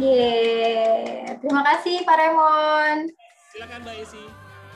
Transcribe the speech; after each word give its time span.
Yeay. 0.00 1.36
Terima 1.36 1.60
kasih 1.60 2.00
Pak 2.08 2.16
Remon. 2.16 3.12
Silakan 3.52 3.84
Mbak 3.84 3.96
Esi. 4.00 4.24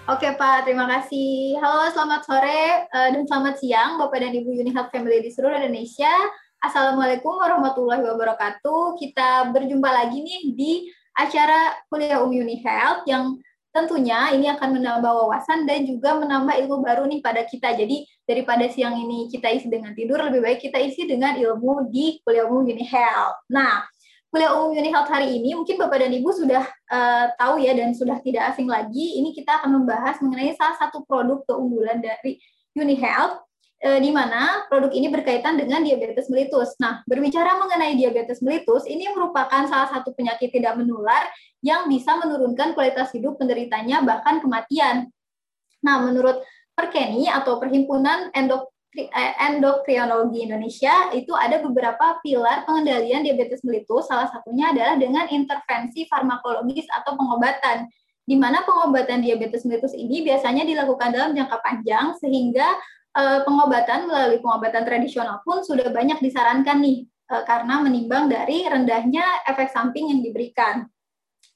Oke 0.06 0.28
Pak, 0.36 0.68
terima 0.68 0.84
kasih. 0.86 1.56
Halo, 1.56 1.88
selamat 1.88 2.20
sore 2.28 2.84
uh, 2.92 3.08
dan 3.10 3.24
selamat 3.24 3.54
siang 3.56 3.96
Bapak 3.96 4.20
dan 4.20 4.36
Ibu 4.36 4.52
Unihealth 4.52 4.92
Family 4.92 5.24
di 5.24 5.32
seluruh 5.32 5.56
Indonesia. 5.56 6.12
Assalamualaikum 6.60 7.32
warahmatullahi 7.32 8.04
wabarakatuh. 8.04 9.00
Kita 9.00 9.50
berjumpa 9.56 9.88
lagi 9.88 10.20
nih 10.20 10.42
di 10.52 10.72
acara 11.16 11.72
kuliah 11.88 12.20
Umi 12.20 12.44
Unihealth 12.44 13.08
yang 13.08 13.40
tentunya 13.72 14.32
ini 14.36 14.52
akan 14.52 14.80
menambah 14.80 15.12
wawasan 15.12 15.64
dan 15.64 15.84
juga 15.88 16.16
menambah 16.16 16.60
ilmu 16.60 16.84
baru 16.84 17.08
nih 17.08 17.24
pada 17.24 17.48
kita. 17.48 17.72
Jadi 17.72 18.04
daripada 18.28 18.68
siang 18.68 19.00
ini 19.00 19.32
kita 19.32 19.48
isi 19.48 19.72
dengan 19.72 19.96
tidur, 19.96 20.20
lebih 20.28 20.44
baik 20.44 20.60
kita 20.60 20.76
isi 20.76 21.08
dengan 21.08 21.40
ilmu 21.40 21.88
di 21.88 22.20
kuliah 22.20 22.44
umum 22.44 22.68
Unihealth. 22.68 23.48
Nah, 23.52 23.84
kuliah 24.30 24.52
umum 24.52 24.76
Unihealth 24.76 25.08
hari 25.08 25.38
ini 25.38 25.56
mungkin 25.56 25.80
Bapak 25.80 26.02
dan 26.02 26.12
Ibu 26.12 26.30
sudah 26.34 26.64
uh, 26.92 27.26
tahu 27.40 27.62
ya 27.62 27.72
dan 27.72 27.96
sudah 27.96 28.20
tidak 28.20 28.52
asing 28.52 28.68
lagi. 28.68 29.22
Ini 29.22 29.32
kita 29.32 29.62
akan 29.62 29.82
membahas 29.82 30.20
mengenai 30.20 30.52
salah 30.58 30.76
satu 30.76 31.06
produk 31.08 31.40
keunggulan 31.48 32.04
dari 32.04 32.36
Unihealth 32.76 33.46
e, 33.80 33.88
di 34.00 34.12
mana 34.12 34.68
produk 34.68 34.92
ini 34.92 35.08
berkaitan 35.08 35.56
dengan 35.56 35.80
diabetes 35.80 36.28
mellitus. 36.28 36.76
Nah, 36.76 37.00
berbicara 37.08 37.56
mengenai 37.56 37.96
diabetes 37.96 38.44
mellitus, 38.44 38.84
ini 38.84 39.08
merupakan 39.12 39.64
salah 39.68 39.88
satu 39.88 40.12
penyakit 40.12 40.52
tidak 40.52 40.76
menular 40.76 41.24
yang 41.64 41.88
bisa 41.88 42.16
menurunkan 42.20 42.76
kualitas 42.76 43.12
hidup 43.16 43.40
penderitanya 43.40 44.04
bahkan 44.04 44.40
kematian. 44.44 45.08
Nah, 45.80 46.02
menurut 46.04 46.44
Perkeni 46.76 47.24
atau 47.32 47.56
Perhimpunan 47.56 48.28
Endokri 48.36 48.68
eh, 48.68 48.75
Endokrinologi 49.36 50.48
Indonesia 50.48 51.12
itu 51.12 51.34
ada 51.36 51.60
beberapa 51.60 52.16
pilar 52.24 52.64
pengendalian 52.64 53.20
diabetes 53.26 53.60
mellitus. 53.60 54.08
Salah 54.08 54.30
satunya 54.32 54.72
adalah 54.72 54.96
dengan 54.96 55.28
intervensi 55.28 56.08
farmakologis 56.08 56.88
atau 56.88 57.12
pengobatan 57.12 57.90
di 58.26 58.34
mana 58.34 58.66
pengobatan 58.66 59.22
diabetes 59.22 59.62
mellitus 59.62 59.94
ini 59.94 60.26
biasanya 60.26 60.66
dilakukan 60.66 61.14
dalam 61.14 61.30
jangka 61.36 61.62
panjang 61.62 62.16
sehingga 62.18 62.66
uh, 63.14 63.46
pengobatan 63.46 64.10
melalui 64.10 64.42
pengobatan 64.42 64.82
tradisional 64.82 65.38
pun 65.46 65.62
sudah 65.62 65.88
banyak 65.94 66.18
disarankan 66.18 66.82
nih 66.82 67.06
uh, 67.30 67.46
karena 67.46 67.78
menimbang 67.86 68.26
dari 68.26 68.66
rendahnya 68.66 69.22
efek 69.46 69.70
samping 69.70 70.10
yang 70.10 70.20
diberikan. 70.26 70.90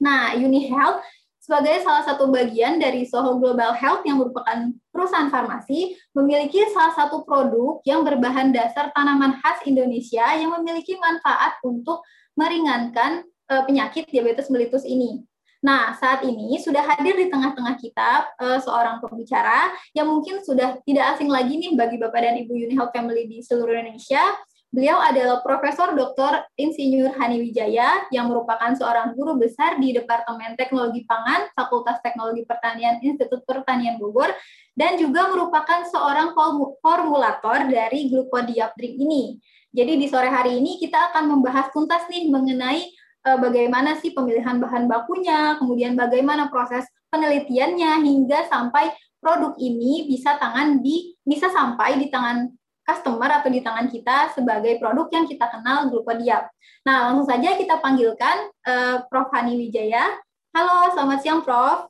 Nah, 0.00 0.32
UniHealth 0.32 1.02
sebagai 1.50 1.82
salah 1.82 2.06
satu 2.06 2.30
bagian 2.30 2.78
dari 2.78 3.02
Soho 3.02 3.42
Global 3.42 3.74
Health 3.74 4.06
yang 4.06 4.22
merupakan 4.22 4.70
perusahaan 4.94 5.26
farmasi, 5.34 5.98
memiliki 6.14 6.62
salah 6.70 6.94
satu 6.94 7.26
produk 7.26 7.82
yang 7.82 8.06
berbahan 8.06 8.54
dasar 8.54 8.94
tanaman 8.94 9.34
khas 9.42 9.58
Indonesia 9.66 10.30
yang 10.38 10.54
memiliki 10.54 10.94
manfaat 11.02 11.58
untuk 11.66 12.06
meringankan 12.38 13.26
uh, 13.50 13.66
penyakit 13.66 14.06
diabetes 14.14 14.46
mellitus 14.46 14.86
ini. 14.86 15.26
Nah, 15.58 15.90
saat 15.98 16.22
ini 16.22 16.54
sudah 16.62 16.86
hadir 16.86 17.18
di 17.18 17.26
tengah-tengah 17.26 17.74
kita 17.82 18.30
uh, 18.38 18.62
seorang 18.62 19.02
pembicara 19.02 19.74
yang 19.90 20.06
mungkin 20.06 20.38
sudah 20.46 20.78
tidak 20.86 21.18
asing 21.18 21.26
lagi 21.26 21.58
nih 21.58 21.74
bagi 21.74 21.98
Bapak 21.98 22.30
dan 22.30 22.38
Ibu 22.46 22.70
Unihealth 22.70 22.94
Family 22.94 23.26
di 23.26 23.42
seluruh 23.42 23.74
Indonesia. 23.74 24.22
Beliau 24.70 25.02
adalah 25.02 25.42
Profesor 25.42 25.98
Dr. 25.98 26.46
Insinyur 26.54 27.18
Hani 27.18 27.42
Wijaya 27.42 28.06
yang 28.14 28.30
merupakan 28.30 28.70
seorang 28.70 29.18
guru 29.18 29.34
besar 29.34 29.82
di 29.82 29.90
Departemen 29.90 30.54
Teknologi 30.54 31.02
Pangan, 31.10 31.50
Fakultas 31.58 31.98
Teknologi 32.06 32.46
Pertanian 32.46 33.02
Institut 33.02 33.42
Pertanian 33.42 33.98
Bogor, 33.98 34.30
dan 34.78 34.94
juga 34.94 35.26
merupakan 35.26 35.82
seorang 35.90 36.38
formulator 36.78 37.66
dari 37.66 38.14
glukodiap 38.14 38.78
drink 38.78 38.94
ini. 38.94 39.42
Jadi 39.74 39.98
di 39.98 40.06
sore 40.06 40.30
hari 40.30 40.62
ini 40.62 40.78
kita 40.78 41.10
akan 41.10 41.34
membahas 41.34 41.74
tuntas 41.74 42.06
nih 42.06 42.30
mengenai 42.30 42.94
uh, 43.26 43.42
bagaimana 43.42 43.98
sih 43.98 44.14
pemilihan 44.14 44.62
bahan 44.62 44.86
bakunya, 44.86 45.58
kemudian 45.58 45.98
bagaimana 45.98 46.46
proses 46.46 46.86
penelitiannya 47.10 48.06
hingga 48.06 48.46
sampai 48.46 48.94
produk 49.18 49.58
ini 49.58 50.06
bisa 50.06 50.38
tangan 50.38 50.78
di 50.78 51.18
bisa 51.26 51.50
sampai 51.50 51.98
di 51.98 52.06
tangan 52.06 52.50
customer 52.90 53.30
atau 53.30 53.46
di 53.46 53.62
tangan 53.62 53.86
kita 53.86 54.34
sebagai 54.34 54.82
produk 54.82 55.06
yang 55.14 55.24
kita 55.30 55.46
kenal 55.46 55.86
Glukodiap. 55.86 56.50
Nah, 56.82 57.06
langsung 57.06 57.30
saja 57.30 57.54
kita 57.54 57.78
panggilkan 57.78 58.50
uh, 58.66 59.06
Prof. 59.06 59.30
Hani 59.30 59.54
Wijaya. 59.54 60.18
Halo, 60.50 60.90
selamat 60.90 61.18
siang 61.22 61.40
Prof. 61.46 61.86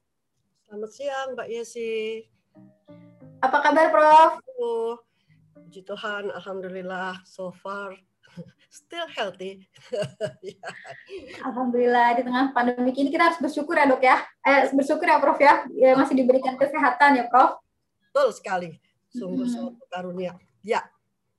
Selamat 0.68 0.90
siang 0.92 1.26
Mbak 1.32 1.48
Yesi. 1.48 2.28
Apa 3.40 3.64
kabar 3.64 3.88
Prof? 3.88 4.44
Oh, 4.60 5.00
puji 5.56 5.80
Tuhan, 5.88 6.28
Alhamdulillah 6.36 7.24
so 7.24 7.48
far 7.48 7.96
still 8.68 9.08
healthy. 9.16 9.64
Ya. 10.44 10.60
Alhamdulillah 11.48 12.20
di 12.20 12.22
tengah 12.28 12.52
pandemi 12.52 12.92
ini 12.92 13.08
kita 13.08 13.32
harus 13.32 13.40
bersyukur 13.40 13.72
ya 13.72 13.88
dok 13.88 14.04
ya. 14.04 14.20
Eh, 14.44 14.68
bersyukur 14.76 15.08
ya 15.08 15.16
Prof 15.16 15.40
ya, 15.40 15.64
ya 15.72 15.96
masih 15.96 16.12
diberikan 16.12 16.60
kesehatan 16.60 17.16
ya 17.16 17.24
Prof. 17.32 17.56
Betul 18.04 18.36
sekali, 18.36 18.76
sungguh 19.08 19.48
hmm. 19.48 19.52
suatu 19.56 19.84
karunia. 19.88 20.36
Ya, 20.60 20.84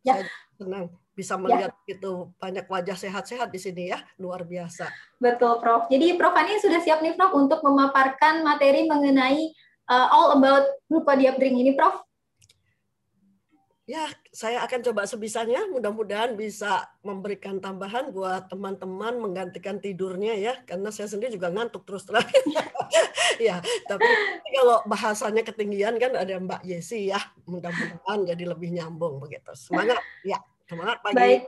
ya. 0.01 0.21
saya 0.21 0.25
senang 0.57 0.83
bisa 1.11 1.35
ya. 1.35 1.41
melihat 1.41 1.71
ya. 1.85 1.95
itu 1.97 2.11
banyak 2.41 2.65
wajah 2.65 2.97
sehat-sehat 2.97 3.49
di 3.53 3.59
sini 3.61 3.83
ya, 3.93 3.99
luar 4.17 4.43
biasa. 4.47 4.89
Betul 5.21 5.61
Prof. 5.61 5.87
Jadi 5.89 6.17
Prof 6.17 6.35
ini 6.37 6.57
sudah 6.57 6.79
siap 6.81 6.99
nih 7.05 7.13
Prof 7.13 7.33
untuk 7.35 7.61
memaparkan 7.61 8.41
materi 8.41 8.89
mengenai 8.89 9.53
uh, 9.91 10.07
all 10.09 10.37
about 10.39 10.65
drink 11.37 11.55
ini 11.57 11.73
Prof 11.77 12.01
ya 13.91 14.07
saya 14.31 14.63
akan 14.63 14.79
coba 14.87 15.03
sebisanya. 15.03 15.67
Mudah-mudahan 15.67 16.39
bisa 16.39 16.87
memberikan 17.03 17.59
tambahan 17.59 18.15
buat 18.15 18.47
teman-teman 18.47 19.19
menggantikan 19.19 19.83
tidurnya 19.83 20.39
ya. 20.39 20.53
Karena 20.63 20.87
saya 20.95 21.11
sendiri 21.11 21.35
juga 21.35 21.51
ngantuk 21.51 21.83
terus 21.83 22.07
terang. 22.07 22.23
Ya 23.39 23.57
tapi 23.89 24.05
kalau 24.53 24.85
bahasanya 24.85 25.41
ketinggian 25.41 25.97
kan 25.97 26.13
ada 26.13 26.37
Mbak 26.37 26.61
Yesi 26.61 27.09
ya. 27.09 27.17
Mudah-mudahan 27.49 28.27
jadi 28.27 28.43
lebih 28.45 28.69
nyambung 28.75 29.17
begitu. 29.17 29.49
Semangat. 29.57 29.97
Ya 30.21 30.37
semangat 30.69 31.01
pagi 31.01 31.17
baik. 31.17 31.41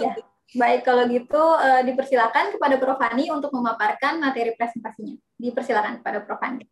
Ya. 0.00 0.12
baik 0.56 0.80
kalau 0.86 1.04
gitu 1.10 1.36
uh, 1.36 1.82
dipersilakan 1.84 2.56
kepada 2.56 2.80
Prof. 2.80 2.96
Hani 3.02 3.28
untuk 3.28 3.52
memaparkan 3.52 4.16
materi 4.22 4.56
presentasinya. 4.56 5.18
Dipersilakan 5.36 6.00
kepada 6.00 6.24
Prof. 6.24 6.40
Hani. 6.40 6.64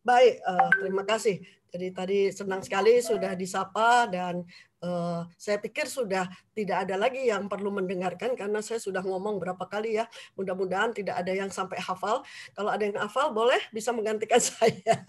Baik 0.00 0.40
uh, 0.48 0.70
terima 0.80 1.04
kasih 1.04 1.44
jadi 1.74 1.90
tadi 1.90 2.18
senang 2.30 2.62
sekali 2.62 3.02
sudah 3.02 3.34
disapa 3.34 4.06
dan 4.06 4.46
uh, 4.78 5.26
saya 5.34 5.58
pikir 5.58 5.90
sudah 5.90 6.30
tidak 6.54 6.86
ada 6.86 6.94
lagi 6.94 7.26
yang 7.26 7.50
perlu 7.50 7.74
mendengarkan 7.74 8.38
karena 8.38 8.62
saya 8.62 8.78
sudah 8.78 9.02
ngomong 9.02 9.42
berapa 9.42 9.66
kali 9.66 9.98
ya. 9.98 10.06
Mudah-mudahan 10.38 10.94
tidak 10.94 11.18
ada 11.18 11.34
yang 11.34 11.50
sampai 11.50 11.82
hafal. 11.82 12.22
Kalau 12.54 12.70
ada 12.70 12.86
yang 12.86 12.94
hafal 12.94 13.34
boleh 13.34 13.58
bisa 13.74 13.90
menggantikan 13.90 14.38
saya. 14.54 15.02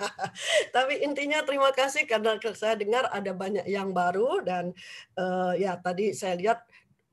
Tapi 0.74 1.06
intinya 1.06 1.46
terima 1.46 1.70
kasih 1.70 2.09
karena 2.09 2.34
saya 2.58 2.74
dengar 2.74 3.14
ada 3.14 3.30
banyak 3.30 3.70
yang 3.70 3.94
baru 3.94 4.42
dan 4.42 4.74
uh, 5.22 5.54
ya 5.54 5.78
tadi 5.78 6.18
saya 6.18 6.34
lihat 6.34 6.66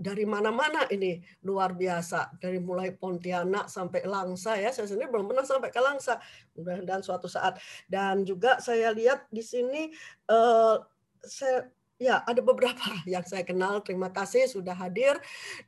dari 0.02 0.26
mana-mana 0.26 0.90
ini 0.90 1.22
luar 1.46 1.78
biasa. 1.78 2.34
Dari 2.42 2.58
mulai 2.58 2.90
Pontianak 2.90 3.70
sampai 3.70 4.02
Langsa 4.02 4.58
ya 4.58 4.74
saya 4.74 4.90
sendiri 4.90 5.14
belum 5.14 5.30
pernah 5.30 5.46
sampai 5.46 5.70
ke 5.70 5.78
Langsa. 5.78 6.18
Mudah-mudahan 6.58 7.06
suatu 7.06 7.30
saat. 7.30 7.62
Dan 7.86 8.26
juga 8.26 8.58
saya 8.58 8.90
lihat 8.90 9.30
di 9.30 9.40
sini 9.46 9.94
uh, 10.26 10.82
saya 11.22 11.70
ya 12.02 12.26
ada 12.26 12.42
beberapa 12.42 12.82
yang 13.14 13.22
saya 13.22 13.46
kenal. 13.46 13.78
Terima 13.86 14.10
kasih 14.10 14.50
sudah 14.50 14.74
hadir. 14.74 15.14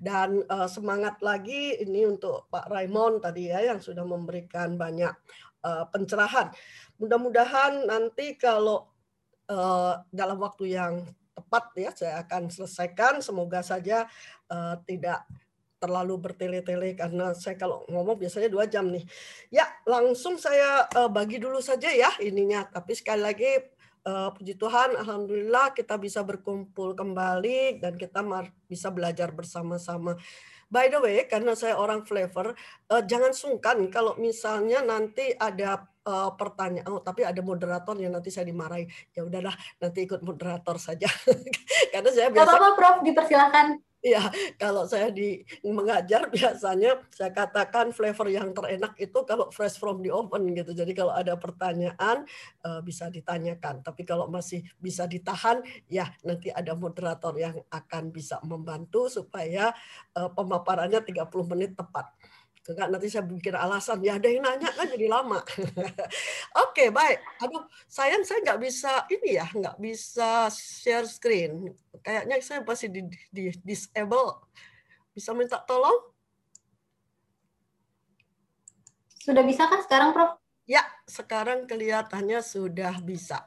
Dan 0.03 0.43
uh, 0.51 0.67
semangat 0.67 1.23
lagi 1.23 1.79
ini 1.79 2.03
untuk 2.11 2.51
Pak 2.51 2.67
Raymond 2.67 3.23
tadi 3.23 3.55
ya 3.55 3.63
yang 3.63 3.79
sudah 3.79 4.03
memberikan 4.03 4.75
banyak 4.75 5.15
uh, 5.63 5.87
pencerahan. 5.95 6.51
Mudah-mudahan 6.99 7.87
nanti 7.87 8.35
kalau 8.35 8.91
uh, 9.47 10.03
dalam 10.11 10.43
waktu 10.43 10.75
yang 10.75 11.07
tepat 11.35 11.65
ya 11.77 11.91
saya 11.93 12.23
akan 12.23 12.49
selesaikan. 12.49 13.21
Semoga 13.21 13.61
saja 13.61 14.07
uh, 14.49 14.79
tidak 14.87 15.27
terlalu 15.83 16.17
bertele-tele 16.17 16.97
karena 16.97 17.37
saya 17.37 17.61
kalau 17.61 17.85
ngomong 17.93 18.17
biasanya 18.17 18.49
dua 18.49 18.65
jam 18.65 18.89
nih. 18.89 19.05
Ya 19.53 19.69
langsung 19.85 20.41
saya 20.41 20.89
uh, 20.97 21.13
bagi 21.13 21.37
dulu 21.37 21.61
saja 21.61 21.93
ya 21.93 22.09
ininya. 22.25 22.65
Tapi 22.65 22.97
sekali 22.97 23.21
lagi 23.21 23.53
uh, 24.09 24.33
puji 24.33 24.57
Tuhan 24.57 24.97
alhamdulillah 24.97 25.77
kita 25.77 26.01
bisa 26.01 26.25
berkumpul 26.25 26.97
kembali 26.97 27.85
dan 27.85 28.01
kita 28.01 28.25
bisa 28.65 28.89
belajar 28.89 29.29
bersama-sama. 29.37 30.17
By 30.73 30.89
the 30.91 30.99
way, 30.99 31.29
karena 31.29 31.55
saya 31.55 31.79
orang 31.79 32.03
flavor, 32.03 32.57
uh, 32.91 33.03
jangan 33.05 33.31
sungkan 33.31 33.85
kalau 33.93 34.17
misalnya 34.19 34.81
nanti 34.83 35.31
ada 35.37 35.87
uh, 36.05 36.31
pertanyaan, 36.37 36.87
oh 36.89 37.01
tapi 37.01 37.25
ada 37.25 37.41
moderator 37.41 37.97
yang 37.99 38.13
nanti 38.15 38.29
saya 38.29 38.49
dimarahi. 38.49 38.87
Ya 39.17 39.25
udahlah, 39.25 39.57
nanti 39.81 40.05
ikut 40.05 40.21
moderator 40.21 40.77
saja. 40.77 41.09
karena 41.93 42.11
saya 42.13 42.29
biasa. 42.31 42.55
Apa-apa, 42.55 42.69
Prof, 42.77 42.97
dipersilakan. 43.05 43.67
Ya, 44.05 44.21
kalau 44.61 44.85
saya 44.85 45.09
di 45.09 45.41
mengajar 45.65 46.29
biasanya 46.35 47.01
saya 47.09 47.33
katakan 47.33 47.89
flavor 47.89 48.29
yang 48.29 48.53
terenak 48.53 48.93
itu 49.01 49.17
kalau 49.25 49.49
fresh 49.49 49.81
from 49.81 50.05
the 50.05 50.13
oven 50.13 50.53
gitu. 50.53 50.77
Jadi 50.77 50.93
kalau 50.93 51.17
ada 51.17 51.41
pertanyaan 51.41 52.29
uh, 52.69 52.85
bisa 52.85 53.09
ditanyakan. 53.09 53.81
Tapi 53.81 54.05
kalau 54.05 54.29
masih 54.29 54.61
bisa 54.77 55.09
ditahan, 55.09 55.65
ya 55.89 56.13
nanti 56.21 56.53
ada 56.53 56.77
moderator 56.77 57.33
yang 57.41 57.57
akan 57.73 58.13
bisa 58.13 58.45
membantu 58.45 59.09
supaya 59.09 59.73
uh, 60.13 60.29
pemaparannya 60.37 61.01
30 61.01 61.25
menit 61.57 61.73
tepat. 61.73 62.13
Enggak, 62.65 62.89
nanti 62.89 63.13
saya 63.13 63.29
bikin 63.29 63.53
alasan. 63.53 64.01
Ya 64.01 64.17
ada 64.17 64.25
yang 64.25 64.41
nanya 64.41 64.73
kan 64.73 64.89
jadi 64.89 65.05
lama. 65.05 65.45
Oke, 66.65 66.89
baik. 66.89 67.21
Aduh, 67.45 67.69
sayang 67.85 68.25
saya 68.25 68.41
nggak 68.41 68.61
bisa 68.65 69.05
ini 69.13 69.37
ya, 69.37 69.45
nggak 69.53 69.77
bisa 69.77 70.49
share 70.49 71.05
screen. 71.05 71.77
Kayaknya 72.01 72.41
saya 72.41 72.65
masih 72.65 72.89
di, 72.89 73.05
di 73.29 73.53
disable. 73.61 74.49
Bisa 75.13 75.37
minta 75.37 75.61
tolong? 75.61 76.09
Sudah 79.21 79.45
bisa 79.45 79.69
kan 79.69 79.85
sekarang, 79.85 80.17
Prof? 80.17 80.41
Ya, 80.65 80.81
sekarang 81.05 81.69
kelihatannya 81.69 82.41
sudah 82.41 82.97
bisa. 83.05 83.45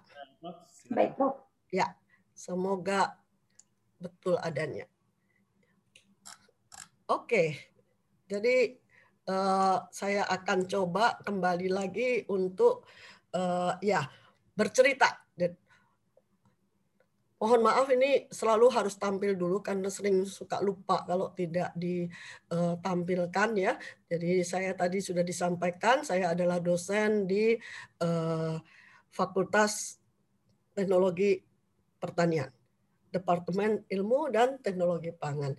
Baik, 0.94 1.18
Prof. 1.18 1.42
Ya, 1.74 1.98
semoga 2.38 3.18
betul 3.98 4.38
adanya. 4.46 4.86
Oke, 7.10 7.58
jadi 8.30 8.78
uh, 9.28 9.78
saya 9.92 10.24
akan 10.26 10.66
coba 10.66 11.20
kembali 11.22 11.68
lagi 11.70 12.24
untuk 12.32 12.88
uh, 13.36 13.76
ya 13.84 14.04
bercerita. 14.56 15.28
Mohon 17.38 17.70
maaf 17.70 17.86
ini 17.94 18.26
selalu 18.34 18.66
harus 18.74 18.98
tampil 18.98 19.38
dulu 19.38 19.62
karena 19.62 19.94
sering 19.94 20.26
suka 20.26 20.58
lupa 20.58 21.06
kalau 21.06 21.30
tidak 21.38 21.70
ditampilkan 21.78 23.50
ya. 23.54 23.78
Jadi 24.10 24.42
saya 24.42 24.74
tadi 24.74 24.98
sudah 24.98 25.22
disampaikan 25.22 26.02
saya 26.02 26.34
adalah 26.34 26.58
dosen 26.58 27.30
di 27.30 27.54
uh, 28.02 28.58
Fakultas 29.14 30.02
Teknologi 30.74 31.38
Pertanian, 32.02 32.50
Departemen 33.14 33.86
Ilmu 33.86 34.34
dan 34.34 34.58
Teknologi 34.58 35.14
Pangan. 35.14 35.54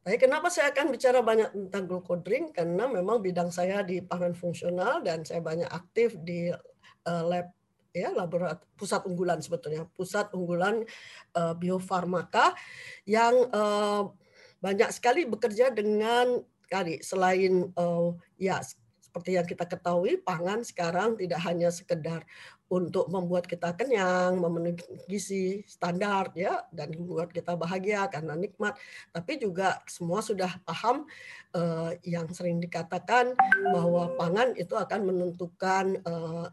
Tapi 0.00 0.16
kenapa 0.16 0.48
saya 0.48 0.72
akan 0.72 0.96
bicara 0.96 1.20
banyak 1.20 1.52
tentang 1.52 1.84
glukodrink? 1.84 2.56
Karena 2.56 2.88
memang 2.88 3.20
bidang 3.20 3.52
saya 3.52 3.84
di 3.84 4.00
pangan 4.00 4.32
fungsional 4.32 5.04
dan 5.04 5.28
saya 5.28 5.44
banyak 5.44 5.68
aktif 5.68 6.16
di 6.24 6.48
uh, 6.50 7.24
lab 7.28 7.52
ya 7.90 8.14
laboratorium 8.14 8.70
pusat 8.78 9.02
unggulan 9.02 9.42
sebetulnya 9.42 9.82
pusat 9.98 10.30
unggulan 10.30 10.86
uh, 11.34 11.54
biofarmaka 11.58 12.54
yang 13.02 13.34
uh, 13.50 14.14
banyak 14.62 14.94
sekali 14.94 15.26
bekerja 15.26 15.74
dengan 15.74 16.38
kali 16.70 17.02
selain 17.02 17.66
uh, 17.74 18.14
ya 18.38 18.62
seperti 19.10 19.34
yang 19.34 19.42
kita 19.42 19.66
ketahui 19.66 20.22
pangan 20.22 20.62
sekarang 20.62 21.18
tidak 21.18 21.42
hanya 21.42 21.66
sekedar 21.74 22.22
untuk 22.70 23.10
membuat 23.10 23.50
kita 23.50 23.74
kenyang, 23.74 24.38
memenuhi 24.38 24.78
gizi 25.10 25.66
standar 25.66 26.30
ya 26.38 26.62
dan 26.70 26.94
membuat 26.94 27.34
kita 27.34 27.58
bahagia 27.58 28.06
karena 28.06 28.38
nikmat. 28.38 28.78
Tapi 29.10 29.42
juga 29.42 29.82
semua 29.90 30.22
sudah 30.22 30.62
paham 30.62 31.10
eh, 31.50 31.98
yang 32.06 32.30
sering 32.30 32.62
dikatakan 32.62 33.34
bahwa 33.74 34.14
pangan 34.14 34.54
itu 34.54 34.78
akan 34.78 35.00
menentukan 35.02 35.98
eh, 35.98 36.46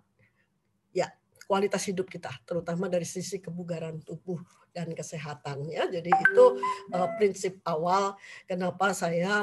ya 0.97 1.13
kualitas 1.45 1.85
hidup 1.85 2.09
kita, 2.09 2.33
terutama 2.49 2.89
dari 2.89 3.05
sisi 3.05 3.37
kebugaran 3.37 4.01
tubuh 4.01 4.41
dan 4.77 4.93
kesehatan 4.93 5.65
ya. 5.73 5.89
Jadi 5.89 6.13
itu 6.13 6.45
uh, 6.93 7.09
prinsip 7.17 7.57
awal 7.65 8.13
kenapa 8.45 8.93
saya 8.93 9.41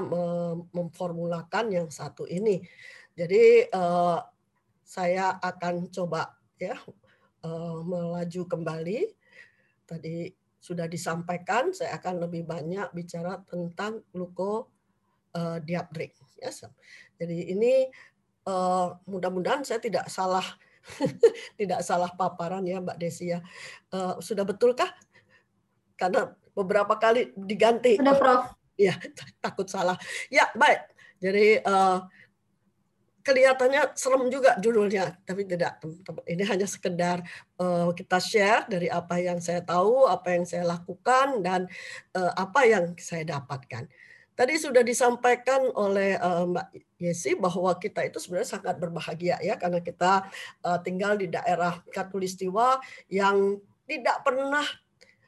memformulakan 0.70 1.75
yang 1.75 1.88
satu 1.90 2.28
ini. 2.31 2.62
Jadi 3.14 3.70
uh, 3.70 4.19
saya 4.82 5.38
akan 5.38 5.88
coba 5.90 6.34
ya 6.58 6.75
uh, 7.46 7.78
melaju 7.87 8.43
kembali. 8.50 9.00
Tadi 9.87 10.32
sudah 10.58 10.88
disampaikan, 10.88 11.76
saya 11.76 12.00
akan 12.00 12.25
lebih 12.26 12.49
banyak 12.49 12.88
bicara 12.96 13.38
tentang 13.44 14.00
gluko 14.11 14.72
uh, 15.37 15.61
diabdrik. 15.61 16.16
Ya, 16.40 16.50
jadi 17.20 17.38
ini 17.52 17.88
uh, 18.49 18.96
mudah-mudahan 19.05 19.64
saya 19.64 19.81
tidak 19.81 20.08
salah 20.08 20.44
tidak 21.60 21.81
salah 21.81 22.12
paparan 22.12 22.64
ya 22.64 22.81
Mbak 22.81 22.99
Desi 23.00 23.32
ya. 23.32 23.40
Uh, 23.93 24.20
sudah 24.20 24.44
betulkah? 24.44 24.93
Karena 25.96 26.32
beberapa 26.52 26.96
kali 26.96 27.32
diganti. 27.37 28.00
Sudah 28.00 28.17
Prof. 28.19 28.44
Ya 28.75 28.99
takut 29.38 29.70
salah. 29.70 29.94
Ya 30.26 30.50
baik. 30.58 30.82
Jadi 31.22 31.62
uh, 31.62 32.02
kelihatannya 33.25 33.97
serem 33.97 34.29
juga 34.29 34.55
judulnya, 34.61 35.17
tapi 35.25 35.49
tidak. 35.49 35.81
Ini 36.29 36.44
hanya 36.44 36.69
sekedar 36.69 37.25
uh, 37.56 37.88
kita 37.97 38.21
share 38.21 38.69
dari 38.69 38.93
apa 38.93 39.17
yang 39.17 39.41
saya 39.41 39.65
tahu, 39.65 40.05
apa 40.05 40.37
yang 40.37 40.44
saya 40.44 40.69
lakukan, 40.69 41.41
dan 41.41 41.65
uh, 42.12 42.32
apa 42.37 42.69
yang 42.69 42.93
saya 43.00 43.25
dapatkan. 43.25 43.88
Tadi 44.35 44.55
sudah 44.59 44.82
disampaikan 44.85 45.73
oleh 45.79 46.19
uh, 46.19 46.44
Mbak 46.44 46.69
Yesi 47.00 47.38
bahwa 47.38 47.71
kita 47.79 48.03
itu 48.03 48.19
sebenarnya 48.19 48.59
sangat 48.59 48.76
berbahagia 48.82 49.38
ya 49.38 49.55
karena 49.55 49.79
kita 49.79 50.27
uh, 50.67 50.79
tinggal 50.82 51.15
di 51.15 51.31
daerah 51.31 51.79
Katulistiwa 51.94 52.82
yang 53.06 53.62
tidak 53.87 54.27
pernah 54.27 54.67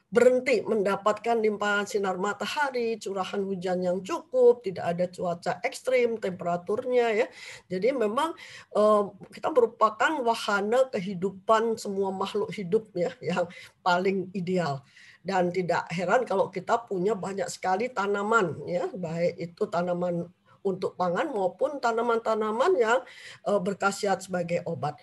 berhenti 0.07 0.63
mendapatkan 0.63 1.35
limpahan 1.35 1.83
sinar 1.83 2.15
matahari, 2.15 2.95
curahan 2.95 3.43
hujan 3.43 3.83
yang 3.83 3.99
cukup, 3.99 4.63
tidak 4.63 4.95
ada 4.95 5.05
cuaca 5.11 5.59
ekstrim, 5.67 6.15
temperaturnya 6.15 7.11
ya. 7.11 7.27
Jadi 7.67 7.91
memang 7.91 8.31
eh, 8.71 9.03
kita 9.35 9.51
merupakan 9.51 10.11
wahana 10.23 10.87
kehidupan 10.95 11.75
semua 11.75 12.15
makhluk 12.15 12.47
hidup 12.55 12.87
ya 12.95 13.11
yang 13.19 13.51
paling 13.83 14.31
ideal. 14.31 14.83
Dan 15.19 15.51
tidak 15.51 15.91
heran 15.91 16.23
kalau 16.23 16.47
kita 16.47 16.87
punya 16.87 17.11
banyak 17.11 17.51
sekali 17.51 17.91
tanaman 17.91 18.63
ya, 18.63 18.87
baik 18.95 19.35
itu 19.35 19.67
tanaman 19.67 20.23
untuk 20.63 20.95
pangan 20.95 21.35
maupun 21.35 21.83
tanaman-tanaman 21.83 22.71
yang 22.79 22.99
eh, 23.43 23.59
berkhasiat 23.59 24.23
sebagai 24.23 24.63
obat. 24.63 24.95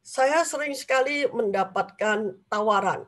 Saya 0.00 0.40
sering 0.48 0.72
sekali 0.72 1.28
mendapatkan 1.28 2.40
tawaran 2.48 3.04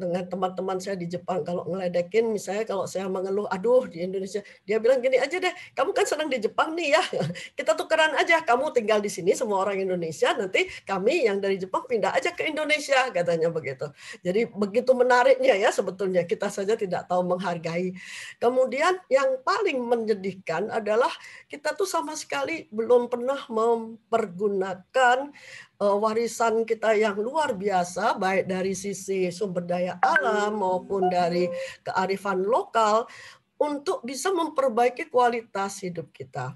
dengan 0.00 0.24
teman-teman 0.24 0.80
saya 0.80 0.96
di 0.96 1.06
Jepang 1.06 1.44
kalau 1.44 1.68
ngeledekin 1.68 2.32
misalnya 2.32 2.64
kalau 2.64 2.88
saya 2.88 3.06
mengeluh 3.12 3.44
aduh 3.52 3.84
di 3.84 4.00
Indonesia 4.00 4.40
dia 4.64 4.80
bilang 4.80 5.04
gini 5.04 5.20
aja 5.20 5.36
deh 5.36 5.52
kamu 5.76 5.92
kan 5.92 6.08
senang 6.08 6.32
di 6.32 6.40
Jepang 6.40 6.72
nih 6.72 6.96
ya 6.96 7.02
kita 7.58 7.76
tukeran 7.76 8.16
aja 8.16 8.40
kamu 8.40 8.72
tinggal 8.72 8.98
di 9.04 9.12
sini 9.12 9.36
semua 9.36 9.60
orang 9.62 9.84
Indonesia 9.84 10.32
nanti 10.32 10.64
kami 10.88 11.28
yang 11.28 11.38
dari 11.38 11.60
Jepang 11.60 11.84
pindah 11.84 12.16
aja 12.16 12.32
ke 12.32 12.48
Indonesia 12.48 13.10
katanya 13.12 13.52
begitu. 13.52 13.90
Jadi 14.22 14.46
begitu 14.48 14.94
menariknya 14.94 15.58
ya 15.58 15.74
sebetulnya 15.74 16.24
kita 16.24 16.48
saja 16.48 16.78
tidak 16.78 17.10
tahu 17.10 17.26
menghargai. 17.26 17.92
Kemudian 18.38 18.96
yang 19.10 19.42
paling 19.42 19.82
menyedihkan 19.82 20.70
adalah 20.72 21.10
kita 21.50 21.76
tuh 21.76 21.86
sama 21.86 22.14
sekali 22.14 22.70
belum 22.70 23.10
pernah 23.10 23.42
mempergunakan 23.50 25.34
warisan 25.80 26.68
kita 26.68 26.92
yang 26.92 27.16
luar 27.16 27.56
biasa 27.56 28.20
baik 28.20 28.44
dari 28.44 28.76
sisi 28.76 29.32
sumber 29.32 29.64
daya 29.64 29.96
alam 30.04 30.60
maupun 30.60 31.08
dari 31.08 31.48
kearifan 31.80 32.44
lokal 32.44 33.08
untuk 33.56 34.04
bisa 34.04 34.28
memperbaiki 34.28 35.08
kualitas 35.08 35.80
hidup 35.80 36.12
kita 36.12 36.52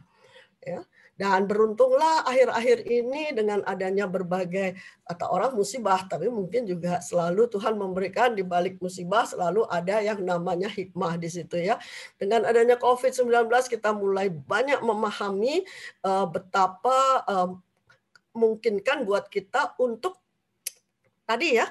ya. 0.60 0.84
Dan 1.14 1.46
beruntunglah 1.46 2.26
akhir-akhir 2.26 2.90
ini 2.90 3.30
dengan 3.30 3.62
adanya 3.70 4.10
berbagai 4.10 4.74
atau 5.06 5.30
orang 5.30 5.54
musibah 5.54 6.02
tapi 6.10 6.26
mungkin 6.26 6.66
juga 6.66 6.98
selalu 6.98 7.46
Tuhan 7.54 7.78
memberikan 7.78 8.34
di 8.34 8.42
balik 8.42 8.82
musibah 8.82 9.22
selalu 9.22 9.62
ada 9.70 10.02
yang 10.02 10.18
namanya 10.26 10.66
hikmah 10.66 11.14
di 11.14 11.30
situ 11.30 11.62
ya. 11.62 11.78
Dengan 12.18 12.42
adanya 12.42 12.74
COVID-19 12.74 13.46
kita 13.46 13.94
mulai 13.94 14.26
banyak 14.26 14.82
memahami 14.82 15.62
uh, 16.02 16.26
betapa 16.26 17.22
uh, 17.30 17.62
memungkinkan 18.34 19.06
buat 19.06 19.30
kita 19.30 19.78
untuk 19.80 20.18
tadi 21.24 21.56
ya 21.56 21.66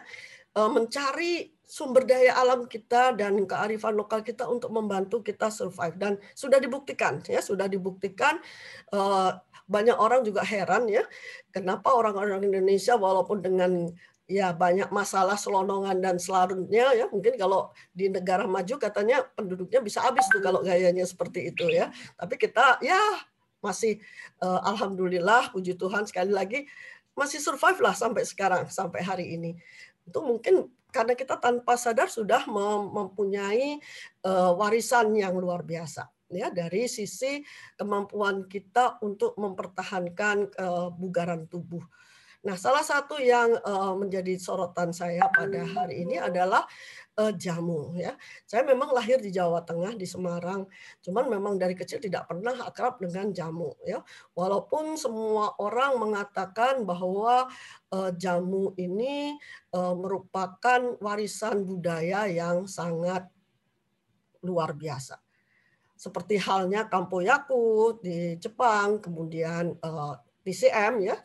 eh, 0.58 0.70
mencari 0.72 1.54
sumber 1.64 2.06
daya 2.06 2.38
alam 2.38 2.70
kita 2.70 3.18
dan 3.18 3.40
kearifan 3.50 3.98
lokal 3.98 4.22
kita 4.22 4.46
untuk 4.46 4.70
membantu 4.70 5.26
kita 5.26 5.50
survive. 5.50 5.96
Dan 5.98 6.14
sudah 6.34 6.58
dibuktikan 6.58 7.22
ya 7.28 7.44
sudah 7.44 7.68
dibuktikan 7.68 8.40
eh, 8.94 9.32
banyak 9.64 9.96
orang 9.96 10.28
juga 10.28 10.44
heran 10.44 10.92
ya 10.92 11.08
kenapa 11.56 11.96
orang-orang 11.96 12.44
Indonesia 12.44 13.00
walaupun 13.00 13.40
dengan 13.40 13.88
ya 14.28 14.56
banyak 14.56 14.88
masalah 14.92 15.36
selonongan 15.36 16.00
dan 16.00 16.16
selarutnya 16.16 16.96
ya 16.96 17.06
mungkin 17.12 17.36
kalau 17.36 17.76
di 17.92 18.08
negara 18.08 18.48
maju 18.48 18.76
katanya 18.80 19.24
penduduknya 19.36 19.84
bisa 19.84 20.00
habis 20.00 20.24
tuh 20.32 20.40
kalau 20.40 20.64
gayanya 20.64 21.04
seperti 21.04 21.52
itu 21.52 21.68
ya. 21.68 21.92
Tapi 22.16 22.36
kita 22.40 22.80
ya 22.80 23.00
masih 23.64 24.04
uh, 24.44 24.60
alhamdulillah 24.68 25.56
puji 25.56 25.80
Tuhan 25.80 26.04
sekali 26.04 26.36
lagi 26.36 26.68
masih 27.16 27.40
survive 27.40 27.80
lah 27.80 27.96
sampai 27.96 28.28
sekarang 28.28 28.68
sampai 28.68 29.02
hari 29.02 29.26
ini. 29.40 29.56
Itu 30.04 30.20
mungkin 30.20 30.68
karena 30.94 31.18
kita 31.18 31.42
tanpa 31.42 31.74
sadar 31.74 32.12
sudah 32.12 32.46
mempunyai 32.94 33.82
uh, 34.28 34.54
warisan 34.54 35.16
yang 35.18 35.34
luar 35.40 35.66
biasa 35.66 36.06
ya 36.34 36.50
dari 36.50 36.90
sisi 36.90 37.42
kemampuan 37.78 38.50
kita 38.50 39.02
untuk 39.06 39.38
mempertahankan 39.38 40.50
kebugaran 40.54 41.46
tubuh. 41.48 41.82
Nah, 42.44 42.60
salah 42.60 42.84
satu 42.84 43.24
yang 43.24 43.56
uh, 43.64 43.96
menjadi 43.96 44.36
sorotan 44.36 44.92
saya 44.92 45.32
pada 45.32 45.64
hari 45.64 46.04
ini 46.04 46.20
adalah 46.20 46.68
uh, 47.16 47.32
jamu 47.32 47.96
ya. 47.96 48.20
Saya 48.44 48.68
memang 48.68 48.92
lahir 48.92 49.16
di 49.24 49.32
Jawa 49.32 49.64
Tengah 49.64 49.96
di 49.96 50.04
Semarang, 50.04 50.68
cuman 51.00 51.32
memang 51.32 51.56
dari 51.56 51.72
kecil 51.72 52.04
tidak 52.04 52.28
pernah 52.28 52.68
akrab 52.68 53.00
dengan 53.00 53.32
jamu 53.32 53.72
ya. 53.88 54.04
Walaupun 54.36 55.00
semua 55.00 55.56
orang 55.56 55.96
mengatakan 55.96 56.84
bahwa 56.84 57.48
uh, 57.96 58.12
jamu 58.12 58.76
ini 58.76 59.40
uh, 59.72 59.96
merupakan 59.96 61.00
warisan 61.00 61.64
budaya 61.64 62.28
yang 62.28 62.68
sangat 62.68 63.24
luar 64.44 64.76
biasa. 64.76 65.16
Seperti 65.96 66.36
halnya 66.44 66.92
Kampoyaku 66.92 68.04
di 68.04 68.36
Jepang, 68.36 69.00
kemudian 69.00 69.80
uh, 69.80 70.20
TCM 70.44 71.08
ya 71.08 71.16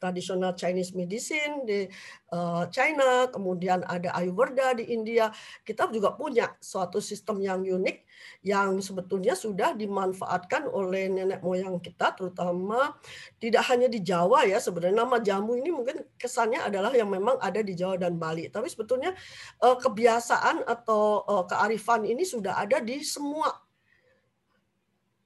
tradisional 0.00 0.56
Chinese 0.56 0.96
medicine 0.96 1.68
di 1.68 1.84
eh, 2.32 2.64
China, 2.72 3.28
kemudian 3.28 3.84
ada 3.84 4.16
Ayurveda 4.16 4.72
di 4.74 4.88
India. 4.88 5.28
Kita 5.60 5.92
juga 5.92 6.16
punya 6.16 6.56
suatu 6.58 6.98
sistem 6.98 7.44
yang 7.44 7.60
unik 7.60 8.08
yang 8.44 8.80
sebetulnya 8.80 9.36
sudah 9.36 9.76
dimanfaatkan 9.76 10.64
oleh 10.68 11.12
nenek 11.12 11.44
moyang 11.44 11.76
kita, 11.80 12.16
terutama 12.16 12.96
tidak 13.36 13.68
hanya 13.68 13.92
di 13.92 14.00
Jawa 14.00 14.48
ya. 14.48 14.56
Sebenarnya 14.56 15.04
nama 15.04 15.20
jamu 15.20 15.60
ini 15.60 15.68
mungkin 15.68 16.00
kesannya 16.16 16.64
adalah 16.64 16.90
yang 16.96 17.12
memang 17.12 17.36
ada 17.36 17.60
di 17.60 17.76
Jawa 17.76 18.00
dan 18.00 18.16
Bali, 18.16 18.48
tapi 18.48 18.72
sebetulnya 18.72 19.12
eh, 19.60 19.76
kebiasaan 19.76 20.64
atau 20.64 21.28
eh, 21.28 21.44
kearifan 21.44 22.08
ini 22.08 22.24
sudah 22.24 22.56
ada 22.56 22.80
di 22.80 23.04
semua 23.04 23.52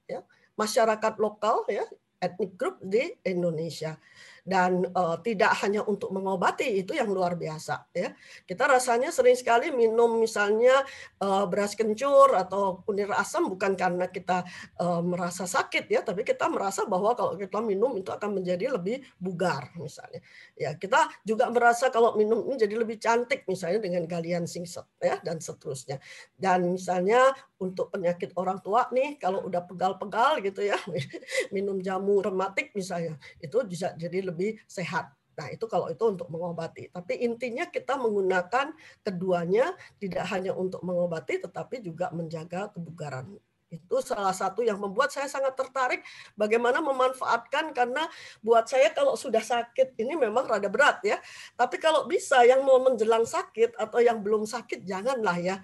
ya 0.05 0.21
masyarakat 0.53 1.13
lokal 1.17 1.65
ya 1.65 1.85
etnik 2.21 2.55
grup 2.55 2.79
di 2.81 3.13
Indonesia 3.25 3.97
dan 4.45 4.85
uh, 4.93 5.17
tidak 5.25 5.57
hanya 5.65 5.81
untuk 5.81 6.13
mengobati 6.13 6.85
itu 6.85 6.93
yang 6.93 7.09
luar 7.09 7.33
biasa 7.33 7.89
ya. 7.97 8.13
Kita 8.45 8.69
rasanya 8.69 9.09
sering 9.09 9.33
sekali 9.33 9.73
minum 9.73 10.21
misalnya 10.21 10.85
uh, 11.25 11.49
beras 11.49 11.73
kencur 11.73 12.37
atau 12.37 12.85
kunir 12.85 13.09
asam 13.09 13.49
bukan 13.49 13.73
karena 13.73 14.05
kita 14.05 14.45
uh, 14.77 15.01
merasa 15.01 15.49
sakit 15.49 15.89
ya 15.89 16.05
tapi 16.05 16.21
kita 16.21 16.45
merasa 16.45 16.85
bahwa 16.85 17.17
kalau 17.17 17.33
kita 17.33 17.57
minum 17.57 17.97
itu 17.97 18.13
akan 18.13 18.37
menjadi 18.37 18.77
lebih 18.77 19.01
bugar 19.17 19.73
misalnya. 19.81 20.21
Ya 20.53 20.77
kita 20.77 21.09
juga 21.25 21.49
merasa 21.49 21.89
kalau 21.89 22.13
minum 22.13 22.45
ini 22.45 22.61
jadi 22.61 22.77
lebih 22.77 23.01
cantik 23.01 23.49
misalnya 23.49 23.81
dengan 23.81 24.05
galian 24.05 24.45
singset 24.45 24.85
ya 25.01 25.17
dan 25.25 25.41
seterusnya. 25.41 25.97
Dan 26.37 26.77
misalnya 26.77 27.33
untuk 27.59 27.91
penyakit 27.91 28.35
orang 28.35 28.59
tua 28.59 28.87
nih 28.91 29.15
kalau 29.15 29.47
udah 29.47 29.63
pegal-pegal 29.63 30.43
gitu 30.43 30.67
ya 30.67 30.75
minum 31.55 31.79
jamu 31.79 32.19
rematik 32.19 32.75
misalnya 32.75 33.15
itu 33.39 33.55
bisa 33.63 33.95
jadi 33.95 34.27
lebih 34.27 34.59
sehat. 34.67 35.11
Nah, 35.35 35.51
itu 35.51 35.67
kalau 35.67 35.91
itu 35.91 35.99
untuk 35.99 36.31
mengobati. 36.31 36.87
Tapi 36.95 37.19
intinya 37.27 37.67
kita 37.67 37.99
menggunakan 37.99 38.71
keduanya 39.03 39.75
tidak 39.99 40.23
hanya 40.31 40.55
untuk 40.55 40.79
mengobati 40.79 41.43
tetapi 41.43 41.83
juga 41.83 42.07
menjaga 42.15 42.71
kebugaran. 42.71 43.35
Itu 43.67 43.99
salah 43.99 44.31
satu 44.31 44.63
yang 44.63 44.79
membuat 44.79 45.11
saya 45.11 45.27
sangat 45.27 45.57
tertarik 45.59 45.99
bagaimana 46.39 46.79
memanfaatkan 46.79 47.75
karena 47.75 48.07
buat 48.39 48.69
saya 48.69 48.93
kalau 48.95 49.19
sudah 49.19 49.43
sakit 49.43 49.99
ini 49.99 50.15
memang 50.15 50.47
rada 50.47 50.71
berat 50.71 51.03
ya. 51.03 51.19
Tapi 51.59 51.75
kalau 51.83 52.07
bisa 52.07 52.39
yang 52.47 52.63
mau 52.63 52.79
menjelang 52.79 53.27
sakit 53.27 53.75
atau 53.75 53.99
yang 53.99 54.23
belum 54.23 54.47
sakit 54.47 54.87
janganlah 54.87 55.35
ya. 55.41 55.55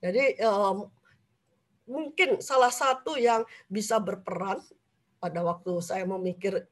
Jadi 0.00 0.40
mungkin 1.88 2.38
salah 2.44 2.70
satu 2.70 3.16
yang 3.16 3.42
bisa 3.66 3.98
berperan 3.98 4.60
pada 5.18 5.42
waktu 5.42 5.72
saya 5.82 6.04
memikir 6.06 6.68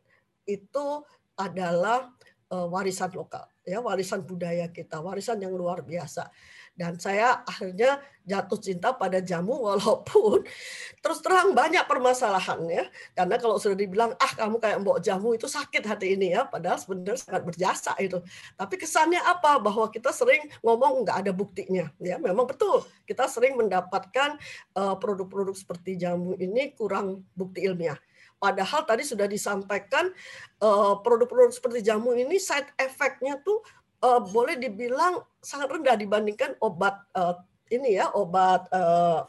itu 0.47 0.87
adalah 1.35 2.15
uh, 2.53 2.69
warisan 2.71 3.11
lokal 3.13 3.49
ya 3.67 3.83
warisan 3.83 4.23
budaya 4.23 4.71
kita 4.71 5.03
warisan 5.03 5.43
yang 5.43 5.53
luar 5.57 5.83
biasa 5.83 6.31
dan 6.77 7.01
saya 7.01 7.41
akhirnya 7.49 8.05
jatuh 8.27 8.59
cinta 8.61 8.93
pada 8.93 9.23
jamu 9.23 9.55
walaupun 9.55 10.45
terus 11.03 11.25
terang 11.25 11.57
banyak 11.57 11.87
permasalahan 11.89 12.61
ya. 12.69 12.85
Karena 13.17 13.41
kalau 13.41 13.57
sudah 13.57 13.79
dibilang 13.79 14.13
ah 14.19 14.33
kamu 14.37 14.61
kayak 14.61 14.77
mbok 14.85 14.99
jamu 15.01 15.33
itu 15.33 15.49
sakit 15.49 15.81
hati 15.87 16.19
ini 16.19 16.37
ya 16.37 16.45
padahal 16.45 16.77
sebenarnya 16.77 17.17
sangat 17.17 17.43
berjasa 17.49 17.97
itu. 17.97 18.21
Tapi 18.59 18.75
kesannya 18.77 19.23
apa? 19.25 19.57
Bahwa 19.63 19.89
kita 19.89 20.13
sering 20.13 20.45
ngomong 20.61 21.07
nggak 21.07 21.25
ada 21.25 21.33
buktinya. 21.33 21.89
Ya 22.03 22.21
memang 22.21 22.45
betul. 22.45 22.85
Kita 23.09 23.25
sering 23.31 23.57
mendapatkan 23.57 24.37
eh, 24.77 24.95
produk-produk 25.01 25.57
seperti 25.57 25.97
jamu 25.97 26.37
ini 26.37 26.77
kurang 26.77 27.25
bukti 27.33 27.65
ilmiah. 27.65 27.97
Padahal 28.37 28.85
tadi 28.85 29.01
sudah 29.01 29.25
disampaikan 29.25 30.13
eh, 30.61 30.95
produk-produk 31.01 31.55
seperti 31.55 31.81
jamu 31.87 32.13
ini 32.13 32.37
side 32.37 32.69
effect-nya 32.77 33.41
tuh 33.41 33.65
uh, 34.03 34.21
boleh 34.21 34.59
dibilang 34.59 35.23
sangat 35.41 35.71
rendah 35.71 35.97
dibandingkan 35.97 36.59
obat 36.61 37.01
uh, 37.17 37.39
ini 37.71 37.99
ya 37.99 38.11
obat 38.15 38.67
uh, 38.71 39.27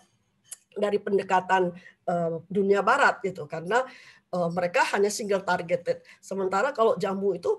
dari 0.78 1.02
pendekatan 1.02 1.74
uh, 2.06 2.42
dunia 2.48 2.86
barat 2.86 3.18
gitu 3.26 3.50
karena 3.50 3.82
uh, 4.34 4.50
mereka 4.54 4.86
hanya 4.94 5.10
single 5.10 5.42
targeted. 5.42 6.06
Sementara 6.22 6.70
kalau 6.74 6.94
jamu 6.96 7.34
itu 7.34 7.58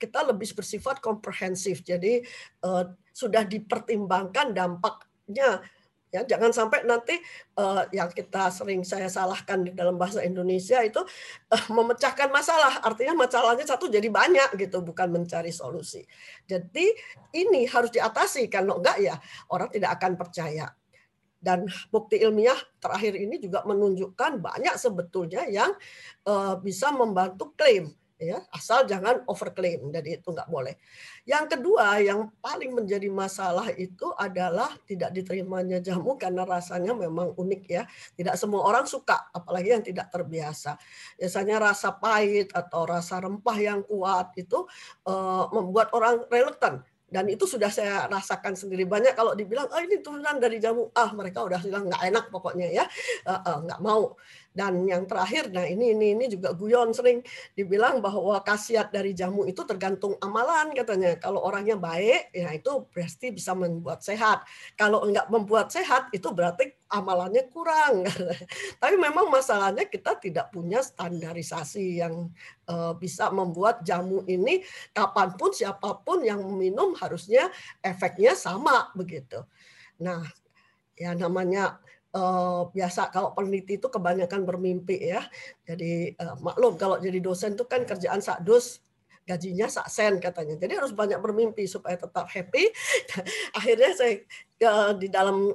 kita 0.00 0.26
lebih 0.26 0.50
bersifat 0.56 0.98
komprehensif. 0.98 1.84
Jadi 1.84 2.24
uh, 2.64 2.88
sudah 3.14 3.46
dipertimbangkan 3.46 4.56
dampaknya 4.56 5.62
Ya, 6.14 6.22
jangan 6.22 6.54
sampai 6.54 6.86
nanti 6.86 7.18
uh, 7.58 7.82
yang 7.90 8.06
kita 8.06 8.46
sering 8.54 8.86
saya 8.86 9.10
salahkan 9.10 9.66
di 9.66 9.74
dalam 9.74 9.98
bahasa 9.98 10.22
Indonesia 10.22 10.78
itu 10.86 11.02
uh, 11.50 11.64
memecahkan 11.74 12.30
masalah. 12.30 12.78
Artinya 12.86 13.18
masalahnya 13.18 13.66
satu 13.66 13.90
jadi 13.90 14.06
banyak 14.06 14.54
gitu, 14.62 14.78
bukan 14.86 15.10
mencari 15.10 15.50
solusi. 15.50 16.06
Jadi 16.46 16.94
ini 17.34 17.66
harus 17.66 17.90
diatasi 17.90 18.46
kalau 18.46 18.78
enggak 18.78 19.02
ya 19.02 19.18
orang 19.50 19.74
tidak 19.74 19.98
akan 19.98 20.14
percaya. 20.14 20.70
Dan 21.42 21.66
bukti 21.90 22.22
ilmiah 22.22 22.56
terakhir 22.78 23.18
ini 23.18 23.42
juga 23.42 23.66
menunjukkan 23.66 24.38
banyak 24.38 24.78
sebetulnya 24.78 25.50
yang 25.50 25.74
uh, 26.30 26.54
bisa 26.62 26.94
membantu 26.94 27.58
klaim 27.58 27.90
ya 28.24 28.38
asal 28.48 28.88
jangan 28.88 29.20
overclaim 29.28 29.92
jadi 29.92 30.20
itu 30.20 30.32
nggak 30.32 30.48
boleh. 30.48 30.80
Yang 31.28 31.56
kedua 31.56 32.00
yang 32.00 32.32
paling 32.40 32.72
menjadi 32.72 33.08
masalah 33.12 33.68
itu 33.76 34.08
adalah 34.16 34.72
tidak 34.88 35.12
diterimanya 35.12 35.80
jamu 35.84 36.16
karena 36.16 36.48
rasanya 36.48 36.96
memang 36.96 37.36
unik 37.36 37.62
ya. 37.68 37.82
Tidak 38.16 38.34
semua 38.40 38.64
orang 38.64 38.88
suka 38.88 39.28
apalagi 39.30 39.76
yang 39.76 39.84
tidak 39.84 40.08
terbiasa. 40.08 40.80
Biasanya 41.20 41.56
rasa 41.60 41.92
pahit 41.96 42.52
atau 42.56 42.88
rasa 42.88 43.20
rempah 43.20 43.58
yang 43.60 43.80
kuat 43.84 44.32
itu 44.40 44.64
uh, 45.04 45.44
membuat 45.52 45.92
orang 45.92 46.24
reluctant 46.32 46.82
dan 47.14 47.30
itu 47.30 47.46
sudah 47.46 47.70
saya 47.70 48.10
rasakan 48.10 48.58
sendiri. 48.58 48.82
Banyak 48.90 49.14
kalau 49.14 49.38
dibilang 49.38 49.70
oh 49.70 49.78
ini 49.78 50.02
turunan 50.02 50.34
dari 50.42 50.58
jamu. 50.58 50.90
Ah 50.98 51.14
mereka 51.14 51.46
udah 51.46 51.62
bilang 51.62 51.86
nggak 51.86 52.02
enak 52.10 52.24
pokoknya 52.26 52.74
ya. 52.74 52.84
Uh, 53.22 53.62
uh, 53.62 53.78
mau 53.78 54.18
dan 54.54 54.86
yang 54.86 55.02
terakhir, 55.10 55.50
nah 55.50 55.66
ini 55.66 55.98
ini 55.98 56.14
ini 56.14 56.24
juga 56.30 56.54
guyon 56.54 56.94
sering 56.94 57.26
dibilang 57.58 57.98
bahwa 57.98 58.38
khasiat 58.38 58.94
dari 58.94 59.10
jamu 59.10 59.42
itu 59.50 59.66
tergantung 59.66 60.14
amalan 60.22 60.70
katanya. 60.70 61.18
Kalau 61.18 61.42
orangnya 61.42 61.74
baik, 61.74 62.30
ya 62.30 62.54
itu 62.54 62.86
pasti 62.94 63.34
bisa 63.34 63.50
membuat 63.58 64.06
sehat. 64.06 64.46
Kalau 64.78 65.02
enggak 65.02 65.26
membuat 65.26 65.74
sehat, 65.74 66.06
itu 66.14 66.30
berarti 66.30 66.70
amalannya 66.86 67.50
kurang. 67.50 68.06
Tapi 68.80 68.94
memang 68.94 69.26
masalahnya 69.26 69.90
kita 69.90 70.22
tidak 70.22 70.54
punya 70.54 70.86
standarisasi 70.86 71.98
yang 71.98 72.30
uh, 72.70 72.94
bisa 72.94 73.34
membuat 73.34 73.82
jamu 73.82 74.22
ini 74.30 74.62
kapan 74.94 75.34
pun 75.34 75.50
siapa 75.50 75.98
pun 76.06 76.22
yang 76.22 76.38
meminum 76.46 76.94
harusnya 76.94 77.50
efeknya 77.82 78.38
sama 78.38 78.94
begitu. 78.94 79.42
Nah, 79.98 80.22
ya 80.94 81.10
namanya 81.18 81.82
uh, 82.14 82.70
biasa 82.70 83.10
kalau 83.10 83.34
peneliti 83.34 83.76
itu 83.76 83.90
kebanyakan 83.90 84.46
bermimpi 84.46 85.12
ya. 85.12 85.26
Jadi 85.66 86.14
uh, 86.16 86.38
maklum 86.40 86.78
kalau 86.78 86.96
jadi 87.02 87.18
dosen 87.18 87.58
itu 87.58 87.66
kan 87.66 87.82
kerjaan 87.82 88.22
sakdus 88.22 88.80
gajinya 89.24 89.66
sak 89.66 89.88
sen 89.88 90.20
katanya. 90.20 90.54
Jadi 90.60 90.72
harus 90.76 90.92
banyak 90.92 91.16
bermimpi 91.18 91.64
supaya 91.64 91.96
tetap 91.96 92.28
happy. 92.28 92.70
Akhirnya 93.58 93.90
saya 93.96 94.20
uh, 94.68 94.92
di 94.94 95.08
dalam 95.08 95.52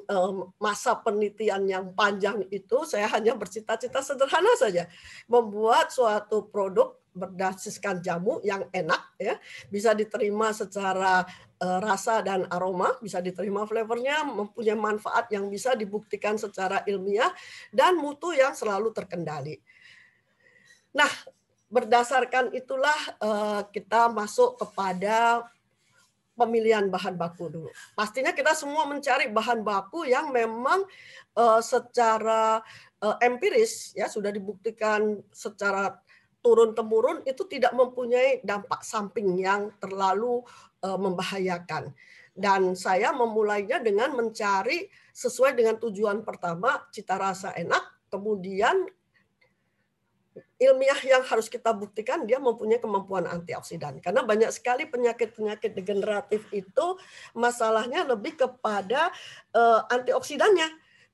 masa 0.57 0.97
penelitian 0.99 1.69
yang 1.69 1.85
panjang 1.93 2.43
itu 2.49 2.83
saya 2.83 3.05
hanya 3.13 3.37
bercita-cita 3.37 4.01
sederhana 4.01 4.51
saja 4.57 4.89
membuat 5.29 5.93
suatu 5.93 6.49
produk 6.49 6.97
berdasarkan 7.19 7.99
jamu 7.99 8.39
yang 8.47 8.63
enak 8.71 9.19
ya 9.19 9.35
bisa 9.67 9.91
diterima 9.91 10.55
secara 10.55 11.27
uh, 11.59 11.79
rasa 11.83 12.23
dan 12.23 12.47
aroma 12.47 12.95
bisa 13.03 13.19
diterima 13.19 13.67
flavornya 13.67 14.23
mempunyai 14.23 14.79
manfaat 14.79 15.27
yang 15.29 15.51
bisa 15.51 15.75
dibuktikan 15.75 16.39
secara 16.39 16.81
ilmiah 16.87 17.29
dan 17.69 17.99
mutu 17.99 18.31
yang 18.31 18.55
selalu 18.55 18.95
terkendali. 18.95 19.59
Nah, 20.95 21.11
berdasarkan 21.69 22.55
itulah 22.55 22.97
uh, 23.21 23.61
kita 23.69 24.09
masuk 24.09 24.57
kepada 24.57 25.45
pemilihan 26.33 26.87
bahan 26.87 27.19
baku 27.19 27.51
dulu. 27.51 27.69
Pastinya 27.93 28.31
kita 28.31 28.55
semua 28.55 28.87
mencari 28.87 29.27
bahan 29.27 29.59
baku 29.59 30.07
yang 30.07 30.31
memang 30.31 30.87
uh, 31.35 31.59
secara 31.59 32.63
empiris 32.99 33.95
ya 33.95 34.11
sudah 34.11 34.27
dibuktikan 34.27 35.23
secara 35.31 35.95
turun 36.39 36.71
temurun 36.71 37.19
itu 37.27 37.43
tidak 37.47 37.75
mempunyai 37.75 38.39
dampak 38.41 38.83
samping 38.83 39.35
yang 39.35 39.71
terlalu 39.79 40.43
uh, 40.83 40.99
membahayakan. 40.99 41.91
Dan 42.31 42.71
saya 42.79 43.11
memulainya 43.11 43.83
dengan 43.83 44.15
mencari 44.15 44.87
sesuai 45.11 45.59
dengan 45.59 45.75
tujuan 45.75 46.23
pertama 46.23 46.79
cita 46.87 47.19
rasa 47.19 47.51
enak, 47.51 48.07
kemudian 48.07 48.87
ilmiah 50.55 50.99
yang 51.03 51.23
harus 51.27 51.51
kita 51.51 51.75
buktikan 51.75 52.23
dia 52.23 52.39
mempunyai 52.39 52.79
kemampuan 52.79 53.27
antioksidan. 53.27 53.99
Karena 53.99 54.23
banyak 54.23 54.51
sekali 54.55 54.87
penyakit-penyakit 54.87 55.75
degeneratif 55.75 56.47
itu 56.55 56.95
masalahnya 57.35 58.07
lebih 58.07 58.39
kepada 58.39 59.11
uh, 59.55 59.83
antioksidannya. 59.91 60.67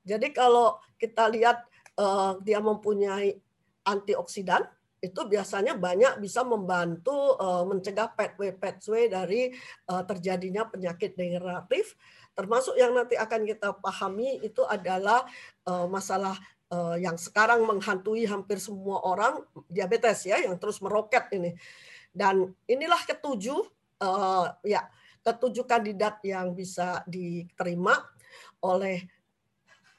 Jadi 0.06 0.30
kalau 0.30 0.78
kita 1.02 1.26
lihat 1.26 1.66
uh, 1.98 2.38
dia 2.42 2.62
mempunyai 2.62 3.34
antioksidan, 3.82 4.66
itu 5.06 5.20
biasanya 5.24 5.78
banyak 5.78 6.18
bisa 6.18 6.42
membantu 6.42 7.38
uh, 7.38 7.62
mencegah 7.62 8.10
pathway 8.12 8.50
pathway 8.50 9.06
dari 9.06 9.54
uh, 9.86 10.02
terjadinya 10.02 10.66
penyakit 10.66 11.14
degeneratif. 11.14 11.94
Termasuk 12.34 12.76
yang 12.76 12.92
nanti 12.92 13.16
akan 13.16 13.48
kita 13.48 13.78
pahami 13.78 14.42
itu 14.44 14.60
adalah 14.66 15.24
uh, 15.64 15.86
masalah 15.88 16.36
uh, 16.74 16.98
yang 16.98 17.14
sekarang 17.16 17.64
menghantui 17.64 18.26
hampir 18.26 18.58
semua 18.58 19.00
orang 19.06 19.40
diabetes 19.70 20.26
ya 20.26 20.42
yang 20.42 20.58
terus 20.58 20.82
meroket 20.82 21.30
ini. 21.32 21.54
Dan 22.10 22.50
inilah 22.66 23.00
ketujuh 23.06 23.60
uh, 24.02 24.52
ya 24.66 24.84
ketujuh 25.26 25.66
kandidat 25.66 26.22
yang 26.22 26.54
bisa 26.54 27.02
diterima 27.06 27.98
oleh 28.62 29.02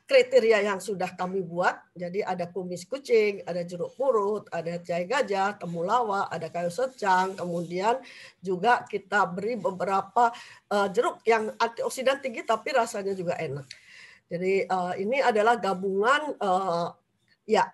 kriteria 0.08 0.64
yang 0.64 0.80
sudah 0.80 1.12
kami 1.20 1.44
buat. 1.44 1.76
Jadi 1.92 2.24
ada 2.24 2.48
kumis 2.48 2.88
kucing, 2.88 3.44
ada 3.44 3.62
jeruk 3.68 3.92
purut, 4.00 4.48
ada 4.56 4.80
jahe 4.80 5.04
gajah, 5.04 5.60
temulawak, 5.60 6.32
ada 6.32 6.48
kayu 6.48 6.72
secang, 6.72 7.36
kemudian 7.36 8.00
juga 8.40 8.88
kita 8.88 9.28
beri 9.28 9.60
beberapa 9.60 10.32
uh, 10.72 10.88
jeruk 10.90 11.20
yang 11.28 11.52
antioksidan 11.60 12.24
tinggi 12.24 12.48
tapi 12.48 12.72
rasanya 12.72 13.12
juga 13.12 13.36
enak. 13.36 13.68
Jadi 14.32 14.64
uh, 14.72 14.96
ini 14.96 15.20
adalah 15.20 15.60
gabungan 15.60 16.40
uh, 16.40 16.96
ya 17.44 17.68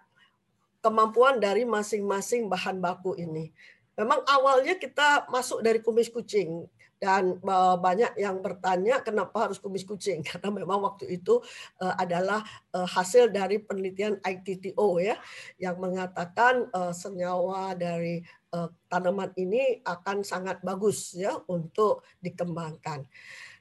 kemampuan 0.82 1.38
dari 1.38 1.70
masing-masing 1.70 2.50
bahan 2.50 2.82
baku 2.82 3.14
ini. 3.14 3.54
Memang 3.94 4.26
awalnya 4.26 4.74
kita 4.74 5.30
masuk 5.30 5.62
dari 5.62 5.78
kumis 5.86 6.10
kucing 6.10 6.66
dan 7.04 7.36
eh, 7.36 7.76
banyak 7.76 8.16
yang 8.16 8.40
bertanya 8.40 9.04
kenapa 9.04 9.52
harus 9.52 9.60
kumis 9.60 9.84
kucing 9.84 10.24
karena 10.32 10.64
memang 10.64 10.80
waktu 10.80 11.20
itu 11.20 11.44
eh, 11.84 11.96
adalah 12.00 12.40
eh, 12.72 12.88
hasil 12.88 13.28
dari 13.28 13.60
penelitian 13.60 14.24
ITTO 14.24 15.04
ya 15.04 15.20
yang 15.60 15.76
mengatakan 15.84 16.72
senyawa 16.96 17.76
dari 17.76 18.24
tanaman 18.86 19.34
ini 19.34 19.82
akan 19.82 20.22
sangat 20.22 20.62
bagus 20.62 21.18
ya 21.18 21.34
untuk 21.50 22.06
dikembangkan. 22.22 23.02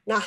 Nah, 0.04 0.20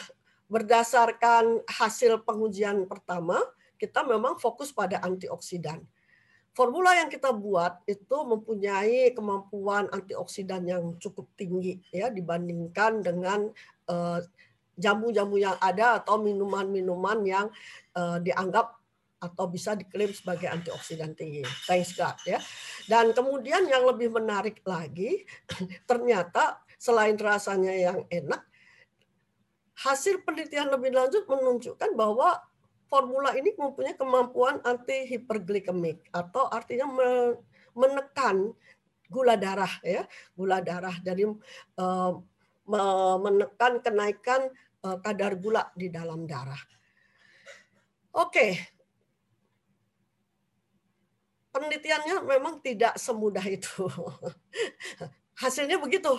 berdasarkan 0.50 1.62
hasil 1.70 2.26
pengujian 2.26 2.90
pertama, 2.90 3.38
kita 3.78 4.02
memang 4.02 4.42
fokus 4.42 4.74
pada 4.74 4.98
antioksidan 5.06 5.86
formula 6.56 6.96
yang 6.96 7.12
kita 7.12 7.36
buat 7.36 7.84
itu 7.86 8.18
mempunyai 8.24 9.12
kemampuan 9.12 9.92
antioksidan 9.92 10.64
yang 10.66 10.96
cukup 10.98 11.28
tinggi 11.36 11.84
ya 11.92 12.08
dibandingkan 12.08 13.04
dengan 13.04 13.52
eh, 13.92 14.20
jamu-jamu 14.80 15.40
yang 15.40 15.56
ada 15.60 16.04
atau 16.04 16.20
minuman-minuman 16.20 17.20
yang 17.24 17.48
uh, 17.96 18.20
dianggap 18.20 18.76
atau 19.16 19.46
bisa 19.48 19.74
diklaim 19.74 20.12
sebagai 20.12 20.52
antioksidan 20.52 21.16
tinggi. 21.16 21.42
Thanks 21.66 21.96
God 21.96 22.20
ya. 22.28 22.38
Dan 22.86 23.16
kemudian 23.16 23.66
yang 23.66 23.88
lebih 23.88 24.12
menarik 24.12 24.62
lagi, 24.68 25.24
ternyata 25.90 26.62
selain 26.76 27.16
rasanya 27.18 27.74
yang 27.74 28.00
enak, 28.12 28.44
hasil 29.82 30.22
penelitian 30.24 30.72
lebih 30.72 30.94
lanjut 30.94 31.24
menunjukkan 31.26 31.96
bahwa 31.96 32.38
formula 32.96 33.36
ini 33.36 33.52
mempunyai 33.52 34.00
kemampuan 34.00 34.64
anti 34.64 35.04
hiperglikemik 35.12 36.08
atau 36.16 36.48
artinya 36.48 36.88
menekan 37.76 38.56
gula 39.12 39.36
darah 39.36 39.70
ya 39.84 40.08
gula 40.32 40.64
darah 40.64 40.96
dari 41.04 41.28
uh, 41.28 42.14
menekan 43.20 43.84
kenaikan 43.84 44.48
uh, 44.88 44.96
kadar 45.04 45.36
gula 45.36 45.68
di 45.76 45.92
dalam 45.92 46.24
darah. 46.24 46.58
Oke. 48.16 48.56
Penelitiannya 51.52 52.24
memang 52.24 52.64
tidak 52.64 52.96
semudah 52.96 53.44
itu. 53.44 53.92
Hasilnya 55.44 55.84
begitu 55.84 56.16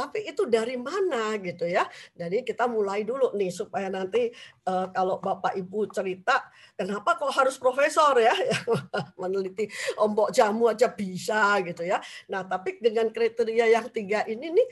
tapi 0.00 0.24
itu 0.24 0.48
dari 0.48 0.80
mana 0.80 1.36
gitu 1.36 1.68
ya. 1.68 1.84
Jadi 2.16 2.40
kita 2.40 2.64
mulai 2.64 3.04
dulu 3.04 3.36
nih 3.36 3.52
supaya 3.52 3.92
nanti 3.92 4.32
uh, 4.64 4.88
kalau 4.88 5.20
Bapak 5.20 5.52
Ibu 5.60 5.92
cerita 5.92 6.40
kenapa 6.72 7.20
kok 7.20 7.36
harus 7.36 7.60
profesor 7.60 8.16
ya 8.16 8.32
meneliti 9.20 9.68
ombok 10.00 10.32
jamu 10.32 10.72
aja 10.72 10.88
bisa 10.88 11.60
gitu 11.60 11.84
ya. 11.84 12.00
Nah, 12.32 12.48
tapi 12.48 12.80
dengan 12.80 13.12
kriteria 13.12 13.68
yang 13.68 13.92
tiga 13.92 14.24
ini 14.24 14.48
nih 14.48 14.68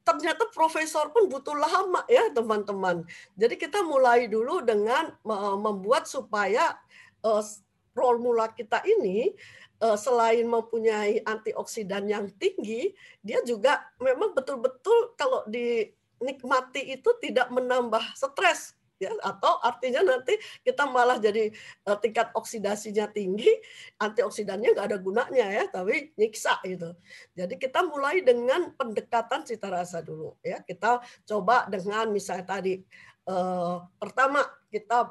ternyata 0.00 0.48
profesor 0.50 1.12
pun 1.12 1.28
butuh 1.28 1.54
lama 1.54 2.02
ya 2.08 2.32
teman-teman. 2.32 3.04
Jadi 3.36 3.60
kita 3.60 3.84
mulai 3.84 4.26
dulu 4.26 4.64
dengan 4.64 5.12
membuat 5.60 6.08
supaya 6.08 6.72
uh, 7.20 7.44
formula 7.92 8.48
kita 8.54 8.80
ini 8.86 9.34
Eh, 9.80 9.96
selain 9.96 10.44
mempunyai 10.44 11.24
antioksidan 11.24 12.04
yang 12.04 12.28
tinggi, 12.36 12.92
dia 13.24 13.40
juga 13.48 13.80
memang 13.96 14.36
betul-betul 14.36 15.16
kalau 15.16 15.40
dinikmati 15.48 17.00
itu 17.00 17.08
tidak 17.16 17.48
menambah 17.48 18.04
stres 18.12 18.76
ya. 19.00 19.08
Atau 19.24 19.56
artinya 19.64 20.04
nanti 20.04 20.36
kita 20.60 20.84
malah 20.84 21.16
jadi 21.16 21.48
uh, 21.88 21.96
tingkat 21.96 22.28
oksidasinya 22.36 23.08
tinggi 23.08 23.48
antioksidannya 23.96 24.76
nggak 24.76 24.84
ada 24.92 25.00
gunanya 25.00 25.48
ya 25.48 25.64
tapi 25.72 26.12
nyiksa 26.12 26.60
gitu. 26.68 26.92
Jadi 27.32 27.56
kita 27.56 27.80
mulai 27.80 28.20
dengan 28.20 28.76
pendekatan 28.76 29.48
cita 29.48 29.72
rasa 29.72 30.04
dulu 30.04 30.36
ya. 30.44 30.60
Kita 30.60 31.00
coba 31.24 31.64
dengan 31.72 32.12
misalnya 32.12 32.44
tadi 32.44 32.84
uh, 33.32 33.80
pertama 33.96 34.44
kita 34.68 35.08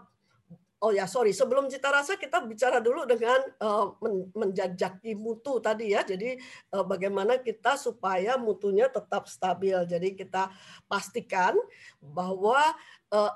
Oh 0.80 0.96
ya, 0.96 1.04
sorry. 1.12 1.36
Sebelum 1.36 1.68
cita 1.68 1.92
rasa 1.92 2.16
kita 2.16 2.40
bicara 2.48 2.80
dulu 2.80 3.04
dengan 3.04 3.36
uh, 3.60 3.92
menjajaki 4.32 5.12
mutu 5.12 5.60
tadi 5.60 5.92
ya. 5.92 6.08
Jadi 6.08 6.40
uh, 6.72 6.88
bagaimana 6.88 7.36
kita 7.44 7.76
supaya 7.76 8.40
mutunya 8.40 8.88
tetap 8.88 9.28
stabil. 9.28 9.76
Jadi 9.84 10.16
kita 10.16 10.48
pastikan 10.88 11.60
bahwa 12.00 12.64
uh, 13.12 13.34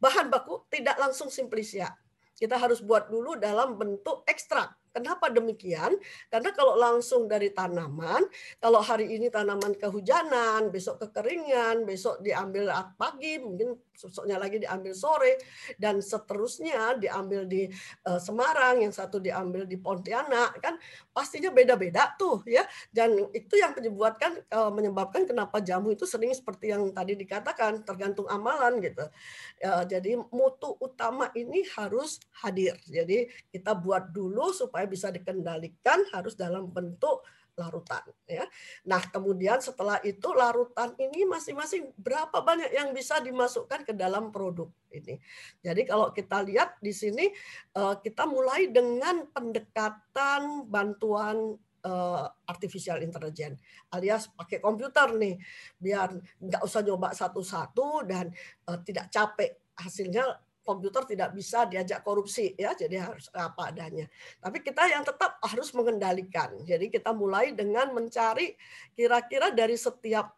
bahan 0.00 0.32
baku 0.32 0.64
tidak 0.72 0.96
langsung 0.96 1.28
simplisia. 1.28 1.92
Kita 2.32 2.56
harus 2.56 2.80
buat 2.80 3.12
dulu 3.12 3.36
dalam 3.36 3.76
bentuk 3.76 4.24
ekstrak 4.24 4.72
Kenapa 4.94 5.26
demikian? 5.26 5.98
Karena 6.30 6.54
kalau 6.54 6.78
langsung 6.78 7.26
dari 7.26 7.50
tanaman, 7.50 8.22
kalau 8.62 8.78
hari 8.78 9.10
ini 9.10 9.26
tanaman 9.26 9.74
kehujanan, 9.74 10.70
besok 10.70 11.02
kekeringan, 11.02 11.82
besok 11.82 12.22
diambil 12.22 12.70
pagi, 12.94 13.42
mungkin 13.42 13.74
besoknya 13.90 14.38
lagi 14.38 14.62
diambil 14.62 14.94
sore, 14.94 15.34
dan 15.82 15.98
seterusnya 15.98 16.94
diambil 17.02 17.42
di 17.42 17.66
eh, 18.06 18.20
Semarang, 18.22 18.86
yang 18.86 18.94
satu 18.94 19.18
diambil 19.18 19.66
di 19.66 19.74
Pontianak, 19.74 20.62
kan 20.62 20.78
pastinya 21.10 21.50
beda-beda 21.50 22.14
tuh 22.14 22.46
ya. 22.46 22.62
Dan 22.94 23.18
itu 23.34 23.58
yang 23.58 23.74
menyebabkan 23.74 24.46
eh, 24.46 24.70
menyebabkan 24.70 25.26
kenapa 25.26 25.58
jamu 25.58 25.90
itu 25.90 26.06
sering 26.06 26.30
seperti 26.30 26.70
yang 26.70 26.94
tadi 26.94 27.18
dikatakan 27.18 27.82
tergantung 27.82 28.30
amalan 28.30 28.78
gitu. 28.78 29.10
Ya, 29.58 29.82
jadi 29.82 30.22
mutu 30.30 30.78
utama 30.78 31.34
ini 31.34 31.66
harus 31.74 32.22
hadir. 32.44 32.78
Jadi 32.86 33.26
kita 33.50 33.74
buat 33.74 34.14
dulu 34.14 34.54
supaya 34.54 34.83
supaya 34.84 34.92
bisa 34.92 35.08
dikendalikan 35.08 36.04
harus 36.12 36.36
dalam 36.36 36.68
bentuk 36.68 37.24
larutan 37.56 38.02
ya. 38.28 38.44
Nah, 38.84 39.00
kemudian 39.08 39.62
setelah 39.62 39.96
itu 40.04 40.28
larutan 40.34 40.92
ini 41.00 41.24
masing-masing 41.24 41.94
berapa 41.96 42.44
banyak 42.44 42.74
yang 42.74 42.92
bisa 42.92 43.22
dimasukkan 43.22 43.86
ke 43.86 43.94
dalam 43.96 44.28
produk 44.28 44.68
ini. 44.92 45.16
Jadi 45.64 45.88
kalau 45.88 46.12
kita 46.12 46.44
lihat 46.44 46.76
di 46.84 46.92
sini 46.92 47.32
eh, 47.72 47.94
kita 48.02 48.28
mulai 48.28 48.68
dengan 48.68 49.24
pendekatan 49.30 50.66
bantuan 50.66 51.54
eh, 51.86 52.26
artificial 52.50 53.00
intelligence 53.00 53.62
alias 53.94 54.34
pakai 54.34 54.58
komputer 54.58 55.14
nih 55.14 55.38
biar 55.78 56.10
nggak 56.42 56.62
usah 56.66 56.82
coba 56.82 57.14
satu-satu 57.14 58.02
dan 58.02 58.34
eh, 58.66 58.78
tidak 58.82 59.14
capek 59.14 59.62
hasilnya 59.78 60.26
komputer 60.64 61.04
tidak 61.04 61.36
bisa 61.36 61.68
diajak 61.68 62.00
korupsi 62.00 62.56
ya 62.56 62.72
jadi 62.72 63.12
harus 63.12 63.28
apa 63.36 63.70
adanya. 63.70 64.08
Tapi 64.40 64.64
kita 64.64 64.88
yang 64.88 65.04
tetap 65.04 65.36
harus 65.44 65.70
mengendalikan. 65.76 66.56
Jadi 66.64 66.88
kita 66.88 67.12
mulai 67.12 67.52
dengan 67.52 67.92
mencari 67.92 68.56
kira-kira 68.96 69.52
dari 69.52 69.76
setiap 69.76 70.32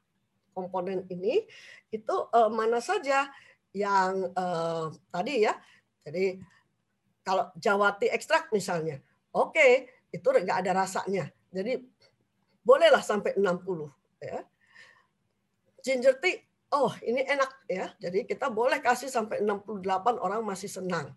komponen 0.51 1.07
ini 1.09 1.47
itu 1.95 2.17
uh, 2.35 2.51
mana 2.51 2.83
saja 2.83 3.31
yang 3.77 4.33
uh, 4.33 4.89
tadi 5.12 5.45
ya 5.45 5.53
jadi 6.01 6.41
kalau 7.21 7.53
jawati 7.61 8.09
ekstrak 8.09 8.49
misalnya 8.57 9.05
oke 9.37 9.53
okay, 9.53 9.93
itu 10.17 10.25
nggak 10.25 10.65
ada 10.65 10.73
rasanya. 10.73 11.29
Jadi 11.53 11.77
bolehlah 12.65 13.05
sampai 13.05 13.37
60 13.37 13.45
ya. 14.23 14.41
Ginger 15.85 16.19
tea 16.19 16.46
oh 16.75 16.93
ini 17.05 17.23
enak 17.23 17.51
ya. 17.71 17.87
Jadi 18.01 18.27
kita 18.27 18.51
boleh 18.51 18.83
kasih 18.83 19.11
sampai 19.11 19.43
68 19.43 19.85
orang 20.19 20.43
masih 20.43 20.71
senang. 20.71 21.15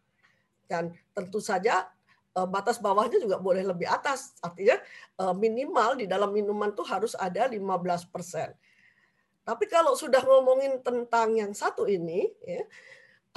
Dan 0.70 0.94
tentu 1.18 1.42
saja 1.42 1.90
eh, 2.38 2.48
batas 2.50 2.78
bawahnya 2.78 3.18
juga 3.18 3.42
boleh 3.42 3.66
lebih 3.66 3.90
atas. 3.90 4.38
Artinya 4.44 4.78
eh, 5.22 5.34
minimal 5.34 5.98
di 5.98 6.06
dalam 6.06 6.30
minuman 6.30 6.74
tuh 6.74 6.86
harus 6.86 7.18
ada 7.18 7.50
15%. 7.50 7.58
Tapi 9.50 9.66
kalau 9.66 9.98
sudah 9.98 10.22
ngomongin 10.22 10.78
tentang 10.86 11.34
yang 11.34 11.58
satu 11.58 11.90
ini, 11.90 12.30
ya, 12.46 12.62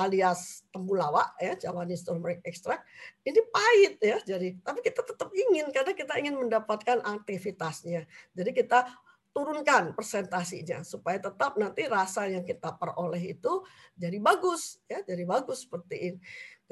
alias 0.01 0.65
temulawak 0.73 1.37
ya 1.37 1.53
Javanese 1.57 2.05
turmeric 2.05 2.41
extract 2.49 2.83
ini 3.29 3.41
pahit 3.53 3.95
ya 4.01 4.17
jadi 4.25 4.57
tapi 4.65 4.81
kita 4.81 5.05
tetap 5.05 5.29
ingin 5.31 5.69
karena 5.69 5.93
kita 5.93 6.17
ingin 6.17 6.37
mendapatkan 6.41 7.05
aktivitasnya 7.05 8.09
jadi 8.33 8.51
kita 8.57 8.89
turunkan 9.33 9.97
presentasinya 9.97 10.85
supaya 10.85 11.17
tetap 11.17 11.57
nanti 11.57 11.89
rasa 11.89 12.29
yang 12.29 12.45
kita 12.45 12.77
peroleh 12.77 13.33
itu 13.33 13.65
jadi 13.97 14.21
bagus 14.21 14.79
ya 14.87 15.01
jadi 15.03 15.25
bagus 15.25 15.65
seperti 15.65 15.97
ini. 16.13 16.19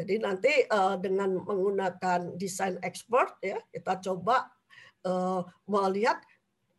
Jadi 0.00 0.14
nanti 0.16 0.52
uh, 0.72 0.96
dengan 0.96 1.44
menggunakan 1.44 2.36
desain 2.40 2.80
expert 2.80 3.36
ya 3.44 3.60
kita 3.68 4.00
coba 4.00 4.48
uh, 5.04 5.44
melihat 5.68 6.20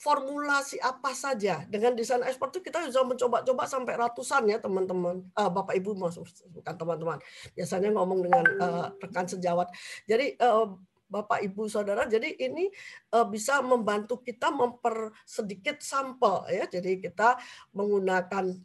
formulasi 0.01 0.81
apa 0.81 1.13
saja. 1.13 1.61
Dengan 1.69 1.93
desain 1.93 2.25
ekspor 2.25 2.49
itu 2.49 2.65
kita 2.65 2.81
bisa 2.81 3.05
mencoba-coba 3.05 3.69
sampai 3.69 3.93
ratusan 3.93 4.49
ya 4.49 4.57
teman-teman. 4.57 5.21
Uh, 5.37 5.49
bapak 5.53 5.77
ibu 5.77 5.93
maksud 5.93 6.25
bukan 6.49 6.73
teman-teman. 6.73 7.17
Biasanya 7.53 7.93
ngomong 7.93 8.25
dengan 8.25 8.45
uh, 8.57 8.87
rekan 8.97 9.29
sejawat. 9.29 9.69
Jadi 10.09 10.41
uh, 10.41 10.73
bapak 11.11 11.43
ibu 11.43 11.67
saudara 11.67 12.07
jadi 12.07 12.31
ini 12.39 12.71
uh, 13.11 13.27
bisa 13.27 13.59
membantu 13.59 14.23
kita 14.23 14.47
mempersedikit 14.49 15.83
sampel 15.83 16.47
ya 16.47 16.63
jadi 16.71 17.03
kita 17.03 17.35
menggunakan 17.75 18.55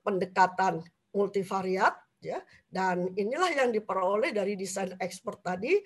pendekatan 0.00 0.80
multivariat 1.12 2.00
ya 2.24 2.40
dan 2.72 3.12
inilah 3.12 3.52
yang 3.52 3.68
diperoleh 3.68 4.32
dari 4.32 4.56
desain 4.56 4.96
ekspor 4.96 5.36
tadi 5.44 5.76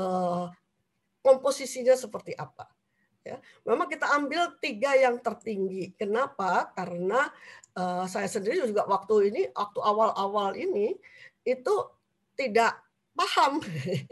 uh, 0.00 0.48
komposisinya 1.20 1.92
seperti 1.92 2.32
apa 2.32 2.78
Ya, 3.28 3.36
memang 3.68 3.92
kita 3.92 4.08
ambil 4.16 4.56
tiga 4.56 4.96
yang 4.96 5.20
tertinggi. 5.20 5.92
Kenapa? 6.00 6.72
Karena 6.72 7.28
uh, 7.76 8.08
saya 8.08 8.24
sendiri 8.24 8.64
juga 8.64 8.88
waktu 8.88 9.28
ini, 9.28 9.42
waktu 9.52 9.80
awal-awal 9.84 10.56
ini 10.56 10.96
itu 11.44 11.74
tidak 12.32 12.87
paham. 13.18 13.58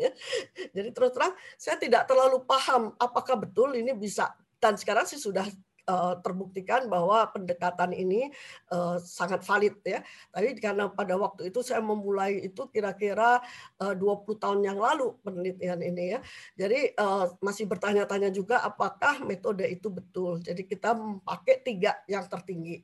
Jadi 0.74 0.90
terus 0.90 1.14
terang 1.14 1.38
saya 1.54 1.78
tidak 1.78 2.10
terlalu 2.10 2.42
paham 2.42 2.90
apakah 2.98 3.38
betul 3.38 3.78
ini 3.78 3.94
bisa. 3.94 4.34
Dan 4.58 4.74
sekarang 4.74 5.06
sih 5.06 5.20
sudah 5.20 5.46
Eh, 5.86 6.14
terbuktikan 6.18 6.90
bahwa 6.90 7.30
pendekatan 7.30 7.94
ini 7.94 8.26
uh, 8.74 8.98
sangat 8.98 9.46
valid 9.46 9.78
ya. 9.86 10.02
Tapi 10.34 10.58
karena 10.58 10.90
pada 10.90 11.14
waktu 11.14 11.54
itu 11.54 11.62
saya 11.62 11.78
memulai 11.78 12.42
itu 12.42 12.66
kira-kira 12.74 13.38
eh, 13.78 13.94
uh, 13.94 13.94
20 13.94 14.34
tahun 14.42 14.66
yang 14.66 14.82
lalu 14.82 15.14
penelitian 15.22 15.78
ini 15.86 16.18
ya. 16.18 16.20
Jadi 16.58 16.98
masih 17.38 17.70
bertanya-tanya 17.70 18.34
juga 18.34 18.66
apakah 18.66 19.22
metode 19.22 19.62
itu 19.70 19.86
betul. 19.86 20.42
Jadi 20.42 20.66
kita 20.66 20.98
pakai 21.22 21.62
tiga 21.62 22.02
yang 22.10 22.26
tertinggi. 22.26 22.82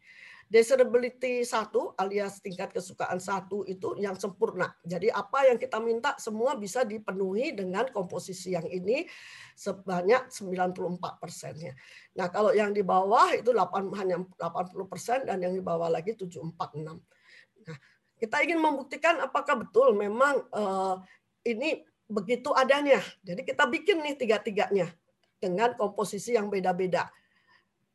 Desirability 0.53 1.49
satu 1.49 1.97
alias 1.97 2.45
tingkat 2.45 2.77
kesukaan 2.77 3.17
satu 3.17 3.65
itu 3.65 3.97
yang 3.97 4.13
sempurna. 4.21 4.69
Jadi 4.85 5.09
apa 5.09 5.49
yang 5.49 5.57
kita 5.57 5.81
minta 5.81 6.13
semua 6.21 6.53
bisa 6.61 6.85
dipenuhi 6.85 7.57
dengan 7.57 7.89
komposisi 7.89 8.53
yang 8.53 8.69
ini 8.69 9.09
sebanyak 9.57 10.29
94 10.29 11.01
persennya. 11.17 11.73
Nah 12.21 12.29
kalau 12.29 12.53
yang 12.53 12.77
di 12.77 12.85
bawah 12.85 13.33
itu 13.33 13.49
8, 13.49 13.97
hanya 13.97 14.21
80 14.21 14.93
persen 14.93 15.25
dan 15.25 15.41
yang 15.41 15.57
di 15.57 15.65
bawah 15.65 15.89
lagi 15.89 16.13
746. 16.13 16.53
Nah 17.65 17.77
kita 18.21 18.37
ingin 18.45 18.61
membuktikan 18.61 19.25
apakah 19.25 19.57
betul 19.57 19.97
memang 19.97 20.37
uh, 20.53 21.01
ini 21.49 21.81
begitu 22.05 22.53
adanya. 22.53 23.01
Jadi 23.25 23.41
kita 23.41 23.65
bikin 23.73 24.05
nih 24.05 24.21
tiga-tiganya 24.21 24.93
dengan 25.41 25.73
komposisi 25.81 26.37
yang 26.37 26.53
beda-beda 26.53 27.09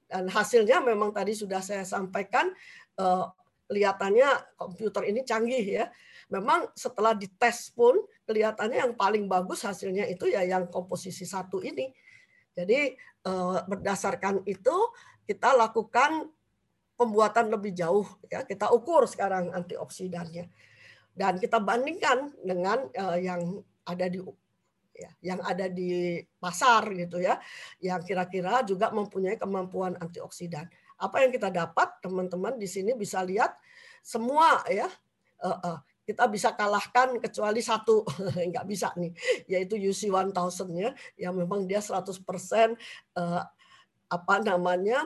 dan 0.07 0.31
hasilnya 0.31 0.79
memang 0.79 1.11
tadi 1.11 1.35
sudah 1.35 1.59
saya 1.59 1.83
sampaikan, 1.83 2.51
eh, 2.95 3.25
kelihatannya 3.67 4.55
komputer 4.55 5.03
ini 5.11 5.21
canggih 5.27 5.83
ya. 5.83 5.85
Memang 6.31 6.71
setelah 6.75 7.15
dites 7.15 7.71
pun 7.71 7.99
kelihatannya 8.27 8.83
yang 8.83 8.93
paling 8.95 9.27
bagus 9.27 9.63
hasilnya 9.63 10.07
itu 10.07 10.31
ya 10.31 10.43
yang 10.43 10.71
komposisi 10.71 11.27
satu 11.27 11.59
ini. 11.59 11.91
Jadi 12.55 12.95
eh, 13.27 13.59
berdasarkan 13.67 14.47
itu 14.47 14.75
kita 15.27 15.51
lakukan 15.59 16.31
pembuatan 16.95 17.51
lebih 17.51 17.75
jauh 17.75 18.07
ya. 18.31 18.47
Kita 18.47 18.71
ukur 18.71 19.03
sekarang 19.05 19.51
antioksidannya 19.51 20.47
dan 21.17 21.41
kita 21.41 21.59
bandingkan 21.59 22.31
dengan 22.39 22.87
eh, 22.95 23.27
yang 23.27 23.59
ada 23.83 24.07
di 24.07 24.23
ya, 24.97 25.11
yang 25.21 25.39
ada 25.45 25.69
di 25.69 26.17
pasar 26.41 26.89
gitu 26.97 27.21
ya, 27.21 27.37
yang 27.77 28.01
kira-kira 28.01 28.65
juga 28.65 28.89
mempunyai 28.89 29.37
kemampuan 29.37 29.93
antioksidan. 30.01 30.65
Apa 30.97 31.21
yang 31.21 31.31
kita 31.31 31.53
dapat, 31.53 32.01
teman-teman 32.01 32.57
di 32.57 32.65
sini 32.65 32.97
bisa 32.97 33.21
lihat 33.21 33.53
semua 34.01 34.65
ya, 34.65 34.89
uh, 35.45 35.57
uh, 35.61 35.77
kita 36.07 36.25
bisa 36.31 36.55
kalahkan 36.57 37.21
kecuali 37.21 37.61
satu. 37.61 38.01
Nggak 38.49 38.65
bisa 38.65 38.89
nih 38.97 39.13
yaitu 39.45 39.77
UC 39.77 40.09
1000 40.09 40.33
ya 40.73 40.91
yang 41.19 41.35
memang 41.37 41.67
dia 41.69 41.83
100% 41.83 42.01
uh, 43.19 43.43
apa 44.07 44.35
namanya 44.39 45.05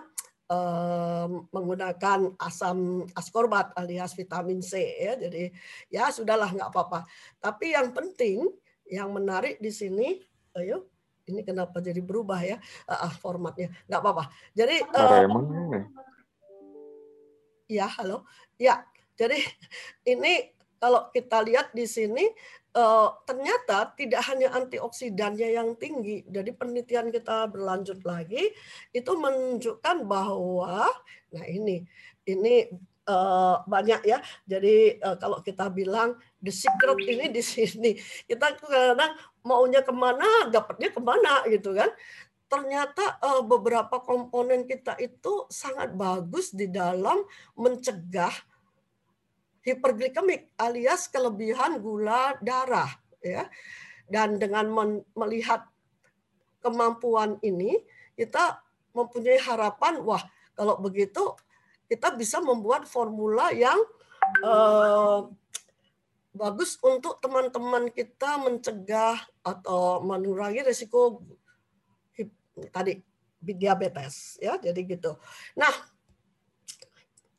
menggunakan 1.48 2.36
asam 2.36 3.08
askorbat 3.16 3.72
alias 3.80 4.12
vitamin 4.20 4.60
C 4.60 4.84
ya. 5.00 5.16
Jadi 5.16 5.48
ya 5.88 6.12
sudahlah 6.12 6.52
nggak 6.52 6.70
apa-apa. 6.76 7.08
Tapi 7.40 7.72
yang 7.72 7.96
penting 7.96 8.52
yang 8.92 9.16
menarik 9.16 9.64
di 9.64 9.72
sini, 9.72 10.20
ayo, 10.60 10.92
ini 11.32 11.48
kenapa 11.48 11.80
jadi 11.80 12.04
berubah 12.04 12.44
ya 12.44 12.60
uh, 12.92 13.14
formatnya? 13.24 13.72
Nggak 13.88 14.02
apa-apa. 14.04 14.24
Jadi, 14.52 14.84
uh, 14.84 15.24
ya 17.72 17.88
halo, 17.88 18.28
ya. 18.60 18.84
Jadi 19.16 19.40
ini 20.12 20.52
kalau 20.76 21.08
kita 21.14 21.40
lihat 21.46 21.72
di 21.72 21.88
sini 21.88 22.26
uh, 22.76 23.16
ternyata 23.24 23.96
tidak 23.96 24.28
hanya 24.28 24.52
antioksidannya 24.60 25.56
yang 25.56 25.80
tinggi. 25.80 26.28
Jadi 26.28 26.52
penelitian 26.52 27.14
kita 27.14 27.48
berlanjut 27.48 28.04
lagi 28.04 28.52
itu 28.92 29.12
menunjukkan 29.16 30.04
bahwa, 30.04 30.90
nah 31.32 31.46
ini, 31.48 31.88
ini 32.28 32.68
uh, 33.12 33.56
banyak 33.68 34.02
ya. 34.08 34.24
Jadi 34.48 35.04
uh, 35.04 35.20
kalau 35.20 35.44
kita 35.44 35.68
bilang 35.68 36.16
the 36.40 36.50
secret 36.50 36.96
ini 37.04 37.28
di 37.28 37.44
sini, 37.44 37.92
kita 38.24 38.56
kadang 38.56 39.20
maunya 39.44 39.84
ke 39.84 39.92
mana, 39.92 40.48
dapatnya 40.48 40.90
ke 40.96 41.02
mana 41.04 41.44
gitu 41.52 41.76
kan. 41.76 41.92
Ternyata 42.48 43.20
uh, 43.20 43.44
beberapa 43.44 44.00
komponen 44.00 44.64
kita 44.64 44.96
itu 45.00 45.48
sangat 45.52 45.92
bagus 45.92 46.56
di 46.56 46.72
dalam 46.72 47.24
mencegah 47.60 48.32
hiperglikemik 49.62 50.56
alias 50.56 51.12
kelebihan 51.12 51.84
gula 51.84 52.40
darah 52.40 52.90
ya. 53.20 53.52
Dan 54.08 54.40
dengan 54.40 54.68
melihat 55.16 55.68
kemampuan 56.60 57.40
ini 57.44 57.80
kita 58.16 58.60
mempunyai 58.92 59.40
harapan 59.40 60.04
wah 60.04 60.22
kalau 60.52 60.78
begitu 60.78 61.32
kita 61.92 62.16
bisa 62.16 62.40
membuat 62.40 62.88
formula 62.88 63.52
yang 63.52 63.76
uh, 64.40 65.28
bagus 66.32 66.80
untuk 66.80 67.20
teman-teman 67.20 67.92
kita 67.92 68.40
mencegah 68.40 69.20
atau 69.44 70.00
mengurangi 70.00 70.64
risiko 70.64 71.20
tadi 72.72 72.96
diabetes 73.44 74.40
ya 74.40 74.56
jadi 74.56 74.80
gitu. 74.88 75.20
Nah, 75.60 75.74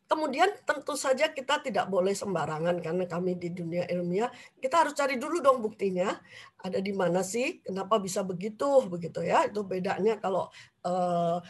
kemudian 0.05 0.53
tentu 0.69 0.93
saja 1.01 1.33
kita 1.33 1.65
tidak 1.65 1.89
boleh 1.89 2.13
sembarangan 2.13 2.85
karena 2.85 3.09
kami 3.09 3.33
di 3.41 3.49
dunia 3.49 3.89
ilmiah 3.89 4.29
kita 4.61 4.85
harus 4.85 4.93
cari 4.93 5.17
dulu 5.17 5.41
dong 5.41 5.65
buktinya 5.65 6.13
ada 6.61 6.85
di 6.85 6.93
mana 6.93 7.25
sih 7.25 7.65
kenapa 7.65 7.97
bisa 7.97 8.21
begitu 8.21 8.85
begitu 8.93 9.25
ya 9.25 9.49
itu 9.49 9.65
bedanya 9.65 10.21
kalau 10.21 10.53
uh, 10.85 11.41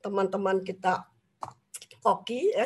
teman-teman 0.00 0.64
kita 0.64 1.04
koki 2.08 2.56
ya 2.56 2.64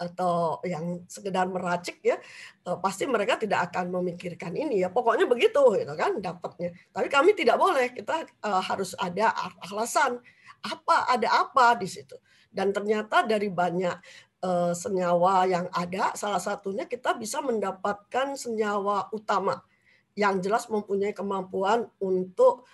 atau 0.00 0.56
yang 0.64 1.04
sekedar 1.04 1.44
meracik 1.44 2.00
ya 2.00 2.16
eh, 2.64 2.78
pasti 2.80 3.04
mereka 3.04 3.36
tidak 3.36 3.68
akan 3.70 4.00
memikirkan 4.00 4.56
ini 4.56 4.80
ya. 4.80 4.88
Pokoknya 4.88 5.28
begitu 5.28 5.60
gitu 5.76 5.92
kan 5.92 6.16
dapatnya. 6.22 6.72
Tapi 6.94 7.08
kami 7.12 7.36
tidak 7.36 7.60
boleh. 7.60 7.92
Kita 7.92 8.24
uh, 8.46 8.62
harus 8.64 8.96
ada 8.96 9.34
alasan. 9.68 10.22
Apa 10.64 11.10
ada 11.12 11.28
apa 11.44 11.76
di 11.76 11.88
situ? 11.90 12.16
Dan 12.48 12.72
ternyata 12.72 13.22
dari 13.28 13.52
banyak 13.52 13.96
uh, 14.44 14.72
senyawa 14.72 15.44
yang 15.46 15.66
ada 15.70 16.16
salah 16.16 16.40
satunya 16.40 16.88
kita 16.88 17.14
bisa 17.16 17.44
mendapatkan 17.44 18.34
senyawa 18.34 19.12
utama 19.12 19.60
yang 20.18 20.42
jelas 20.42 20.66
mempunyai 20.66 21.14
kemampuan 21.14 21.86
untuk 22.02 22.66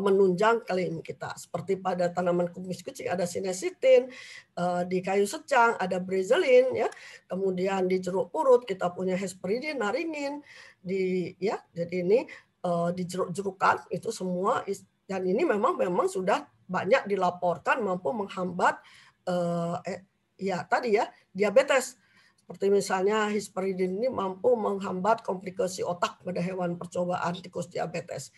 menunjang 0.00 0.64
klaim 0.64 1.04
kita. 1.04 1.36
Seperti 1.36 1.76
pada 1.76 2.08
tanaman 2.08 2.48
kumis 2.48 2.80
kucing 2.80 3.12
ada 3.12 3.28
sinesitin, 3.28 4.08
uh, 4.56 4.82
di 4.88 5.04
kayu 5.04 5.28
secang 5.28 5.76
ada 5.76 6.00
brezelin, 6.00 6.72
ya. 6.72 6.88
Kemudian 7.28 7.84
di 7.84 8.00
jeruk 8.00 8.32
purut 8.32 8.64
kita 8.64 8.88
punya 8.96 9.12
hesperidin, 9.14 9.84
naringin, 9.84 10.40
di 10.80 11.32
ya. 11.36 11.60
Jadi 11.76 11.94
ini 12.00 12.24
uh, 12.64 12.88
di 12.90 13.04
jeruk-jerukan 13.04 13.92
itu 13.92 14.08
semua 14.08 14.64
dan 15.04 15.20
ini 15.28 15.44
memang 15.44 15.76
memang 15.76 16.08
sudah 16.08 16.48
banyak 16.64 17.04
dilaporkan 17.04 17.84
mampu 17.84 18.08
menghambat 18.08 18.80
eh, 19.28 20.00
ya 20.40 20.64
tadi 20.64 20.96
ya 20.96 21.04
diabetes 21.28 22.00
seperti 22.44 22.68
misalnya 22.68 23.32
hisperidin 23.32 23.96
ini 23.96 24.12
mampu 24.12 24.52
menghambat 24.52 25.24
komplikasi 25.24 25.80
otak 25.80 26.20
pada 26.20 26.44
hewan 26.44 26.76
percobaan 26.76 27.40
tikus 27.40 27.72
diabetes. 27.72 28.36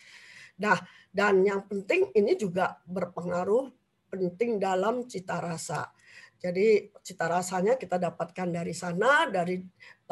Nah, 0.57 0.77
dan 1.13 1.41
yang 1.45 1.65
penting 1.65 2.09
ini 2.13 2.33
juga 2.37 2.77
berpengaruh 2.85 3.69
penting 4.09 4.57
dalam 4.57 5.05
cita 5.05 5.37
rasa. 5.37 5.89
Jadi 6.37 6.93
cita 7.01 7.25
rasanya 7.25 7.75
kita 7.75 7.97
dapatkan 7.97 8.47
dari 8.49 8.73
sana, 8.73 9.25
dari 9.29 9.57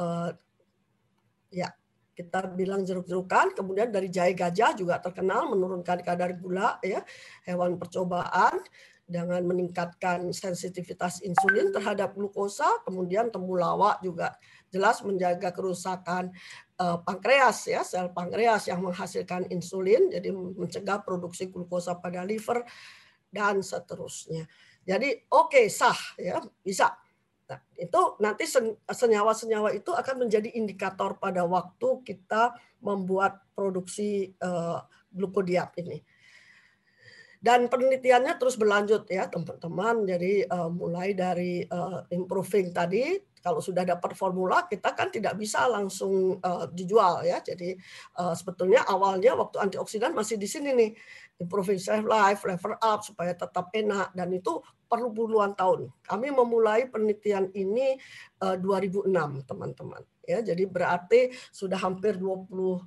uh, 0.01 0.29
ya 1.53 1.69
kita 2.15 2.49
bilang 2.55 2.81
jeruk-jerukan, 2.81 3.53
kemudian 3.53 3.91
dari 3.91 4.07
jahe 4.07 4.31
gajah 4.33 4.73
juga 4.73 4.97
terkenal 5.03 5.51
menurunkan 5.51 5.99
kadar 6.01 6.33
gula 6.39 6.79
ya 6.81 7.03
hewan 7.43 7.75
percobaan 7.75 8.63
dengan 9.05 9.37
meningkatkan 9.45 10.33
sensitivitas 10.33 11.21
insulin 11.21 11.69
terhadap 11.69 12.17
glukosa, 12.17 12.65
kemudian 12.81 13.29
temulawak 13.29 14.01
juga 14.01 14.33
jelas 14.73 15.05
menjaga 15.05 15.53
kerusakan 15.53 16.33
pankreas 16.77 17.71
ya, 17.71 17.81
sel 17.87 18.11
pankreas 18.11 18.67
yang 18.67 18.83
menghasilkan 18.83 19.47
insulin 19.47 20.11
jadi 20.11 20.31
mencegah 20.31 20.99
produksi 21.07 21.47
glukosa 21.47 21.95
pada 21.95 22.27
liver 22.27 22.67
dan 23.31 23.63
seterusnya. 23.63 24.43
Jadi 24.83 25.27
oke 25.31 25.55
okay, 25.55 25.65
sah 25.71 25.97
ya, 26.19 26.43
bisa. 26.59 26.91
Nah, 27.45 27.61
itu 27.77 28.01
nanti 28.19 28.49
senyawa-senyawa 28.89 29.69
itu 29.77 29.93
akan 29.93 30.25
menjadi 30.25 30.49
indikator 30.57 31.21
pada 31.21 31.45
waktu 31.45 32.01
kita 32.01 32.57
membuat 32.81 33.37
produksi 33.53 34.33
uh, 34.41 34.81
glukodiap 35.13 35.77
ini 35.77 36.01
dan 37.45 37.69
penelitiannya 37.69 38.41
terus 38.41 38.57
berlanjut 38.57 39.05
ya 39.05 39.29
teman-teman 39.29 40.01
jadi 40.09 40.49
uh, 40.49 40.73
mulai 40.73 41.13
dari 41.13 41.61
uh, 41.69 42.01
improving 42.09 42.73
tadi 42.73 43.21
kalau 43.45 43.61
sudah 43.61 43.85
dapat 43.85 44.17
formula 44.17 44.65
kita 44.65 44.97
kan 44.97 45.13
tidak 45.13 45.37
bisa 45.37 45.69
langsung 45.69 46.41
uh, 46.41 46.65
dijual 46.73 47.21
ya. 47.21 47.37
Jadi 47.45 47.77
uh, 48.17 48.33
sebetulnya 48.33 48.81
awalnya 48.89 49.37
waktu 49.37 49.61
antioksidan 49.61 50.17
masih 50.17 50.41
di 50.41 50.49
sini 50.49 50.73
nih. 50.73 50.91
Improving 51.37 51.77
self 51.77 52.09
life 52.09 52.41
level 52.41 52.73
up 52.81 53.05
supaya 53.05 53.37
tetap 53.37 53.69
enak. 53.69 54.17
Dan 54.17 54.33
itu 54.33 54.57
perlu 54.89 55.13
puluhan 55.13 55.53
tahun. 55.53 55.93
Kami 56.01 56.33
memulai 56.33 56.89
penelitian 56.89 57.53
ini 57.53 57.93
uh, 58.41 58.57
2006 58.57 59.13
teman-teman. 59.45 60.01
Ya 60.25 60.41
jadi 60.41 60.65
berarti 60.65 61.29
sudah 61.53 61.77
hampir 61.77 62.17
20 62.17 62.49
uh, 62.49 62.81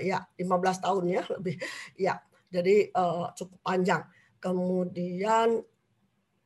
ya 0.00 0.24
15 0.40 0.88
tahun 0.88 1.04
ya 1.04 1.22
lebih. 1.36 1.60
Ya 2.00 2.16
jadi 2.48 2.88
uh, 2.96 3.28
cukup 3.36 3.60
panjang. 3.60 4.08
Kemudian 4.40 5.60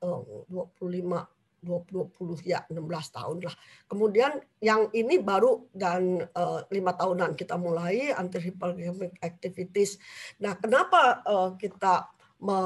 uh, 0.03 0.21
25 0.51 1.36
20 1.63 2.43
ya 2.45 2.65
16 2.69 3.17
tahun 3.17 3.37
lah. 3.45 3.55
Kemudian 3.89 4.39
yang 4.61 4.91
ini 4.93 5.21
baru 5.21 5.67
dan 5.73 6.25
eh, 6.25 6.61
lima 6.73 6.93
uh, 6.93 6.97
tahunan 6.97 7.33
kita 7.39 7.57
mulai 7.57 8.13
anti 8.13 8.39
hyperglycemic 8.41 9.21
activities. 9.23 9.99
Nah, 10.43 10.57
kenapa 10.59 11.23
uh, 11.25 11.51
kita 11.57 12.11
me 12.37 12.61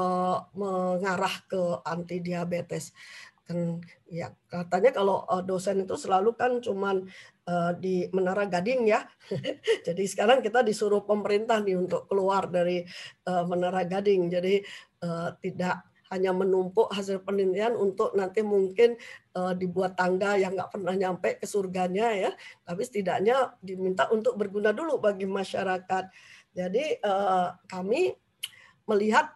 mengarah 0.53 1.35
ke 1.47 1.61
anti 1.87 2.19
diabetes? 2.19 2.91
Kan 3.47 3.79
ya 4.11 4.31
katanya 4.51 4.91
kalau 4.91 5.23
dosen 5.47 5.87
itu 5.87 5.95
selalu 5.95 6.35
kan 6.35 6.59
cuman 6.59 7.07
Eh, 7.51 7.71
di 7.81 7.95
Menara 8.15 8.47
Gading 8.47 8.87
ya. 8.87 9.03
Jadi 9.87 10.03
sekarang 10.07 10.39
kita 10.39 10.63
disuruh 10.63 11.03
pemerintah 11.03 11.59
nih 11.59 11.75
untuk 11.75 12.07
keluar 12.07 12.47
dari 12.47 12.85
eh, 13.27 13.43
Menara 13.49 13.83
Gading. 13.83 14.31
Jadi 14.31 14.61
eh, 15.03 15.29
tidak 15.43 15.90
hanya 16.11 16.35
menumpuk 16.35 16.91
hasil 16.91 17.23
penelitian 17.23 17.79
untuk 17.79 18.11
nanti 18.13 18.43
mungkin 18.43 18.99
dibuat 19.55 19.95
tangga 19.95 20.35
yang 20.35 20.53
nggak 20.53 20.75
pernah 20.75 20.91
nyampe 20.91 21.39
ke 21.39 21.47
surganya 21.47 22.11
ya, 22.11 22.31
tapi 22.67 22.83
setidaknya 22.83 23.55
diminta 23.63 24.11
untuk 24.11 24.35
berguna 24.35 24.75
dulu 24.75 24.99
bagi 24.99 25.23
masyarakat. 25.23 26.11
Jadi 26.51 26.99
kami 27.71 28.11
melihat 28.91 29.31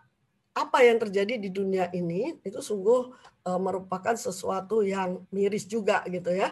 apa 0.52 0.84
yang 0.84 1.00
terjadi 1.00 1.40
di 1.40 1.48
dunia 1.48 1.88
ini 1.96 2.36
itu 2.44 2.60
sungguh 2.60 3.16
merupakan 3.56 4.20
sesuatu 4.20 4.84
yang 4.84 5.24
miris 5.32 5.64
juga 5.64 6.04
gitu 6.12 6.36
ya. 6.36 6.52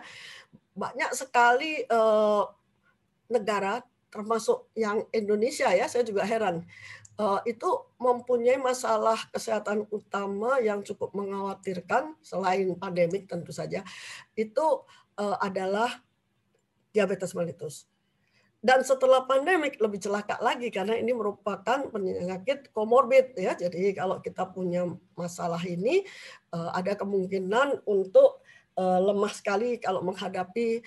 Banyak 0.74 1.12
sekali 1.14 1.84
uh, 1.92 2.48
negara 3.28 3.84
termasuk 4.14 4.70
yang 4.78 5.04
Indonesia 5.10 5.74
ya 5.74 5.90
saya 5.90 6.06
juga 6.06 6.22
heran. 6.24 6.62
uh, 6.62 6.68
itu 7.46 7.70
mempunyai 8.02 8.58
masalah 8.58 9.18
kesehatan 9.30 9.86
utama 9.94 10.58
yang 10.58 10.82
cukup 10.82 11.14
mengkhawatirkan 11.14 12.18
selain 12.26 12.74
pandemik 12.74 13.30
tentu 13.30 13.54
saja 13.54 13.86
itu 14.34 14.66
uh, 15.22 15.38
adalah 15.38 16.02
diabetes 16.90 17.38
mellitus 17.38 17.86
dan 18.64 18.80
setelah 18.82 19.28
pandemik 19.28 19.78
lebih 19.78 20.00
celaka 20.00 20.40
lagi 20.40 20.72
karena 20.72 20.96
ini 20.96 21.12
merupakan 21.12 21.84
penyakit 21.92 22.72
komorbid 22.72 23.36
ya 23.36 23.54
jadi 23.60 23.92
kalau 23.92 24.24
kita 24.24 24.48
punya 24.48 24.88
masalah 25.20 25.60
ini 25.68 26.08
ada 26.54 26.96
kemungkinan 26.96 27.84
untuk 27.84 28.40
lemah 28.80 29.34
sekali 29.36 29.84
kalau 29.84 30.00
menghadapi 30.00 30.80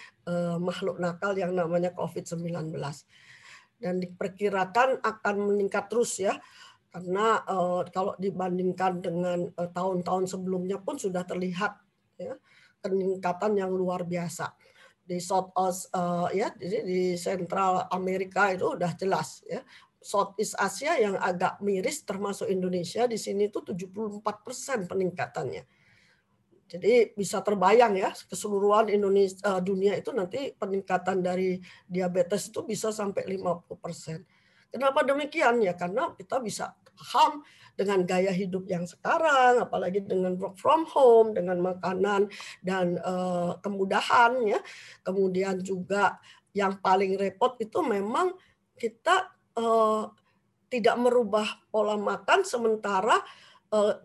makhluk 0.57 0.97
nakal 0.97 1.37
yang 1.37 1.53
namanya 1.53 1.93
COVID-19. 1.93 2.73
Dan 3.77 4.01
diperkirakan 4.01 5.05
akan 5.05 5.37
meningkat 5.53 5.93
terus 5.93 6.17
ya, 6.17 6.37
karena 6.89 7.45
uh, 7.45 7.85
kalau 7.93 8.17
dibandingkan 8.17 9.05
dengan 9.05 9.53
tahun-tahun 9.53 10.25
uh, 10.25 10.31
sebelumnya 10.33 10.81
pun 10.81 10.97
sudah 10.97 11.29
terlihat 11.29 11.77
ya, 12.17 12.35
peningkatan 12.81 13.61
yang 13.61 13.69
luar 13.69 14.09
biasa. 14.09 14.57
Di 15.07 15.23
South 15.23 15.55
East 15.55 15.93
uh, 15.95 16.27
ya 16.35 16.51
jadi 16.57 16.83
di 16.83 17.15
Central 17.15 17.87
Amerika 17.93 18.51
itu 18.51 18.75
udah 18.75 18.91
jelas 18.97 19.45
ya. 19.47 19.61
Southeast 20.07 20.55
Asia 20.55 20.95
yang 21.03 21.19
agak 21.19 21.59
miris 21.59 22.07
termasuk 22.07 22.47
Indonesia 22.47 23.11
di 23.11 23.19
sini 23.19 23.51
itu 23.51 23.59
74% 23.59 24.23
peningkatannya. 24.87 25.67
Jadi 26.67 27.15
bisa 27.15 27.39
terbayang 27.47 27.95
ya 27.95 28.11
keseluruhan 28.11 28.91
Indonesia 28.91 29.39
eh, 29.39 29.61
dunia 29.63 29.95
itu 29.95 30.11
nanti 30.11 30.51
peningkatan 30.51 31.23
dari 31.23 31.63
diabetes 31.87 32.51
itu 32.51 32.67
bisa 32.67 32.91
sampai 32.91 33.23
50%. 33.23 34.75
Kenapa 34.75 35.07
demikian 35.07 35.63
ya? 35.63 35.79
Karena 35.79 36.11
kita 36.19 36.43
bisa 36.43 36.75
paham 36.99 37.47
dengan 37.79 38.03
gaya 38.03 38.35
hidup 38.35 38.67
yang 38.67 38.83
sekarang, 38.83 39.63
apalagi 39.63 40.03
dengan 40.03 40.35
work 40.35 40.59
from 40.59 40.83
home, 40.91 41.37
dengan 41.37 41.63
makanan 41.63 42.27
dan 42.65 42.99
uh, 43.05 43.63
kemudahan 43.63 44.43
ya. 44.43 44.61
Kemudian 45.07 45.63
juga 45.63 46.19
yang 46.51 46.83
paling 46.83 47.15
repot 47.15 47.55
itu 47.63 47.79
memang 47.85 48.35
kita 48.75 49.33
uh, 49.55 50.11
tidak 50.67 50.97
merubah 50.99 51.47
pola 51.71 51.95
makan 51.95 52.43
sementara 52.43 53.23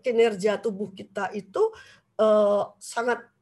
kinerja 0.02 0.58
tubuh 0.58 0.90
kita 0.92 1.30
itu 1.32 1.70
uh, 2.18 2.72
sangat 2.76 3.32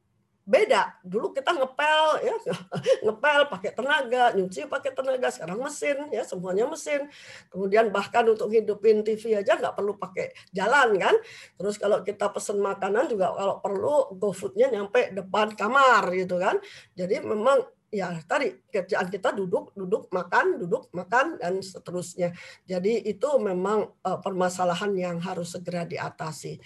beda. 0.51 0.99
Dulu 1.07 1.31
kita 1.31 1.55
ngepel 1.55 2.27
ya, 2.27 2.35
ngepel 3.07 3.41
pakai 3.47 3.71
tenaga, 3.71 4.35
nyuci 4.35 4.67
pakai 4.67 4.91
tenaga, 4.91 5.31
sekarang 5.31 5.63
mesin 5.63 6.11
ya, 6.11 6.27
semuanya 6.27 6.67
mesin. 6.67 7.07
Kemudian 7.55 7.95
bahkan 7.95 8.27
untuk 8.27 8.51
hidupin 8.51 9.07
TV 9.07 9.39
aja 9.39 9.55
nggak 9.55 9.79
perlu 9.79 9.95
pakai 9.95 10.35
jalan 10.51 10.99
kan. 10.99 11.15
Terus 11.55 11.79
kalau 11.79 12.03
kita 12.03 12.35
pesen 12.35 12.59
makanan 12.59 13.07
juga 13.07 13.31
kalau 13.31 13.63
perlu 13.63 13.95
GoFoodnya 14.19 14.75
nyampe 14.75 15.15
depan 15.15 15.55
kamar 15.55 16.11
gitu 16.19 16.43
kan. 16.43 16.59
Jadi 16.99 17.23
memang 17.23 17.63
ya 17.91 18.15
tadi 18.27 18.55
kerjaan 18.71 19.07
kita 19.11 19.35
duduk, 19.35 19.75
duduk, 19.79 20.11
makan, 20.11 20.59
duduk, 20.63 20.91
makan 20.91 21.39
dan 21.39 21.63
seterusnya. 21.63 22.35
Jadi 22.67 23.07
itu 23.07 23.29
memang 23.39 23.87
uh, 24.03 24.19
permasalahan 24.19 24.95
yang 24.99 25.17
harus 25.23 25.55
segera 25.55 25.87
diatasi 25.87 26.59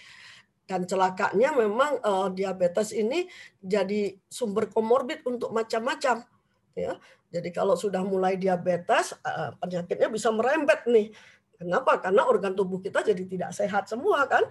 dan 0.64 0.88
celakanya 0.88 1.53
memang 1.53 2.00
uh, 2.00 2.33
diabetes 2.33 2.96
ini 2.96 3.29
jadi 3.61 4.16
sumber 4.33 4.72
komorbid 4.72 5.20
untuk 5.29 5.53
macam-macam 5.53 6.24
ya. 6.72 6.96
Jadi 7.35 7.50
kalau 7.50 7.74
sudah 7.74 8.00
mulai 8.07 8.38
diabetes 8.38 9.12
uh, 9.27 9.53
penyakitnya 9.59 10.09
bisa 10.09 10.31
merembet 10.31 10.87
nih. 10.87 11.11
Kenapa? 11.59 11.98
Karena 11.98 12.27
organ 12.27 12.55
tubuh 12.55 12.79
kita 12.79 13.03
jadi 13.03 13.24
tidak 13.27 13.50
sehat 13.55 13.90
semua 13.90 14.27
kan? 14.27 14.42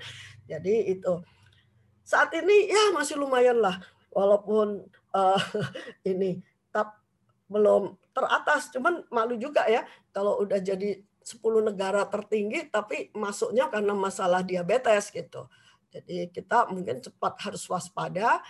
Jadi 0.45 0.91
itu. 0.91 1.23
Saat 2.03 2.35
ini 2.35 2.67
ya 2.67 2.91
masih 2.91 3.15
lumayan 3.15 3.59
lah. 3.63 3.79
Walaupun 4.11 4.83
uh, 5.15 5.41
ini 6.11 6.43
tap 6.69 6.99
belum 7.47 7.95
teratas. 8.11 8.69
Cuman 8.69 9.07
malu 9.09 9.39
juga 9.39 9.65
ya 9.65 9.87
kalau 10.11 10.43
udah 10.43 10.59
jadi 10.59 10.99
10 11.23 11.39
negara 11.63 12.03
tertinggi 12.11 12.67
tapi 12.67 13.07
masuknya 13.15 13.71
karena 13.71 13.95
masalah 13.95 14.43
diabetes 14.43 15.07
gitu. 15.09 15.47
Jadi 15.93 16.33
kita 16.33 16.65
mungkin 16.73 16.97
cepat 17.05 17.37
harus 17.45 17.69
waspada 17.69 18.41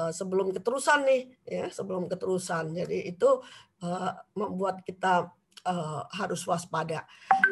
uh, 0.00 0.12
sebelum 0.12 0.48
keterusan 0.56 1.04
nih 1.04 1.22
ya, 1.44 1.68
sebelum 1.68 2.08
keterusan. 2.08 2.72
Jadi 2.72 3.12
itu 3.12 3.28
uh, 3.84 4.12
membuat 4.32 4.80
kita 4.80 5.28
uh, 5.68 6.02
harus 6.16 6.40
waspada. 6.48 7.04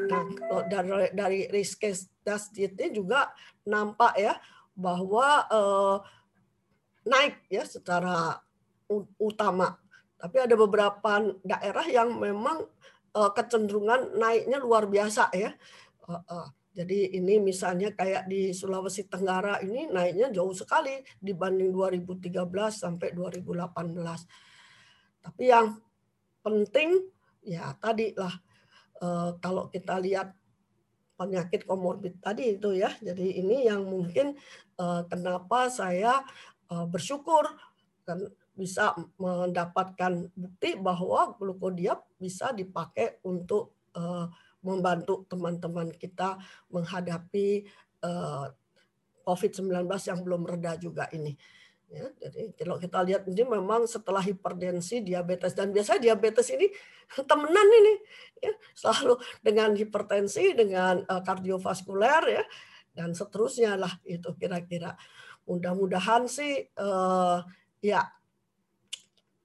Nah, 0.08 0.24
dari 0.64 1.12
dari 1.12 1.40
risk 1.52 1.84
ini 2.56 2.86
juga 2.88 3.28
nampak 3.68 4.16
ya 4.16 4.32
bahwa 4.74 5.46
naik 7.04 7.46
ya 7.52 7.62
secara 7.68 8.40
utama. 9.20 9.76
Tapi 10.18 10.36
ada 10.40 10.56
beberapa 10.56 11.20
daerah 11.44 11.84
yang 11.84 12.16
memang 12.16 12.64
kecenderungan 13.14 14.18
naiknya 14.18 14.58
luar 14.58 14.90
biasa 14.90 15.30
ya. 15.36 15.54
Jadi 16.74 17.14
ini 17.14 17.38
misalnya 17.38 17.94
kayak 17.94 18.26
di 18.26 18.50
Sulawesi 18.50 19.06
Tenggara 19.06 19.62
ini 19.62 19.86
naiknya 19.86 20.34
jauh 20.34 20.50
sekali 20.50 20.98
dibanding 21.22 21.70
2013 21.70 22.34
sampai 22.74 23.14
2018. 23.14 23.94
Tapi 25.22 25.44
yang 25.46 25.78
penting 26.42 26.98
ya 27.46 27.78
tadi 27.78 28.10
lah 28.18 28.34
uh, 28.98 29.38
kalau 29.38 29.70
kita 29.70 30.02
lihat 30.02 30.34
penyakit 31.14 31.62
komorbid 31.62 32.18
tadi 32.18 32.58
itu 32.58 32.74
ya. 32.74 32.90
Jadi 32.98 33.38
ini 33.38 33.70
yang 33.70 33.86
mungkin 33.86 34.34
uh, 34.82 35.06
kenapa 35.06 35.70
saya 35.70 36.26
uh, 36.74 36.90
bersyukur 36.90 37.54
kan 38.02 38.18
bisa 38.58 38.98
mendapatkan 39.14 40.26
bukti 40.34 40.74
bahwa 40.74 41.38
glukodiap 41.38 42.02
bisa 42.18 42.50
dipakai 42.50 43.22
untuk 43.22 43.74
membantu 44.64 45.28
teman-teman 45.28 45.92
kita 45.94 46.40
menghadapi 46.72 47.68
uh, 48.02 48.48
COVID-19 49.24 49.86
yang 49.86 50.20
belum 50.24 50.42
reda 50.48 50.80
juga 50.80 51.06
ini. 51.12 51.36
Ya, 51.92 52.10
jadi 52.18 52.50
kalau 52.58 52.80
kita 52.80 52.98
lihat 53.06 53.22
ini 53.28 53.44
memang 53.44 53.86
setelah 53.86 54.24
hipertensi, 54.24 55.04
diabetes 55.04 55.54
dan 55.54 55.70
biasanya 55.70 56.10
diabetes 56.10 56.50
ini 56.50 56.66
temenan 57.30 57.68
ini, 57.70 57.94
ya, 58.40 58.52
selalu 58.74 59.20
dengan 59.44 59.76
hipertensi, 59.76 60.56
dengan 60.56 61.04
uh, 61.06 61.22
kardiovaskuler 61.22 62.22
ya, 62.40 62.44
dan 62.96 63.14
seterusnya 63.14 63.78
lah 63.78 63.92
itu 64.02 64.32
kira-kira. 64.34 64.96
Mudah-mudahan 65.44 66.24
sih 66.24 66.72
uh, 66.80 67.44
ya 67.84 68.00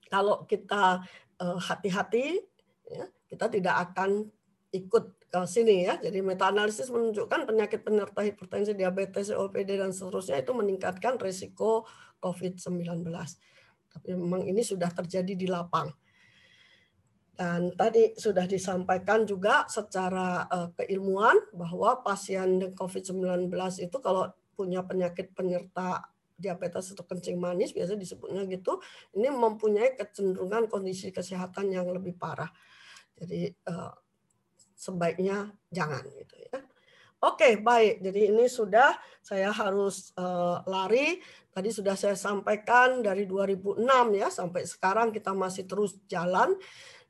kalau 0.09 0.43
kita 0.49 1.05
eh, 1.37 1.59
hati-hati, 1.61 2.41
ya, 2.89 3.05
kita 3.29 3.45
tidak 3.47 3.75
akan 3.89 4.25
ikut 4.69 5.29
ke 5.29 5.39
sini 5.45 5.85
ya. 5.85 5.97
Jadi 5.97 6.21
meta 6.21 6.49
analisis 6.49 6.89
menunjukkan 6.89 7.45
penyakit 7.45 7.81
penyerta 7.81 8.21
hipertensi, 8.21 8.73
diabetes, 8.73 9.33
COPD 9.33 9.77
dan 9.77 9.93
seterusnya 9.93 10.41
itu 10.41 10.51
meningkatkan 10.53 11.17
risiko 11.17 11.85
COVID-19. 12.21 13.05
Tapi 13.89 14.09
memang 14.13 14.45
ini 14.45 14.61
sudah 14.61 14.89
terjadi 14.93 15.33
di 15.33 15.47
lapang. 15.49 15.89
Dan 17.39 17.71
tadi 17.71 18.19
sudah 18.19 18.43
disampaikan 18.43 19.23
juga 19.23 19.63
secara 19.71 20.43
uh, 20.51 20.69
keilmuan 20.75 21.39
bahwa 21.55 22.03
pasien 22.03 22.75
COVID-19 22.75 23.47
itu 23.79 23.97
kalau 24.03 24.27
punya 24.59 24.83
penyakit 24.83 25.31
penyerta 25.31 26.03
diabetes 26.39 26.95
atau 26.95 27.03
kencing 27.03 27.35
manis 27.35 27.75
biasa 27.75 27.99
disebutnya 27.99 28.47
gitu 28.47 28.79
ini 29.15 29.27
mempunyai 29.27 29.99
kecenderungan 29.99 30.71
kondisi 30.71 31.11
kesehatan 31.11 31.71
yang 31.71 31.91
lebih 31.91 32.15
parah 32.15 32.47
jadi 33.19 33.51
eh, 33.51 33.91
sebaiknya 34.79 35.51
jangan 35.75 36.07
gitu 36.15 36.35
ya 36.39 36.63
Oke, 37.19 37.59
baik. 37.59 37.99
Jadi 37.99 38.31
ini 38.31 38.47
sudah 38.47 38.95
saya 39.19 39.51
harus 39.51 40.15
uh, 40.15 40.63
lari. 40.63 41.19
Tadi 41.51 41.67
sudah 41.67 41.91
saya 41.99 42.15
sampaikan 42.15 43.03
dari 43.03 43.27
2006 43.27 43.75
ya 44.15 44.31
sampai 44.31 44.63
sekarang 44.63 45.11
kita 45.11 45.35
masih 45.35 45.67
terus 45.67 45.99
jalan. 46.07 46.55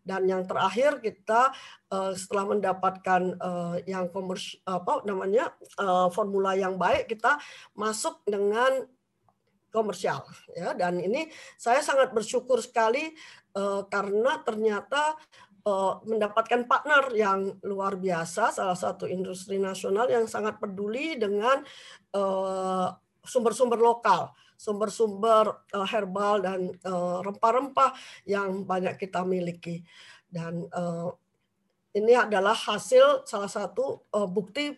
Dan 0.01 0.25
yang 0.25 0.49
terakhir 0.49 0.97
kita 0.97 1.53
uh, 1.93 2.17
setelah 2.17 2.57
mendapatkan 2.57 3.37
uh, 3.37 3.77
yang 3.85 4.09
komers 4.09 4.57
apa 4.65 5.05
namanya 5.05 5.53
uh, 5.77 6.09
formula 6.09 6.57
yang 6.57 6.81
baik 6.81 7.05
kita 7.05 7.37
masuk 7.77 8.17
dengan 8.25 8.89
komersial 9.69 10.25
ya 10.57 10.73
dan 10.73 10.97
ini 10.97 11.29
saya 11.53 11.85
sangat 11.85 12.09
bersyukur 12.09 12.57
sekali 12.57 13.13
uh, 13.53 13.85
karena 13.85 14.41
ternyata 14.41 15.13
mendapatkan 16.05 16.65
partner 16.65 17.11
yang 17.15 17.57
luar 17.65 17.95
biasa 17.95 18.53
salah 18.53 18.77
satu 18.77 19.05
industri 19.09 19.57
nasional 19.57 20.09
yang 20.09 20.25
sangat 20.25 20.57
peduli 20.57 21.15
dengan 21.15 21.61
uh, 22.15 22.89
sumber-sumber 23.23 23.79
lokal 23.79 24.31
sumber-sumber 24.59 25.55
uh, 25.71 25.87
herbal 25.87 26.43
dan 26.43 26.75
rempah-rempah 27.23 27.95
yang 28.27 28.67
banyak 28.67 28.99
kita 28.99 29.23
miliki. 29.23 29.87
Dan 30.27 30.67
ini 31.95 32.11
adalah 32.11 32.51
hasil 32.51 33.23
salah 33.23 33.47
satu 33.47 34.03
bukti. 34.27 34.75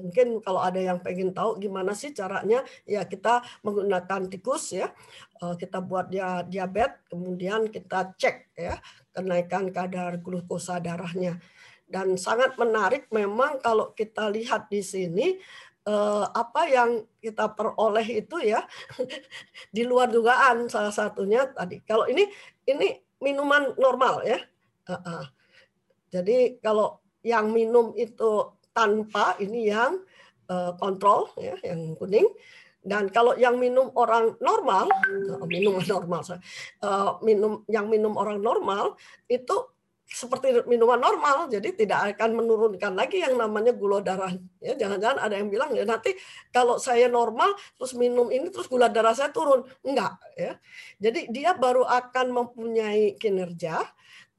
Mungkin 0.00 0.40
kalau 0.40 0.64
ada 0.64 0.80
yang 0.80 1.04
pengen 1.04 1.36
tahu 1.36 1.60
gimana 1.60 1.92
sih 1.92 2.16
caranya 2.16 2.64
ya 2.88 3.04
kita 3.04 3.44
menggunakan 3.60 4.32
tikus 4.32 4.72
ya. 4.72 4.88
Eh, 5.38 5.54
kita 5.54 5.78
buat 5.78 6.10
dia 6.10 6.42
diabetes 6.42 6.98
kemudian 7.06 7.70
kita 7.70 8.10
cek 8.18 8.58
ya 8.58 8.74
kenaikan 9.18 9.74
kadar 9.74 10.22
glukosa 10.22 10.78
darahnya. 10.78 11.42
Dan 11.88 12.14
sangat 12.14 12.54
menarik 12.54 13.10
memang 13.10 13.58
kalau 13.58 13.90
kita 13.98 14.30
lihat 14.30 14.70
di 14.70 14.78
sini 14.78 15.34
eh, 15.88 16.24
apa 16.30 16.62
yang 16.70 17.02
kita 17.18 17.50
peroleh 17.58 18.22
itu 18.22 18.38
ya 18.38 18.62
di 19.74 19.82
luar 19.82 20.06
dugaan 20.06 20.70
salah 20.70 20.94
satunya 20.94 21.50
tadi. 21.50 21.82
Kalau 21.82 22.06
ini 22.06 22.30
ini 22.70 22.94
minuman 23.18 23.74
normal 23.74 24.22
ya. 24.22 24.38
Jadi 26.08 26.56
kalau 26.64 27.04
yang 27.20 27.52
minum 27.52 27.92
itu 27.92 28.56
tanpa 28.72 29.34
ini 29.42 29.68
yang 29.68 30.00
uh, 30.48 30.72
kontrol 30.78 31.28
ya 31.36 31.58
yang 31.66 31.98
kuning 31.98 32.26
dan 32.84 33.10
kalau 33.10 33.34
yang 33.34 33.58
minum 33.58 33.90
orang 33.98 34.38
normal 34.38 34.88
uh, 34.88 35.44
minum 35.44 35.82
normal 35.92 36.22
uh, 36.82 37.18
minum 37.20 37.66
yang 37.66 37.90
minum 37.90 38.14
orang 38.14 38.38
normal 38.38 38.94
itu 39.26 39.56
seperti 40.08 40.64
minuman 40.64 40.96
normal, 40.96 41.52
jadi 41.52 41.68
tidak 41.76 42.16
akan 42.16 42.40
menurunkan 42.40 42.96
lagi 42.96 43.20
yang 43.20 43.36
namanya 43.36 43.76
gula 43.76 44.00
darah. 44.00 44.32
Ya, 44.56 44.72
jangan-jangan 44.72 45.20
ada 45.20 45.36
yang 45.36 45.52
bilang 45.52 45.76
ya 45.76 45.84
nanti 45.84 46.16
kalau 46.48 46.80
saya 46.80 47.12
normal 47.12 47.52
terus 47.76 47.92
minum 47.92 48.32
ini 48.32 48.48
terus 48.48 48.72
gula 48.72 48.88
darah 48.88 49.12
saya 49.12 49.28
turun, 49.28 49.68
enggak 49.84 50.16
ya. 50.32 50.56
Jadi 50.96 51.28
dia 51.28 51.52
baru 51.52 51.84
akan 51.84 52.26
mempunyai 52.32 53.20
kinerja 53.20 53.84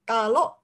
kalau 0.09 0.57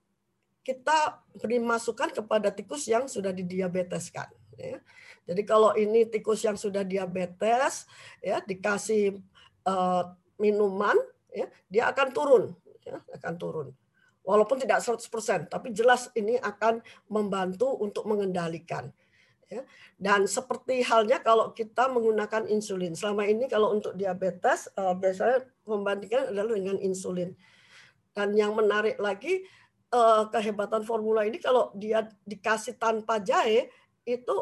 kita 0.65 1.21
beri 1.37 1.61
masukan 1.61 2.09
kepada 2.09 2.49
tikus 2.49 2.89
yang 2.89 3.05
sudah 3.05 3.29
didiabeteskan. 3.29 4.33
Ya. 4.57 4.81
Jadi 5.25 5.41
kalau 5.41 5.73
ini 5.73 6.05
tikus 6.05 6.45
yang 6.45 6.53
sudah 6.53 6.85
diabetes, 6.85 7.89
ya 8.21 8.41
dikasih 8.45 9.17
uh, 9.65 10.13
minuman, 10.37 10.93
ya 11.33 11.49
dia 11.65 11.89
akan 11.89 12.07
turun, 12.13 12.43
ya, 12.85 13.01
akan 13.17 13.33
turun. 13.35 13.67
Walaupun 14.25 14.57
tidak 14.57 14.81
100%, 14.81 15.49
tapi 15.49 15.69
jelas 15.69 16.09
ini 16.17 16.37
akan 16.41 16.81
membantu 17.09 17.73
untuk 17.77 18.09
mengendalikan. 18.09 18.89
Ya. 19.45 19.61
Dan 20.01 20.25
seperti 20.25 20.81
halnya 20.81 21.21
kalau 21.21 21.53
kita 21.53 21.85
menggunakan 21.85 22.49
insulin. 22.49 22.97
Selama 22.97 23.29
ini 23.29 23.45
kalau 23.45 23.77
untuk 23.77 23.93
diabetes 23.93 24.65
uh, 24.73 24.97
biasanya 24.97 25.45
membandingkan 25.69 26.33
adalah 26.33 26.57
dengan 26.57 26.81
insulin. 26.81 27.37
Dan 28.17 28.33
yang 28.33 28.57
menarik 28.57 28.97
lagi 28.97 29.45
uh, 29.93 30.25
kehebatan 30.33 30.81
formula 30.81 31.21
ini 31.21 31.37
kalau 31.37 31.69
dia 31.77 32.09
dikasih 32.25 32.81
tanpa 32.81 33.21
jahe 33.21 33.69
itu 34.07 34.35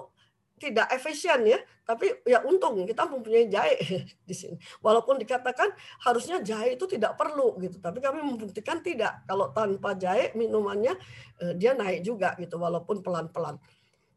tidak 0.57 0.87
efisien 0.95 1.43
ya, 1.43 1.59
tapi 1.83 2.07
ya 2.23 2.39
untung 2.47 2.87
kita 2.87 3.03
mempunyai 3.09 3.51
jahe 3.51 3.75
di 4.29 4.35
sini. 4.35 4.55
Walaupun 4.79 5.19
dikatakan 5.19 5.73
harusnya 6.05 6.39
jahe 6.39 6.79
itu 6.79 6.85
tidak 6.87 7.19
perlu 7.19 7.59
gitu, 7.59 7.77
tapi 7.83 7.99
kami 7.99 8.23
membuktikan 8.23 8.79
tidak. 8.79 9.25
Kalau 9.27 9.51
tanpa 9.51 9.97
jahe 9.99 10.31
minumannya 10.37 10.95
eh, 11.43 11.53
dia 11.59 11.75
naik 11.75 12.05
juga 12.05 12.37
gitu, 12.39 12.55
walaupun 12.61 13.03
pelan-pelan. 13.03 13.59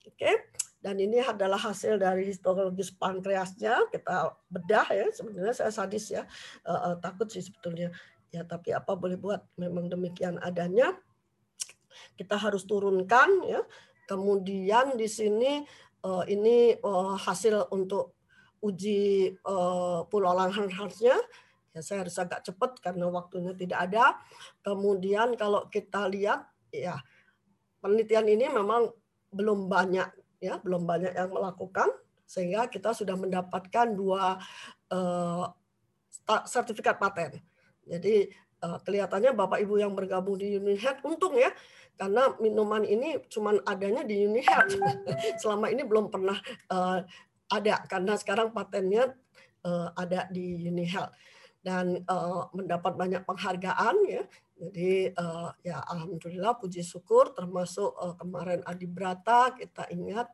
Oke, 0.07 0.55
dan 0.87 1.03
ini 1.03 1.19
adalah 1.19 1.59
hasil 1.59 1.99
dari 1.99 2.31
histologis 2.31 2.95
pankreasnya 2.95 3.91
kita 3.91 4.39
bedah 4.47 4.87
ya. 4.95 5.07
Sebenarnya 5.11 5.51
saya 5.51 5.75
sadis 5.75 6.15
ya, 6.15 6.23
uh, 6.63 6.95
takut 7.03 7.27
sih 7.27 7.43
sebetulnya. 7.43 7.91
Ya, 8.31 8.47
tapi 8.47 8.71
apa 8.71 8.95
boleh 8.95 9.19
buat, 9.19 9.43
memang 9.59 9.91
demikian 9.91 10.39
adanya 10.39 10.95
kita 12.15 12.39
harus 12.39 12.63
turunkan 12.71 13.43
ya. 13.51 13.67
Kemudian 14.07 14.95
di 14.95 15.11
sini 15.11 15.67
uh, 16.07 16.23
ini 16.31 16.79
uh, 16.79 17.19
hasil 17.19 17.67
untuk 17.75 18.15
uji 18.63 19.35
uh, 19.43 20.07
Pulau 20.07 20.33
Langhansnya 20.33 21.19
ya 21.77 21.81
saya 21.85 22.09
harus 22.09 22.17
agak 22.17 22.41
cepat 22.41 22.81
karena 22.81 23.05
waktunya 23.13 23.53
tidak 23.53 23.91
ada. 23.91 24.17
Kemudian 24.65 25.37
kalau 25.37 25.69
kita 25.69 26.09
lihat 26.09 26.49
ya 26.73 26.97
penelitian 27.85 28.25
ini 28.33 28.49
memang 28.49 28.89
belum 29.29 29.69
banyak 29.69 30.09
ya, 30.41 30.57
belum 30.65 30.89
banyak 30.89 31.13
yang 31.13 31.29
melakukan 31.29 31.93
sehingga 32.25 32.73
kita 32.73 32.97
sudah 32.97 33.15
mendapatkan 33.15 33.93
dua 33.93 34.41
uh, 34.89 35.45
sertifikat 36.49 36.97
paten. 36.97 37.45
Jadi 37.85 38.33
uh, 38.65 38.81
kelihatannya 38.81 39.37
Bapak 39.37 39.61
Ibu 39.61 39.77
yang 39.77 39.93
bergabung 39.93 40.41
di 40.41 40.57
Unihead 40.57 41.05
untung 41.05 41.37
ya 41.37 41.53
karena 41.97 42.37
minuman 42.39 42.85
ini 42.85 43.21
cuma 43.33 43.57
adanya 43.65 44.05
di 44.05 44.29
Unihead. 44.29 44.69
Selama 45.43 45.73
ini 45.73 45.83
belum 45.83 46.13
pernah 46.13 46.37
uh, 46.71 47.01
ada 47.49 47.75
karena 47.89 48.15
sekarang 48.21 48.53
patennya 48.53 49.17
uh, 49.65 49.91
ada 49.97 50.29
di 50.29 50.69
Unihealth 50.69 51.13
dan 51.65 52.05
uh, 52.07 52.47
mendapat 52.55 52.95
banyak 52.95 53.23
penghargaan 53.27 53.97
ya. 54.07 54.23
Jadi 54.57 55.13
uh, 55.13 55.53
ya 55.61 55.85
alhamdulillah 55.85 56.57
puji 56.57 56.81
syukur 56.81 57.35
termasuk 57.37 57.93
uh, 57.93 58.17
kemarin 58.17 58.65
Adi 58.65 58.89
Brata 58.89 59.53
kita 59.53 59.85
ingat 59.93 60.33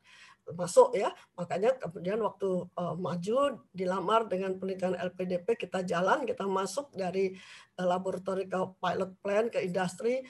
masuk 0.51 0.99
ya. 0.99 1.15
Makanya 1.39 1.79
kemudian 1.79 2.19
waktu 2.19 2.67
uh, 2.75 2.95
maju 2.99 3.63
dilamar 3.71 4.27
dengan 4.27 4.59
penelitian 4.59 4.99
LPDP 4.99 5.55
kita 5.55 5.87
jalan, 5.87 6.27
kita 6.27 6.45
masuk 6.51 6.91
dari 6.93 7.39
uh, 7.79 7.87
laboratori 7.87 8.51
ke 8.51 8.59
pilot 8.83 9.11
plan 9.23 9.47
ke 9.47 9.63
industri. 9.63 10.27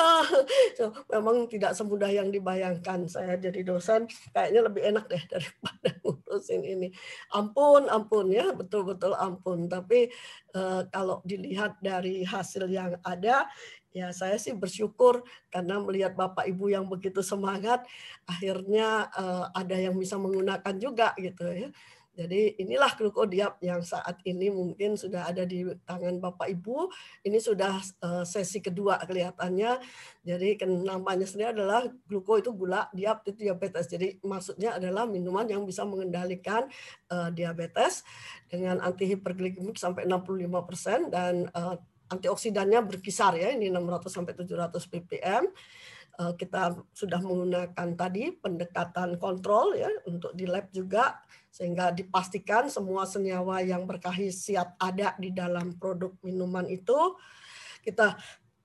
so, 0.78 0.90
memang 1.06 1.46
tidak 1.46 1.78
semudah 1.78 2.10
yang 2.10 2.34
dibayangkan. 2.34 3.06
Saya 3.06 3.38
jadi 3.38 3.62
dosen 3.62 4.10
kayaknya 4.34 4.60
lebih 4.66 4.82
enak 4.90 5.04
deh 5.06 5.22
daripada 5.30 5.90
ngurusin 6.02 6.62
ini. 6.66 6.88
Ampun, 7.30 7.86
ampun 7.86 8.34
ya, 8.34 8.50
betul-betul 8.50 9.14
ampun. 9.14 9.70
Tapi 9.70 10.10
uh, 10.58 10.82
kalau 10.90 11.22
dilihat 11.22 11.78
dari 11.78 12.26
hasil 12.26 12.66
yang 12.66 12.98
ada 13.06 13.46
ya 13.94 14.10
saya 14.10 14.34
sih 14.36 14.52
bersyukur 14.52 15.22
karena 15.48 15.78
melihat 15.78 16.18
Bapak 16.18 16.44
Ibu 16.50 16.74
yang 16.74 16.90
begitu 16.90 17.22
semangat, 17.22 17.86
akhirnya 18.26 19.08
uh, 19.14 19.48
ada 19.54 19.78
yang 19.78 19.94
bisa 19.94 20.18
menggunakan 20.18 20.74
juga 20.82 21.14
gitu 21.14 21.46
ya. 21.46 21.70
Jadi 22.14 22.62
inilah 22.62 22.94
glukodiap 22.94 23.58
yang 23.58 23.82
saat 23.82 24.22
ini 24.22 24.46
mungkin 24.46 24.94
sudah 24.94 25.26
ada 25.26 25.42
di 25.42 25.66
tangan 25.82 26.22
Bapak 26.22 26.46
Ibu. 26.46 26.86
Ini 27.26 27.42
sudah 27.42 27.82
uh, 28.06 28.22
sesi 28.22 28.62
kedua 28.62 29.02
kelihatannya. 29.02 29.82
Jadi 30.22 30.62
namanya 30.86 31.26
sendiri 31.26 31.58
adalah 31.58 31.82
gluko 32.06 32.38
itu 32.38 32.54
gula, 32.54 32.86
diap 32.94 33.26
itu 33.26 33.50
diabetes. 33.50 33.90
Jadi 33.90 34.22
maksudnya 34.22 34.78
adalah 34.78 35.10
minuman 35.10 35.42
yang 35.50 35.66
bisa 35.66 35.82
mengendalikan 35.82 36.70
uh, 37.10 37.34
diabetes 37.34 38.06
dengan 38.46 38.78
anti 38.78 39.10
hiperglikemik 39.10 39.74
sampai 39.74 40.06
65% 40.06 41.10
dan 41.10 41.50
uh, 41.50 41.74
antioksidannya 42.14 42.80
berkisar 42.86 43.34
ya 43.34 43.52
ini 43.52 43.68
600 43.70 44.06
sampai 44.10 44.34
700 44.38 44.92
ppm. 44.92 45.44
Eh, 46.14 46.32
kita 46.38 46.78
sudah 46.94 47.18
menggunakan 47.18 47.88
tadi 47.98 48.30
pendekatan 48.38 49.18
kontrol 49.18 49.74
ya 49.74 49.90
untuk 50.06 50.30
di 50.30 50.46
lab 50.46 50.70
juga 50.70 51.18
sehingga 51.50 51.90
dipastikan 51.90 52.70
semua 52.70 53.02
senyawa 53.02 53.58
yang 53.66 53.82
berkhasiat 53.82 54.78
ada 54.78 55.18
di 55.18 55.34
dalam 55.34 55.74
produk 55.74 56.14
minuman 56.22 56.70
itu. 56.70 57.18
Kita 57.82 58.14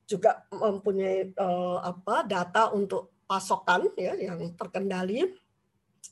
juga 0.05 0.45
mempunyai 0.53 1.33
eh, 1.33 1.79
apa 1.81 2.21
data 2.21 2.69
untuk 2.69 3.17
pasokan 3.25 3.97
ya 3.97 4.13
yang 4.13 4.53
terkendali 4.53 5.25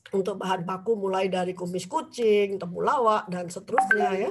untuk 0.08 0.40
bahan 0.40 0.64
baku 0.64 0.96
mulai 0.96 1.28
dari 1.28 1.52
kumis 1.52 1.84
kucing, 1.84 2.56
temulawak 2.56 3.28
dan 3.28 3.46
seterusnya 3.52 4.10
ya. 4.26 4.30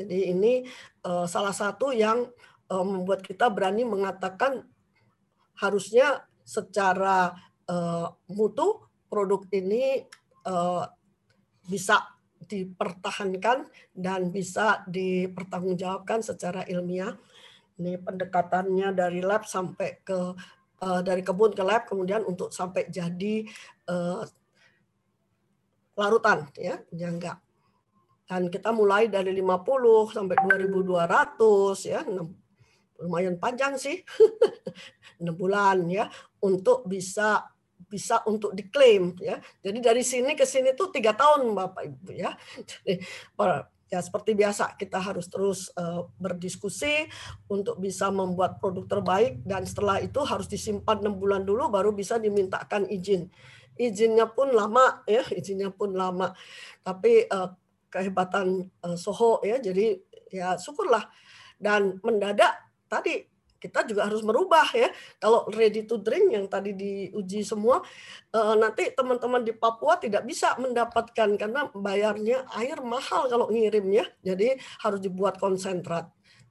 Jadi 0.00 0.18
ini 0.32 0.64
uh, 1.04 1.26
salah 1.28 1.54
satu 1.54 1.92
yang 1.94 2.28
uh, 2.70 2.84
membuat 2.84 3.20
kita 3.24 3.48
berani 3.52 3.84
mengatakan 3.84 4.64
harusnya 5.60 6.24
secara 6.44 7.36
uh, 7.68 8.08
mutu 8.32 8.80
produk 9.10 9.44
ini 9.52 10.06
uh, 10.48 10.86
bisa 11.68 12.02
dipertahankan 12.50 13.68
dan 13.94 14.32
bisa 14.34 14.82
dipertanggungjawabkan 14.88 16.24
secara 16.24 16.66
ilmiah. 16.66 17.14
Ini 17.80 18.00
pendekatannya 18.00 18.92
dari 18.92 19.20
lab 19.22 19.46
sampai 19.46 20.02
ke 20.02 20.18
uh, 20.80 21.00
dari 21.04 21.22
kebun 21.22 21.52
ke 21.54 21.62
lab 21.64 21.86
kemudian 21.86 22.24
untuk 22.26 22.50
sampai 22.50 22.88
jadi 22.90 23.46
uh, 23.88 24.24
larutan 25.96 26.48
ya 26.56 26.80
jangga. 26.90 27.38
Dan 28.30 28.46
kita 28.46 28.70
mulai 28.70 29.10
dari 29.10 29.34
50 29.34 30.14
sampai 30.14 30.38
2200 30.38 31.90
ya 31.90 32.06
lumayan 33.00 33.40
panjang 33.42 33.74
sih 33.74 33.96
6 35.24 35.34
bulan 35.34 35.88
ya 35.90 36.06
untuk 36.44 36.86
bisa 36.86 37.42
bisa 37.90 38.22
untuk 38.30 38.54
diklaim 38.54 39.18
ya. 39.18 39.42
Jadi 39.58 39.82
dari 39.82 40.06
sini 40.06 40.38
ke 40.38 40.46
sini 40.46 40.78
tuh 40.78 40.94
tiga 40.94 41.10
tahun 41.10 41.50
Bapak 41.58 41.82
Ibu 41.90 42.10
ya. 42.14 42.30
Jadi 42.62 43.02
ya 43.90 43.98
seperti 43.98 44.38
biasa 44.38 44.78
kita 44.78 45.02
harus 45.02 45.26
terus 45.26 45.74
uh, 45.74 46.06
berdiskusi 46.14 47.10
untuk 47.50 47.82
bisa 47.82 48.06
membuat 48.14 48.62
produk 48.62 48.86
terbaik 48.86 49.42
dan 49.42 49.66
setelah 49.66 49.98
itu 49.98 50.22
harus 50.22 50.46
disimpan 50.46 51.02
enam 51.02 51.18
bulan 51.18 51.42
dulu 51.42 51.66
baru 51.66 51.90
bisa 51.90 52.22
dimintakan 52.22 52.86
izin 52.86 53.26
izinnya 53.74 54.30
pun 54.30 54.54
lama 54.54 55.02
ya 55.10 55.26
izinnya 55.34 55.74
pun 55.74 55.90
lama 55.98 56.30
tapi 56.86 57.26
uh, 57.26 57.50
kehebatan 57.90 58.70
uh, 58.86 58.96
Soho 58.96 59.42
ya 59.42 59.58
jadi 59.58 59.98
ya 60.30 60.54
syukurlah 60.56 61.10
dan 61.58 61.98
mendadak 62.00 62.54
tadi 62.86 63.30
kita 63.60 63.84
juga 63.84 64.08
harus 64.08 64.24
merubah 64.24 64.64
ya. 64.72 64.88
Kalau 65.20 65.44
ready 65.52 65.84
to 65.84 66.00
drink 66.00 66.32
yang 66.32 66.48
tadi 66.48 66.72
diuji 66.72 67.44
semua, 67.44 67.84
uh, 68.32 68.56
nanti 68.56 68.88
teman-teman 68.96 69.44
di 69.44 69.52
Papua 69.52 70.00
tidak 70.00 70.24
bisa 70.24 70.56
mendapatkan 70.56 71.36
karena 71.36 71.68
bayarnya 71.76 72.48
air 72.56 72.80
mahal 72.80 73.28
kalau 73.28 73.52
ngirim 73.52 73.84
ya. 73.92 74.08
Jadi 74.24 74.56
harus 74.80 75.04
dibuat 75.04 75.36
konsentrat. 75.36 76.08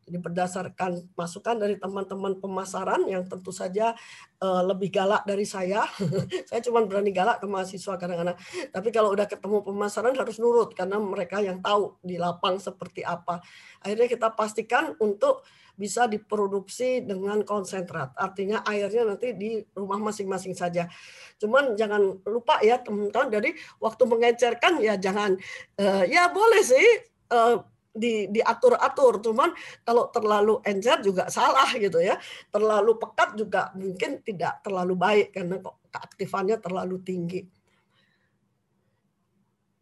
Jadi 0.09 0.17
berdasarkan 0.17 1.13
masukan 1.13 1.61
dari 1.61 1.77
teman-teman 1.77 2.41
pemasaran 2.41 3.05
yang 3.05 3.29
tentu 3.29 3.53
saja 3.53 3.93
uh, 4.41 4.65
lebih 4.65 4.89
galak 4.89 5.21
dari 5.29 5.45
saya. 5.45 5.85
saya 6.49 6.59
cuma 6.65 6.81
berani 6.81 7.13
galak 7.13 7.37
ke 7.37 7.45
mahasiswa 7.45 7.93
kadang-kadang. 7.93 8.33
Tapi 8.73 8.89
kalau 8.89 9.13
udah 9.13 9.29
ketemu 9.29 9.61
pemasaran 9.61 10.17
harus 10.17 10.41
nurut 10.41 10.73
karena 10.73 10.97
mereka 10.97 11.37
yang 11.45 11.61
tahu 11.61 11.93
di 12.01 12.17
lapang 12.17 12.57
seperti 12.57 13.05
apa. 13.05 13.37
Akhirnya 13.85 14.09
kita 14.09 14.33
pastikan 14.33 14.97
untuk 14.97 15.45
bisa 15.79 16.11
diproduksi 16.11 17.05
dengan 17.05 17.45
konsentrat. 17.47 18.11
Artinya 18.19 18.65
airnya 18.67 19.07
nanti 19.07 19.31
di 19.31 19.63
rumah 19.71 20.01
masing-masing 20.11 20.51
saja. 20.51 20.91
Cuman 21.39 21.79
jangan 21.79 22.19
lupa 22.27 22.59
ya 22.65 22.81
teman-teman 22.81 23.31
dari 23.31 23.55
waktu 23.79 24.03
mengecerkan 24.03 24.83
ya 24.83 24.99
jangan 24.99 25.39
uh, 25.79 26.03
ya 26.03 26.27
boleh 26.33 26.65
sih 26.65 26.87
uh, 27.31 27.63
di 27.93 28.29
diatur-atur. 28.29 29.21
Cuman 29.23 29.53
kalau 29.83 30.07
terlalu 30.13 30.61
encer 30.65 31.01
juga 31.01 31.27
salah 31.27 31.69
gitu 31.75 31.99
ya. 31.99 32.17
Terlalu 32.53 32.97
pekat 33.01 33.35
juga 33.35 33.73
mungkin 33.75 34.21
tidak 34.23 34.61
terlalu 34.65 34.93
baik 34.95 35.27
karena 35.33 35.57
keaktifannya 35.89 36.57
terlalu 36.61 36.97
tinggi. 37.01 37.41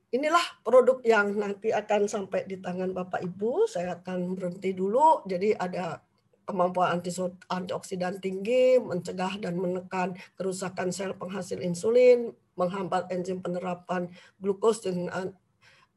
Inilah 0.08 0.64
produk 0.64 1.04
yang 1.04 1.36
nanti 1.36 1.76
akan 1.76 2.08
sampai 2.08 2.48
di 2.48 2.64
tangan 2.64 2.96
Bapak 2.96 3.20
Ibu. 3.20 3.68
Saya 3.68 4.00
akan 4.00 4.40
berhenti 4.40 4.72
dulu. 4.72 5.28
Jadi 5.28 5.52
ada 5.52 6.00
kemampuan 6.48 7.04
antioksidan 7.52 8.24
tinggi, 8.24 8.80
mencegah 8.80 9.36
dan 9.44 9.60
menekan 9.60 10.16
kerusakan 10.40 10.96
sel 10.96 11.12
penghasil 11.12 11.60
insulin, 11.60 12.32
menghambat 12.56 13.12
enzim 13.12 13.44
penerapan 13.44 14.08
glukos 14.40 14.80
dengan 14.80 15.36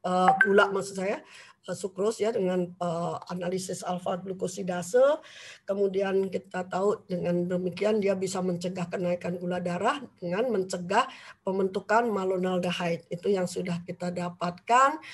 uh, 0.03 0.31
gula 0.43 0.75
maksud 0.75 0.99
saya, 0.99 1.23
Eh, 1.69 1.77
sukros 1.77 2.17
ya 2.25 2.33
dengan 2.33 2.73
uh, 2.81 3.21
analisis 3.29 3.85
alfa 3.85 4.17
glukosidase. 4.17 5.21
Kemudian 5.69 6.33
kita 6.33 6.65
tahu 6.65 7.05
dengan 7.05 7.37
demikian 7.45 8.01
dia 8.01 8.17
bisa 8.17 8.41
mencegah 8.41 8.89
kenaikan 8.89 9.37
gula 9.37 9.61
darah 9.61 10.01
dengan 10.17 10.49
mencegah 10.49 11.05
pembentukan 11.45 12.09
malonaldehyde. 12.09 13.05
Itu 13.13 13.29
yang 13.29 13.45
sudah 13.45 13.85
kita 13.85 14.09
dapatkan. 14.09 15.05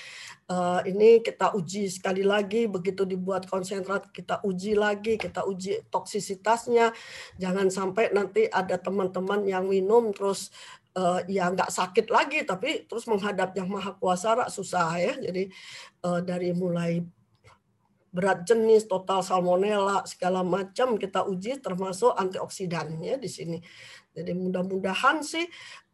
Uh, 0.47 0.79
ini 0.87 1.19
kita 1.19 1.51
uji 1.51 1.91
sekali 1.91 2.23
lagi 2.23 2.63
begitu 2.71 3.03
dibuat 3.03 3.43
konsentrat 3.51 4.07
kita 4.15 4.39
uji 4.47 4.79
lagi, 4.79 5.19
kita 5.19 5.43
uji 5.43 5.83
toksisitasnya. 5.91 6.95
Jangan 7.43 7.67
sampai 7.67 8.15
nanti 8.15 8.47
ada 8.47 8.79
teman-teman 8.79 9.43
yang 9.43 9.67
minum 9.67 10.15
terus 10.15 10.55
uh, 10.97 11.21
ya 11.29 11.53
nggak 11.53 11.69
sakit 11.69 12.09
lagi 12.09 12.41
tapi 12.43 12.89
terus 12.89 13.05
menghadap 13.05 13.53
yang 13.53 13.69
maha 13.69 13.93
kuasa 13.93 14.33
rak 14.33 14.49
susah 14.49 14.97
ya. 14.97 15.13
Jadi 15.21 15.53
uh, 16.03 16.19
dari 16.25 16.51
mulai 16.57 17.05
berat 18.09 18.49
jenis 18.49 18.89
total 18.89 19.21
salmonella 19.21 20.01
segala 20.09 20.41
macam 20.41 20.97
kita 20.97 21.21
uji 21.29 21.61
termasuk 21.61 22.17
antioksidan 22.17 22.97
ya 23.05 23.15
di 23.21 23.29
sini. 23.29 23.61
Jadi 24.17 24.33
mudah-mudahan 24.33 25.21
sih 25.21 25.45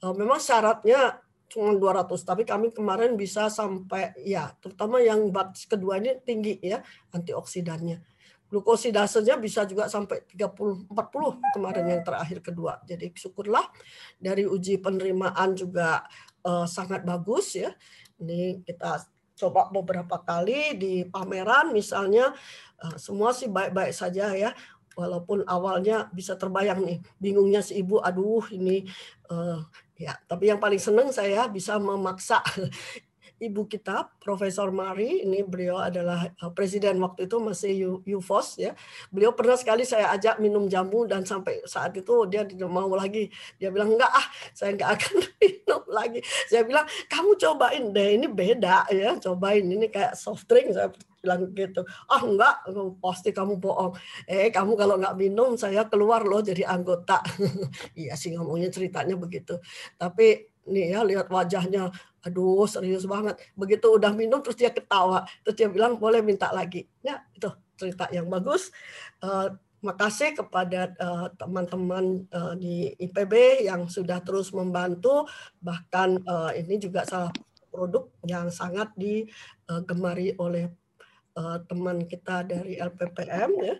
uh, 0.07 0.15
memang 0.15 0.39
syaratnya 0.39 1.19
cuma 1.51 1.77
200 1.77 2.09
tapi 2.25 2.49
kami 2.49 2.73
kemarin 2.73 3.13
bisa 3.13 3.45
sampai 3.45 4.09
ya 4.25 4.49
terutama 4.57 4.97
yang 4.97 5.29
batch 5.29 5.69
kedua 5.69 6.01
ini 6.01 6.17
tinggi 6.25 6.57
ya 6.57 6.81
antioksidannya 7.13 8.01
glukosidasenya 8.53 9.41
bisa 9.41 9.65
juga 9.65 9.89
sampai 9.89 10.29
30 10.29 10.85
40 10.93 11.57
kemarin 11.57 11.85
yang 11.89 12.03
terakhir 12.05 12.37
kedua. 12.45 12.77
Jadi 12.85 13.09
syukurlah 13.17 13.65
dari 14.21 14.45
uji 14.45 14.77
penerimaan 14.77 15.57
juga 15.57 16.05
uh, 16.45 16.69
sangat 16.69 17.01
bagus 17.01 17.57
ya. 17.57 17.73
Ini 18.21 18.61
kita 18.61 19.01
coba 19.33 19.73
beberapa 19.73 20.21
kali 20.21 20.77
di 20.77 20.93
pameran 21.09 21.73
misalnya 21.73 22.29
uh, 22.77 22.95
semua 23.01 23.33
sih 23.33 23.49
baik-baik 23.49 23.89
saja 23.89 24.29
ya. 24.37 24.53
Walaupun 24.93 25.41
awalnya 25.49 26.05
bisa 26.13 26.37
terbayang 26.37 26.85
nih, 26.85 27.01
bingungnya 27.17 27.65
si 27.65 27.81
ibu, 27.81 27.97
aduh 27.97 28.45
ini 28.53 28.85
uh, 29.33 29.65
ya. 29.97 30.13
Tapi 30.29 30.53
yang 30.53 30.61
paling 30.61 30.77
senang 30.77 31.09
saya 31.09 31.49
bisa 31.49 31.81
memaksa 31.81 32.45
ibu 33.47 33.67
kita, 33.67 34.09
Profesor 34.19 34.71
Mari, 34.71 35.27
ini 35.27 35.43
beliau 35.43 35.81
adalah 35.81 36.27
eh, 36.27 36.51
presiden 36.55 36.99
waktu 37.03 37.27
itu 37.27 37.37
masih 37.41 37.73
UFOS 38.03 38.61
ya. 38.61 38.71
Beliau 39.11 39.35
pernah 39.35 39.59
sekali 39.59 39.83
saya 39.83 40.11
ajak 40.15 40.39
minum 40.39 40.65
jamu 40.71 41.03
dan 41.03 41.27
sampai 41.27 41.63
saat 41.67 41.91
itu 41.95 42.25
dia 42.31 42.47
tidak 42.47 42.71
mau 42.71 42.89
lagi. 42.95 43.27
Dia 43.59 43.69
bilang 43.69 43.95
enggak 43.95 44.11
ah, 44.11 44.27
saya 44.55 44.73
enggak 44.75 44.95
akan 44.99 45.13
minum 45.41 45.83
lagi. 45.91 46.19
Saya 46.47 46.63
bilang 46.63 46.85
kamu 47.11 47.31
cobain 47.35 47.83
deh, 47.91 48.09
ini 48.15 48.27
beda 48.31 48.87
ya, 48.89 49.19
cobain 49.19 49.65
ini 49.67 49.87
kayak 49.91 50.15
soft 50.15 50.47
drink 50.47 50.71
saya 50.71 50.89
bilang 51.23 51.47
gitu. 51.55 51.87
Ah 52.11 52.19
enggak, 52.19 52.67
pasti 52.99 53.31
kamu 53.31 53.59
bohong. 53.59 53.95
Eh 54.27 54.51
kamu 54.51 54.75
kalau 54.75 54.99
enggak 54.99 55.15
minum 55.15 55.55
saya 55.55 55.87
keluar 55.87 56.27
loh 56.27 56.43
jadi 56.43 56.67
anggota. 56.67 57.23
iya 57.99 58.15
sih 58.19 58.35
ngomongnya 58.35 58.67
ceritanya 58.67 59.15
begitu. 59.15 59.59
Tapi 59.95 60.53
nih 60.67 60.95
ya 60.95 61.01
lihat 61.03 61.27
wajahnya 61.27 61.91
aduh 62.23 62.65
serius 62.65 63.03
banget. 63.03 63.35
Begitu 63.53 63.85
udah 63.91 64.11
minum 64.15 64.39
terus 64.39 64.57
dia 64.57 64.71
ketawa. 64.71 65.27
Terus 65.43 65.55
dia 65.59 65.67
bilang 65.67 65.99
boleh 65.99 66.23
minta 66.23 66.49
lagi. 66.55 66.87
Ya 67.03 67.21
itu 67.35 67.51
cerita 67.75 68.07
yang 68.09 68.31
bagus. 68.31 68.71
Uh, 69.19 69.53
makasih 69.83 70.31
kepada 70.31 70.95
eh, 70.95 71.27
teman-teman 71.35 72.23
uh, 72.31 72.55
di 72.55 72.95
IPB 73.03 73.67
yang 73.67 73.91
sudah 73.91 74.23
terus 74.23 74.55
membantu. 74.55 75.27
Bahkan 75.59 76.23
uh, 76.23 76.51
ini 76.55 76.79
juga 76.79 77.03
salah 77.03 77.35
produk 77.67 78.07
yang 78.23 78.47
sangat 78.47 78.95
digemari 78.95 80.39
oleh 80.39 80.71
uh, 81.37 81.57
teman 81.65 82.05
kita 82.05 82.45
dari 82.45 82.77
LPPM 82.77 83.51
ya 83.61 83.75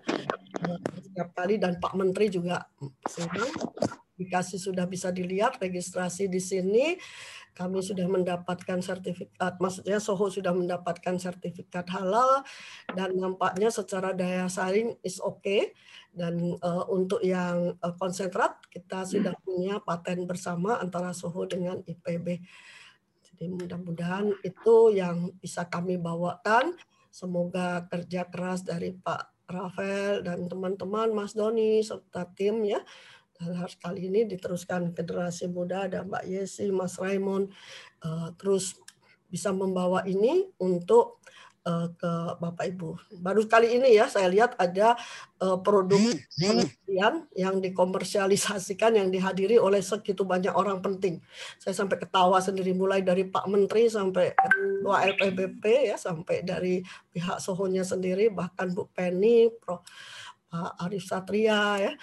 uh, 0.65 0.79
setiap 0.99 1.29
kali 1.37 1.61
dan 1.61 1.77
Pak 1.77 1.93
Menteri 1.97 2.29
juga 2.29 2.65
senang 3.09 3.49
dikasih 4.13 4.61
sudah 4.61 4.85
bisa 4.85 5.09
dilihat 5.09 5.57
registrasi 5.57 6.29
di 6.29 6.37
sini 6.37 6.97
kami 7.53 7.85
sudah 7.85 8.09
mendapatkan 8.09 8.81
sertifikat, 8.81 9.61
maksudnya 9.61 10.01
Soho 10.01 10.25
sudah 10.25 10.57
mendapatkan 10.57 11.21
sertifikat 11.21 11.85
halal 11.93 12.41
dan 12.97 13.13
nampaknya 13.13 13.69
secara 13.69 14.09
daya 14.09 14.49
saing 14.49 14.97
is 15.05 15.21
okay. 15.21 15.69
Dan 16.13 16.57
uh, 16.61 16.85
untuk 16.89 17.21
yang 17.21 17.77
uh, 17.77 17.93
konsentrat 17.97 18.57
kita 18.73 19.05
sudah 19.05 19.37
punya 19.45 19.77
paten 19.81 20.25
bersama 20.25 20.81
antara 20.81 21.13
Soho 21.13 21.45
dengan 21.45 21.81
IPB. 21.85 22.41
Jadi 23.21 23.45
mudah-mudahan 23.49 24.33
itu 24.41 24.93
yang 24.93 25.29
bisa 25.37 25.69
kami 25.69 26.01
bawakan. 26.01 26.73
Semoga 27.13 27.85
kerja 27.93 28.25
keras 28.25 28.65
dari 28.65 28.89
Pak 28.89 29.45
Rafael 29.45 30.25
dan 30.25 30.49
teman-teman 30.49 31.13
Mas 31.13 31.37
Doni 31.37 31.77
serta 31.85 32.25
tim 32.33 32.65
ya. 32.65 32.81
Dan 33.37 33.53
harus 33.53 33.77
kali 33.77 34.09
ini 34.09 34.25
diteruskan 34.25 34.97
generasi 34.97 35.45
muda 35.45 35.85
ada 35.85 36.01
Mbak 36.01 36.25
Yesi, 36.25 36.73
Mas 36.73 36.97
Raymond 36.97 37.53
uh, 38.01 38.33
terus 38.41 38.81
bisa 39.29 39.53
membawa 39.53 40.01
ini 40.09 40.49
untuk 40.57 41.21
uh, 41.65 41.87
ke 41.95 42.11
Bapak 42.39 42.65
Ibu. 42.69 43.19
Baru 43.19 43.47
kali 43.47 43.75
ini 43.79 43.95
ya 43.95 44.07
saya 44.07 44.27
lihat 44.31 44.55
ada 44.59 44.95
uh, 45.43 45.59
produk 45.59 45.99
penelitian 46.35 47.27
yang 47.35 47.59
dikomersialisasikan 47.63 48.99
yang 48.99 49.09
dihadiri 49.09 49.59
oleh 49.59 49.79
segitu 49.79 50.23
banyak 50.27 50.51
orang 50.51 50.79
penting. 50.83 51.23
Saya 51.59 51.75
sampai 51.75 51.99
ketawa 51.99 52.39
sendiri 52.43 52.71
mulai 52.75 53.01
dari 53.01 53.27
Pak 53.27 53.47
Menteri 53.47 53.87
sampai 53.87 54.35
Ketua 54.35 55.03
LPBP 55.07 55.91
ya 55.91 55.97
sampai 55.99 56.43
dari 56.43 56.83
pihak 57.11 57.39
Sohonya 57.39 57.87
sendiri 57.87 58.31
bahkan 58.31 58.71
Bu 58.71 58.87
Penny, 58.91 59.47
Prof. 59.49 59.83
Arif 60.53 61.09
Satria 61.09 61.81
ya. 61.81 61.93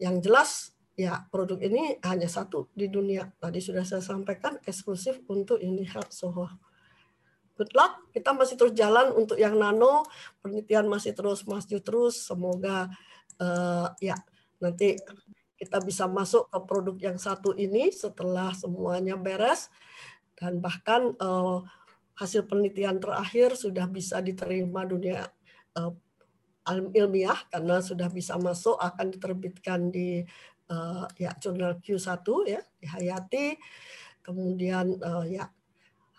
Yang 0.00 0.16
jelas 0.24 0.50
ya 0.94 1.26
produk 1.28 1.58
ini 1.60 1.98
hanya 2.06 2.30
satu 2.30 2.70
di 2.72 2.88
dunia. 2.88 3.28
Tadi 3.36 3.60
sudah 3.60 3.84
saya 3.84 4.00
sampaikan 4.00 4.56
eksklusif 4.64 5.20
untuk 5.28 5.60
ini 5.60 5.84
hak 5.84 6.08
Soho. 6.08 6.48
Good 7.54 7.70
luck, 7.70 8.10
kita 8.10 8.34
masih 8.34 8.58
terus 8.58 8.74
jalan 8.74 9.14
untuk 9.14 9.38
yang 9.38 9.54
nano, 9.54 10.02
penelitian 10.42 10.90
masih 10.90 11.14
terus 11.14 11.46
maju 11.46 11.78
terus. 11.78 12.26
Semoga 12.26 12.90
uh, 13.38 13.94
ya 14.02 14.18
nanti 14.58 14.98
kita 15.54 15.78
bisa 15.78 16.10
masuk 16.10 16.50
ke 16.50 16.58
produk 16.66 16.96
yang 16.98 17.14
satu 17.14 17.54
ini 17.54 17.94
setelah 17.94 18.50
semuanya 18.58 19.14
beres. 19.14 19.70
Dan 20.34 20.58
bahkan 20.58 21.14
uh, 21.22 21.62
hasil 22.18 22.42
penelitian 22.50 22.98
terakhir 22.98 23.54
sudah 23.54 23.86
bisa 23.86 24.18
diterima 24.18 24.82
dunia 24.82 25.22
uh, 25.78 25.94
ilmiah 26.90 27.38
karena 27.54 27.78
sudah 27.78 28.10
bisa 28.10 28.34
masuk 28.34 28.74
akan 28.82 29.14
diterbitkan 29.14 29.94
di 29.94 30.26
uh, 30.74 31.06
ya 31.14 31.30
jurnal 31.38 31.78
Q1 31.78 32.26
ya 32.50 32.60
di 32.82 32.86
Hayati. 32.90 33.46
Kemudian 34.26 34.98
uh, 34.98 35.22
ya 35.22 35.46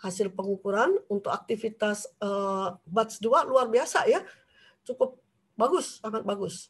hasil 0.06 0.30
pengukuran 0.38 0.94
untuk 1.10 1.34
aktivitas 1.34 2.06
uh, 2.22 2.78
batch 2.86 3.18
2 3.18 3.50
luar 3.50 3.66
biasa 3.66 4.06
ya 4.06 4.22
cukup 4.86 5.18
bagus 5.58 5.98
sangat 5.98 6.22
bagus 6.22 6.70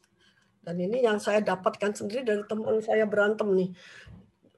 dan 0.64 0.80
ini 0.80 1.04
yang 1.04 1.20
saya 1.20 1.44
dapatkan 1.44 1.92
sendiri 1.92 2.24
dari 2.24 2.44
teman 2.48 2.80
saya 2.80 3.04
berantem 3.04 3.52
nih 3.52 3.70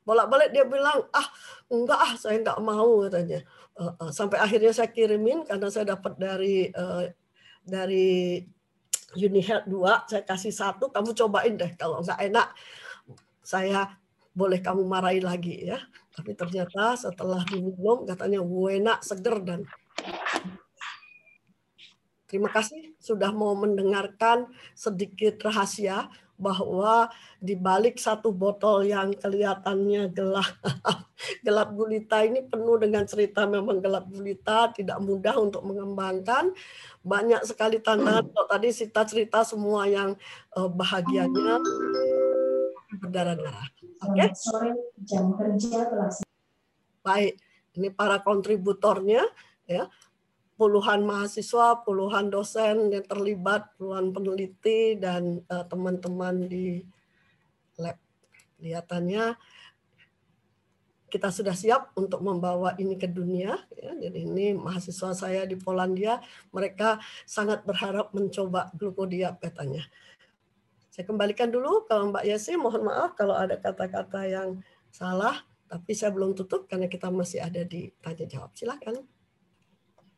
bolak-balik 0.06 0.54
dia 0.54 0.64
bilang 0.64 1.10
ah 1.12 1.28
enggak 1.74 2.00
ah 2.00 2.14
saya 2.16 2.40
enggak 2.40 2.62
mau 2.62 3.02
katanya 3.10 3.42
uh, 3.82 3.98
uh, 3.98 4.12
sampai 4.14 4.38
akhirnya 4.38 4.72
saya 4.72 4.94
kirimin 4.94 5.44
karena 5.44 5.68
saya 5.74 5.98
dapat 5.98 6.14
dari 6.16 6.70
uh, 6.72 7.10
dari 7.68 8.40
Unihealth 9.16 9.68
2, 9.72 10.12
saya 10.12 10.24
kasih 10.28 10.52
satu, 10.52 10.92
kamu 10.92 11.16
cobain 11.16 11.56
deh. 11.56 11.72
Kalau 11.80 12.04
nggak 12.04 12.20
enak, 12.28 12.48
saya 13.40 13.96
boleh 14.36 14.60
kamu 14.60 14.84
marahin 14.84 15.24
lagi 15.24 15.72
ya. 15.72 15.80
Tapi 16.18 16.34
ternyata 16.34 16.97
setelah 16.97 17.45
diminum 17.45 18.01
katanya 18.09 18.41
enak, 18.41 19.05
seger 19.05 19.38
dan 19.45 19.61
Terima 22.28 22.51
kasih 22.51 22.91
sudah 22.99 23.32
mau 23.32 23.55
mendengarkan 23.55 24.51
sedikit 24.76 25.47
rahasia 25.47 26.11
bahwa 26.36 27.07
di 27.39 27.55
balik 27.55 27.97
satu 27.97 28.36
botol 28.36 28.84
yang 28.84 29.15
kelihatannya 29.15 30.11
gelap 30.11 30.59
gelap 31.47 31.72
gulita 31.72 32.22
ini 32.28 32.45
penuh 32.45 32.78
dengan 32.78 33.07
cerita 33.07 33.47
memang 33.47 33.80
gelap 33.80 34.05
gulita 34.11 34.76
tidak 34.76 34.99
mudah 34.99 35.39
untuk 35.39 35.63
mengembangkan. 35.63 36.51
Banyak 36.99 37.47
sekali 37.47 37.80
tantangan. 37.80 38.28
Tadi 38.28 38.70
Sita 38.76 39.07
cerita 39.07 39.47
semua 39.47 39.88
yang 39.88 40.13
uh, 40.53 40.68
bahagianya 40.68 41.63
berdarah-darah 42.98 43.68
oke 44.04 44.14
okay? 44.14 44.30
jam 45.06 45.34
kerja 45.38 45.88
baik 47.06 47.39
ini 47.78 47.93
para 47.93 48.20
kontributornya 48.20 49.22
ya 49.70 49.86
puluhan 50.58 51.06
mahasiswa, 51.06 51.86
puluhan 51.86 52.34
dosen 52.34 52.89
yang 52.89 53.06
terlibat, 53.06 53.70
puluhan 53.78 54.10
peneliti 54.10 54.98
dan 54.98 55.45
eh, 55.45 55.66
teman-teman 55.70 56.36
uh, 56.43 56.50
di 56.50 56.82
lab. 57.78 57.98
Kelihatannya 58.58 59.38
kita 61.08 61.30
sudah 61.32 61.56
siap 61.56 61.93
untuk 61.93 62.20
membawa 62.26 62.74
ini 62.82 62.98
ke 62.98 63.06
dunia. 63.06 63.54
Ya. 63.78 63.93
Jadi 63.95 64.28
ini 64.28 64.58
mahasiswa 64.58 65.14
saya 65.14 65.45
di 65.45 65.56
Polandia, 65.56 66.20
mereka 66.50 66.98
sangat 67.24 67.64
berharap 67.64 68.12
mencoba 68.12 68.74
glukodia 68.76 69.38
petanya. 69.38 69.86
Saya 70.98 71.14
kembalikan 71.14 71.54
dulu 71.54 71.86
ke 71.86 71.93
Mbak 71.93 72.26
Yesi, 72.26 72.58
mohon 72.58 72.89
maaf 72.89 73.14
kalau 73.14 73.38
ada 73.38 73.54
kata-kata 73.54 74.26
yang 74.26 74.66
salah, 74.89 75.45
tapi 75.70 75.93
saya 75.93 76.10
belum 76.10 76.34
tutup 76.34 76.66
karena 76.66 76.89
kita 76.89 77.14
masih 77.14 77.38
ada 77.38 77.62
di 77.62 77.93
tanya 78.02 78.26
jawab. 78.26 78.50
Silakan. 78.58 79.06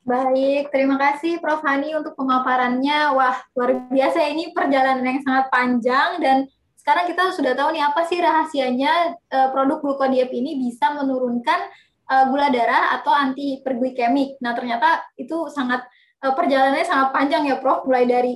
Baik, 0.07 0.71
terima 0.71 0.95
kasih 0.95 1.43
Prof. 1.43 1.59
Hani 1.67 1.99
untuk 1.99 2.15
pemaparannya. 2.15 3.11
Wah, 3.11 3.43
luar 3.59 3.91
biasa 3.91 4.23
ini 4.31 4.55
perjalanan 4.55 5.03
yang 5.03 5.19
sangat 5.19 5.51
panjang 5.51 6.23
dan 6.23 6.47
sekarang 6.79 7.11
kita 7.11 7.35
sudah 7.35 7.59
tahu 7.59 7.75
nih 7.75 7.83
apa 7.83 8.01
sih 8.07 8.23
rahasianya 8.23 9.19
uh, 9.35 9.51
produk 9.51 9.83
glukodiep 9.83 10.31
ini 10.31 10.63
bisa 10.63 10.95
menurunkan 10.95 11.59
uh, 12.07 12.23
gula 12.31 12.47
darah 12.55 12.95
atau 12.95 13.11
anti 13.11 13.59
hiperglikemik. 13.59 14.39
Nah, 14.39 14.55
ternyata 14.55 15.03
itu 15.19 15.51
sangat 15.51 15.83
uh, 16.23 16.31
perjalanannya 16.31 16.87
sangat 16.87 17.11
panjang 17.11 17.51
ya, 17.51 17.59
Prof. 17.59 17.83
Mulai 17.83 18.07
dari 18.07 18.33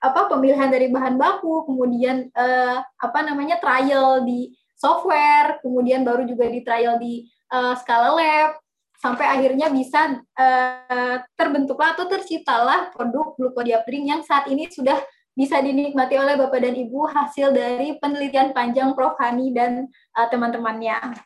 apa 0.00 0.32
pemilihan 0.32 0.72
dari 0.72 0.88
bahan 0.88 1.20
baku, 1.20 1.68
kemudian 1.68 2.32
uh, 2.32 2.80
apa 2.80 3.20
namanya 3.20 3.60
trial 3.60 4.24
di 4.24 4.56
software, 4.80 5.60
kemudian 5.60 6.00
baru 6.00 6.24
juga 6.24 6.48
di 6.48 6.64
trial 6.64 6.96
di 6.96 7.28
uh, 7.52 7.76
skala 7.76 8.16
lab, 8.16 8.56
sampai 8.96 9.28
akhirnya 9.28 9.68
bisa 9.68 10.20
uh, 10.40 11.16
terbentuklah 11.36 11.92
atau 11.96 12.08
terciptalah 12.08 12.88
produk 12.96 13.36
glukodiapring 13.36 14.08
yang 14.08 14.24
saat 14.24 14.48
ini 14.48 14.72
sudah 14.72 14.96
bisa 15.36 15.60
dinikmati 15.60 16.20
oleh 16.20 16.36
Bapak 16.36 16.60
dan 16.60 16.76
Ibu 16.76 17.08
hasil 17.08 17.52
dari 17.52 17.96
penelitian 17.96 18.52
panjang 18.52 18.92
Prof. 18.92 19.16
Hani 19.20 19.52
dan 19.52 19.88
uh, 20.16 20.26
teman-temannya. 20.28 21.16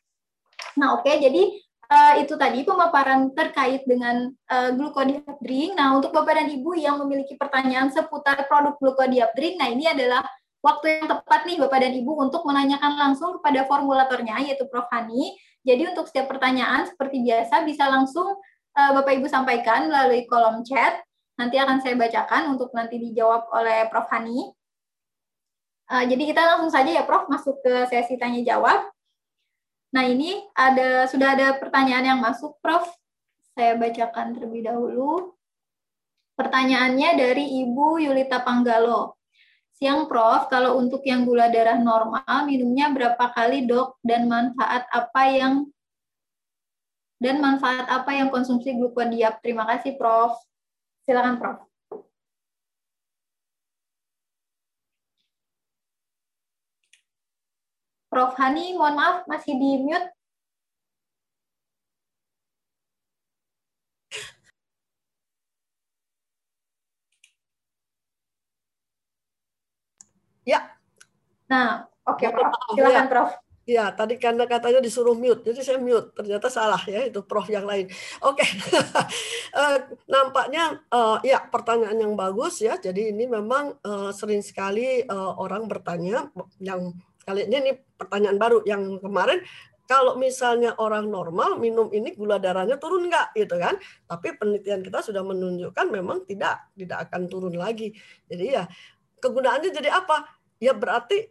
Nah, 0.79 0.99
oke, 0.99 1.07
okay, 1.07 1.23
jadi 1.23 1.51
uh, 1.91 2.15
itu 2.21 2.35
tadi 2.37 2.63
pemaparan 2.63 3.33
terkait 3.33 3.85
dengan 3.85 4.33
uh, 4.49 4.71
glukodiapring. 4.73 5.77
Nah, 5.77 5.97
untuk 5.97 6.13
Bapak 6.15 6.41
dan 6.41 6.49
Ibu 6.49 6.77
yang 6.79 7.01
memiliki 7.03 7.35
pertanyaan 7.35 7.93
seputar 7.93 8.45
produk 8.49 8.77
glukodiapring, 8.81 9.61
nah 9.61 9.69
ini 9.69 9.89
adalah 9.89 10.25
waktu 10.65 11.05
yang 11.05 11.07
tepat 11.13 11.45
nih 11.45 11.61
Bapak 11.61 11.79
dan 11.85 11.93
Ibu 11.93 12.13
untuk 12.25 12.43
menanyakan 12.49 12.97
langsung 12.97 13.37
kepada 13.41 13.69
formulatornya 13.69 14.49
yaitu 14.49 14.65
Prof. 14.69 14.89
Hani 14.89 15.37
jadi 15.65 15.89
untuk 15.89 16.05
setiap 16.09 16.29
pertanyaan 16.29 16.85
seperti 16.85 17.25
biasa 17.25 17.65
bisa 17.65 17.89
langsung 17.89 18.37
uh, 18.77 18.91
Bapak 19.01 19.17
Ibu 19.17 19.27
sampaikan 19.33 19.89
melalui 19.89 20.29
kolom 20.29 20.61
chat. 20.61 21.01
Nanti 21.35 21.59
akan 21.59 21.83
saya 21.83 21.99
bacakan 21.99 22.55
untuk 22.55 22.71
nanti 22.77 23.01
dijawab 23.01 23.49
oleh 23.51 23.89
Prof. 23.89 24.07
Hani. 24.13 24.53
Uh, 25.85 26.05
jadi 26.09 26.23
kita 26.33 26.41
langsung 26.45 26.71
saja 26.73 26.93
ya 26.93 27.03
Prof 27.09 27.29
masuk 27.33 27.65
ke 27.65 27.89
sesi 27.89 28.21
tanya 28.21 28.45
jawab. 28.45 28.94
Nah 29.95 30.11
ini 30.11 30.43
ada 30.59 31.07
sudah 31.07 31.39
ada 31.39 31.55
pertanyaan 31.55 32.03
yang 32.03 32.21
masuk 32.21 32.59
Prof. 32.59 32.91
Saya 33.55 33.79
bacakan 33.79 34.35
terlebih 34.35 34.67
dahulu. 34.67 35.39
Pertanyaannya 36.35 37.15
dari 37.15 37.63
Ibu 37.63 38.03
Yulita 38.03 38.43
Panggalo. 38.43 39.15
Siang 39.79 40.11
Prof, 40.11 40.51
kalau 40.51 40.83
untuk 40.83 41.07
yang 41.07 41.23
gula 41.23 41.47
darah 41.47 41.79
normal 41.79 42.47
minumnya 42.47 42.91
berapa 42.91 43.31
kali 43.31 43.71
dok 43.71 43.99
dan 44.03 44.27
manfaat 44.27 44.87
apa 44.91 45.23
yang 45.31 45.67
dan 47.23 47.39
manfaat 47.39 47.87
apa 47.87 48.11
yang 48.19 48.35
konsumsi 48.35 48.75
glukodiap? 48.75 49.39
Terima 49.47 49.63
kasih 49.63 49.95
Prof. 49.95 50.35
Silakan 51.07 51.39
Prof. 51.39 51.74
Prof 58.15 58.39
Hani, 58.39 58.79
mohon 58.79 58.95
maaf 58.95 59.17
masih 59.27 59.59
di 59.59 59.83
mute. 59.83 60.07
Ya. 70.47 70.79
Nah, 71.51 71.91
oke 72.07 72.23
okay, 72.23 72.31
Prof. 72.31 72.55
Silakan 72.79 72.95
ya. 72.95 73.11
Prof. 73.11 73.31
Ya, 73.65 73.85
tadi 73.97 74.21
karena 74.21 74.45
katanya 74.45 74.79
disuruh 74.79 75.17
mute, 75.17 75.41
jadi 75.41 75.59
saya 75.65 75.79
mute. 75.81 76.13
Ternyata 76.15 76.53
salah 76.53 76.85
ya, 76.85 77.09
itu 77.09 77.25
prof 77.25 77.49
yang 77.49 77.65
lain. 77.67 77.89
Oke, 78.21 78.45
okay. 78.45 78.51
eh, 79.59 79.79
nampaknya 80.05 80.85
uh, 80.93 81.17
ya 81.25 81.43
pertanyaan 81.49 81.97
yang 81.99 82.15
bagus 82.15 82.61
ya. 82.61 82.79
Jadi 82.79 83.11
ini 83.11 83.25
memang 83.27 83.75
uh, 83.83 84.13
sering 84.15 84.45
sekali 84.45 85.03
uh, 85.03 85.33
orang 85.41 85.65
bertanya 85.65 86.29
yang 86.61 86.93
kali 87.25 87.49
ini, 87.49 87.57
ini 87.61 87.73
pertanyaan 87.97 88.39
baru 88.39 88.63
yang 88.69 89.01
kemarin 89.01 89.41
kalau 89.85 90.17
misalnya 90.17 90.73
orang 90.81 91.13
normal 91.13 91.61
minum 91.61 91.93
ini 91.93 92.17
gula 92.17 92.41
darahnya 92.41 92.81
turun 92.81 93.09
nggak 93.09 93.37
gitu 93.37 93.61
kan? 93.61 93.77
Tapi 94.09 94.37
penelitian 94.41 94.81
kita 94.81 95.05
sudah 95.05 95.21
menunjukkan 95.21 95.87
memang 95.93 96.25
tidak 96.25 96.73
tidak 96.73 97.09
akan 97.09 97.29
turun 97.29 97.53
lagi. 97.57 97.93
Jadi 98.25 98.45
ya 98.57 98.65
kegunaannya 99.21 99.71
jadi 99.73 99.93
apa? 99.93 100.25
Ya 100.57 100.73
berarti 100.73 101.29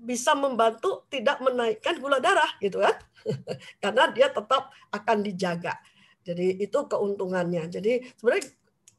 bisa 0.00 0.36
membantu 0.36 1.08
tidak 1.08 1.40
menaikkan 1.40 1.96
gula 1.96 2.20
darah 2.20 2.48
gitu 2.60 2.84
kan. 2.84 2.96
Karena 3.82 4.12
dia 4.12 4.28
tetap 4.28 4.68
akan 4.92 5.18
dijaga. 5.24 5.80
Jadi 6.24 6.60
itu 6.60 6.78
keuntungannya. 6.88 7.68
Jadi 7.72 8.04
sebenarnya 8.16 8.48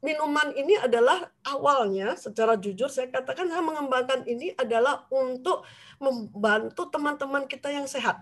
minuman 0.04 0.52
ini 0.56 0.76
adalah 0.76 1.32
awalnya 1.46 2.14
secara 2.16 2.56
jujur 2.60 2.88
saya 2.92 3.08
katakan 3.08 3.48
saya 3.48 3.64
mengembangkan 3.64 4.24
ini 4.28 4.52
adalah 4.56 5.08
untuk 5.08 5.64
membantu 5.98 6.88
teman-teman 6.92 7.48
kita 7.48 7.72
yang 7.72 7.88
sehat 7.88 8.20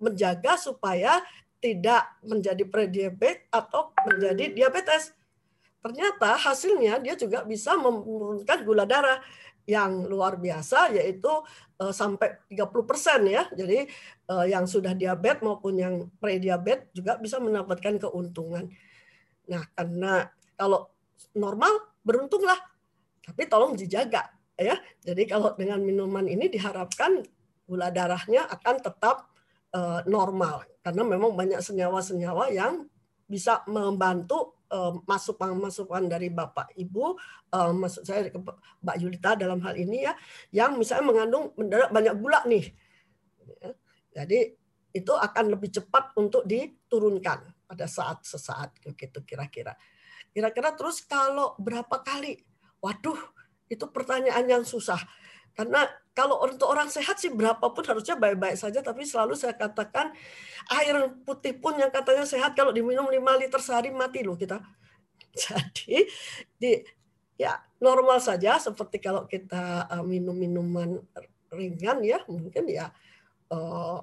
menjaga 0.00 0.58
supaya 0.58 1.22
tidak 1.64 2.04
menjadi 2.20 2.64
prediabetes 2.68 3.48
atau 3.48 3.88
menjadi 4.04 4.52
diabetes. 4.52 5.16
Ternyata 5.80 6.36
hasilnya 6.36 7.00
dia 7.00 7.16
juga 7.16 7.40
bisa 7.44 7.76
menurunkan 7.76 8.68
gula 8.68 8.84
darah 8.84 9.20
yang 9.64 10.04
luar 10.04 10.36
biasa 10.36 10.92
yaitu 10.92 11.28
uh, 11.80 11.92
sampai 11.92 12.36
30% 12.52 13.32
ya. 13.32 13.48
Jadi 13.52 13.88
uh, 14.28 14.44
yang 14.44 14.68
sudah 14.68 14.92
diabetes 14.92 15.40
maupun 15.40 15.80
yang 15.80 15.94
pre-diabetes 16.20 16.92
juga 16.92 17.16
bisa 17.16 17.40
mendapatkan 17.40 17.96
keuntungan. 17.96 18.68
Nah, 19.48 19.64
karena 19.72 20.28
kalau 20.56 20.93
normal 21.32 21.96
beruntunglah. 22.04 22.58
Tapi 23.24 23.48
tolong 23.48 23.72
dijaga 23.72 24.28
ya. 24.60 24.76
Jadi 25.00 25.24
kalau 25.24 25.56
dengan 25.56 25.80
minuman 25.80 26.28
ini 26.28 26.52
diharapkan 26.52 27.24
gula 27.64 27.88
darahnya 27.88 28.44
akan 28.52 28.76
tetap 28.84 29.32
uh, 29.72 30.04
normal 30.04 30.68
karena 30.84 31.00
memang 31.00 31.32
banyak 31.32 31.64
senyawa-senyawa 31.64 32.52
yang 32.52 32.84
bisa 33.24 33.64
membantu 33.64 34.54
Eh, 34.74 34.92
masukan-masukan 35.06 36.10
dari 36.10 36.34
Bapak 36.34 36.74
Ibu, 36.74 37.14
uh, 37.54 37.70
maksud 37.70 38.02
saya 38.02 38.26
ke 38.26 38.40
Mbak 38.82 38.96
Yulita 38.98 39.38
dalam 39.38 39.62
hal 39.62 39.78
ini 39.78 40.02
ya, 40.02 40.18
yang 40.50 40.74
misalnya 40.74 41.14
mengandung 41.14 41.54
banyak 41.94 42.14
gula 42.18 42.42
nih. 42.42 42.74
Ya, 43.62 43.70
jadi 44.18 44.56
itu 44.90 45.12
akan 45.14 45.54
lebih 45.54 45.68
cepat 45.68 46.18
untuk 46.18 46.42
diturunkan 46.48 47.54
pada 47.70 47.86
saat 47.86 48.26
sesaat 48.26 48.74
gitu 48.82 49.22
kira-kira. 49.22 49.78
Kira-kira 50.34 50.74
terus 50.74 50.98
kalau 51.06 51.54
berapa 51.62 52.02
kali? 52.02 52.42
Waduh, 52.82 53.16
itu 53.70 53.86
pertanyaan 53.88 54.44
yang 54.50 54.64
susah. 54.66 54.98
Karena 55.54 55.86
kalau 56.10 56.42
untuk 56.42 56.66
orang 56.66 56.90
sehat 56.90 57.22
sih 57.22 57.30
berapapun 57.30 57.86
harusnya 57.86 58.18
baik-baik 58.18 58.58
saja, 58.58 58.82
tapi 58.82 59.06
selalu 59.06 59.38
saya 59.38 59.54
katakan 59.54 60.10
air 60.74 61.14
putih 61.22 61.54
pun 61.54 61.78
yang 61.78 61.94
katanya 61.94 62.26
sehat 62.26 62.58
kalau 62.58 62.74
diminum 62.74 63.06
5 63.06 63.40
liter 63.40 63.60
sehari 63.62 63.94
mati 63.94 64.26
loh 64.26 64.34
kita. 64.34 64.58
Jadi 65.42 66.10
di 66.58 66.82
ya 67.34 67.54
normal 67.82 68.22
saja 68.22 68.58
seperti 68.58 69.02
kalau 69.02 69.26
kita 69.26 69.90
uh, 69.90 70.04
minum 70.06 70.34
minuman 70.34 71.02
ringan 71.50 72.02
ya 72.02 72.22
mungkin 72.30 72.66
ya 72.70 72.94
uh, 73.50 73.98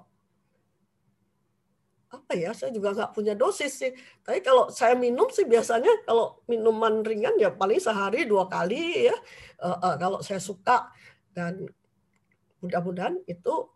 apa 2.11 2.31
ya? 2.35 2.51
Saya 2.51 2.75
juga 2.75 2.91
nggak 2.91 3.11
punya 3.15 3.33
dosis 3.33 3.71
sih. 3.71 3.91
Tapi 4.21 4.43
kalau 4.43 4.67
saya 4.67 4.93
minum 4.99 5.31
sih 5.31 5.47
biasanya 5.47 6.03
kalau 6.03 6.43
minuman 6.51 7.01
ringan 7.01 7.39
ya 7.39 7.49
paling 7.55 7.79
sehari 7.79 8.27
dua 8.27 8.51
kali 8.51 9.07
ya. 9.07 9.15
Uh, 9.63 9.79
uh, 9.79 9.93
kalau 9.95 10.19
saya 10.19 10.43
suka. 10.43 10.91
Dan 11.31 11.65
mudah-mudahan 12.59 13.17
itu 13.25 13.71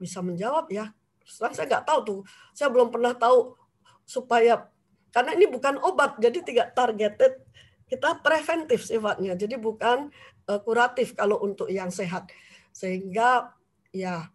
bisa 0.00 0.24
menjawab 0.24 0.72
ya. 0.72 0.90
Setelah 1.22 1.52
saya 1.52 1.66
nggak 1.68 1.86
tahu 1.86 2.00
tuh, 2.02 2.20
saya 2.56 2.68
belum 2.72 2.88
pernah 2.88 3.12
tahu 3.12 3.52
supaya 4.06 4.70
karena 5.10 5.32
ini 5.32 5.48
bukan 5.48 5.80
obat, 5.80 6.20
jadi 6.20 6.44
tidak 6.44 6.68
targeted, 6.76 7.40
kita 7.88 8.20
preventif 8.20 8.84
sifatnya, 8.84 9.32
jadi 9.32 9.56
bukan 9.56 10.12
uh, 10.44 10.60
kuratif 10.60 11.16
kalau 11.16 11.40
untuk 11.40 11.72
yang 11.72 11.88
sehat. 11.88 12.28
Sehingga 12.68 13.56
ya 13.96 14.28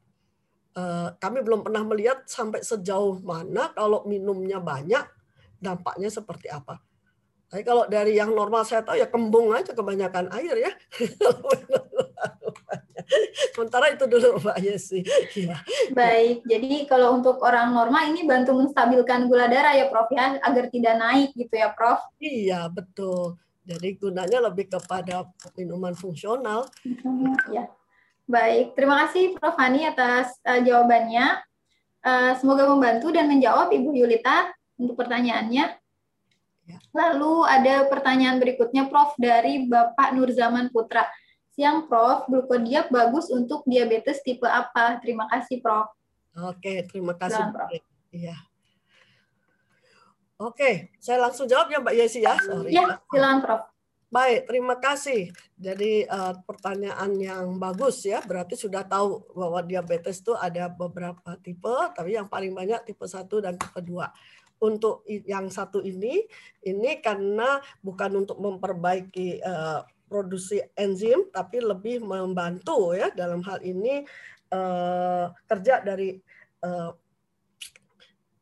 kami 1.19 1.39
belum 1.43 1.67
pernah 1.67 1.84
melihat 1.84 2.24
sampai 2.24 2.63
sejauh 2.63 3.19
mana 3.19 3.76
kalau 3.76 4.07
minumnya 4.07 4.63
banyak 4.63 5.03
dampaknya 5.59 6.07
seperti 6.07 6.47
apa. 6.47 6.80
Tapi 7.51 7.67
kalau 7.67 7.84
dari 7.84 8.15
yang 8.15 8.32
normal 8.32 8.63
saya 8.63 8.80
tahu 8.80 8.95
ya 8.95 9.11
kembung 9.11 9.51
aja 9.51 9.76
kebanyakan 9.76 10.32
air 10.32 10.55
ya. 10.55 10.72
Sementara 13.51 13.91
itu 13.91 14.07
dulu 14.07 14.39
Mbak 14.39 14.57
Yesi. 14.63 15.03
Ya. 15.36 15.59
Baik, 15.91 16.47
jadi 16.47 16.88
kalau 16.88 17.19
untuk 17.19 17.43
orang 17.43 17.76
normal 17.76 18.07
ini 18.07 18.24
bantu 18.24 18.55
menstabilkan 18.55 19.28
gula 19.28 19.51
darah 19.51 19.76
ya 19.76 19.91
Prof 19.91 20.07
ya, 20.15 20.39
agar 20.39 20.72
tidak 20.72 20.95
naik 20.95 21.36
gitu 21.36 21.51
ya 21.51 21.76
Prof? 21.76 21.99
Iya, 22.24 22.72
betul. 22.72 23.36
Jadi 23.67 23.99
gunanya 23.99 24.47
lebih 24.47 24.72
kepada 24.72 25.28
minuman 25.59 25.91
fungsional. 25.91 26.72
Ya. 27.51 27.67
Baik, 28.32 28.79
terima 28.79 28.95
kasih 29.03 29.36
Prof 29.36 29.59
Hani 29.59 29.84
atas 29.84 30.32
uh, 30.47 30.63
jawabannya. 30.63 31.36
Uh, 31.99 32.32
semoga 32.39 32.63
membantu 32.63 33.11
dan 33.11 33.27
menjawab 33.27 33.67
Ibu 33.75 33.91
Yulita 33.91 34.55
untuk 34.79 34.95
pertanyaannya. 34.95 35.75
Ya. 36.63 36.77
Lalu 36.95 37.43
ada 37.43 37.91
pertanyaan 37.91 38.39
berikutnya 38.39 38.88
Prof 38.88 39.19
dari 39.19 39.67
Bapak 39.67 40.15
Nurzaman 40.15 40.71
Putra. 40.71 41.11
Siang 41.51 41.91
Prof, 41.91 42.32
glukodiap 42.32 42.88
bagus 42.88 43.27
untuk 43.27 43.67
diabetes 43.67 44.23
tipe 44.23 44.47
apa? 44.47 44.95
Terima 45.03 45.27
kasih 45.27 45.59
Prof. 45.59 45.91
Oke, 46.32 46.88
terima 46.88 47.11
kasih. 47.19 47.43
Prof. 47.51 47.67
Iya. 48.15 48.39
Oke, 50.39 50.95
saya 51.03 51.19
langsung 51.19 51.51
jawab 51.51 51.67
ya 51.67 51.84
Mbak 51.84 51.95
Yesi 51.99 52.23
ya. 52.23 52.39
Sorry. 52.39 52.71
Ya, 52.71 52.95
silakan 53.11 53.39
Prof. 53.43 53.61
Baik, 54.12 54.43
terima 54.43 54.76
kasih. 54.76 55.32
Jadi 55.55 56.03
uh, 56.03 56.36
pertanyaan 56.43 57.16
yang 57.16 57.55
bagus 57.55 58.03
ya, 58.03 58.20
berarti 58.20 58.59
sudah 58.59 58.84
tahu 58.84 59.24
bahwa 59.32 59.64
diabetes 59.64 60.20
itu 60.20 60.36
ada 60.36 60.68
beberapa 60.68 61.39
tipe, 61.39 61.72
tapi 61.95 62.20
yang 62.20 62.28
paling 62.28 62.51
banyak 62.51 62.84
tipe 62.84 63.07
1 63.07 63.32
dan 63.39 63.55
tipe 63.55 63.80
2. 63.80 63.88
untuk 64.62 65.01
yang 65.09 65.49
satu 65.49 65.82
ini 65.82 66.22
ini 66.62 67.01
karena 67.01 67.57
bukan 67.82 68.22
untuk 68.22 68.38
memperbaiki 68.38 69.41
uh, 69.41 69.82
produksi 70.05 70.62
enzim 70.78 71.34
tapi 71.34 71.57
lebih 71.57 72.05
membantu 72.05 72.93
ya 72.93 73.09
dalam 73.09 73.41
hal 73.41 73.57
ini 73.66 74.05
uh, 74.53 75.34
kerja 75.49 75.82
dari 75.82 76.14
uh, 76.62 76.93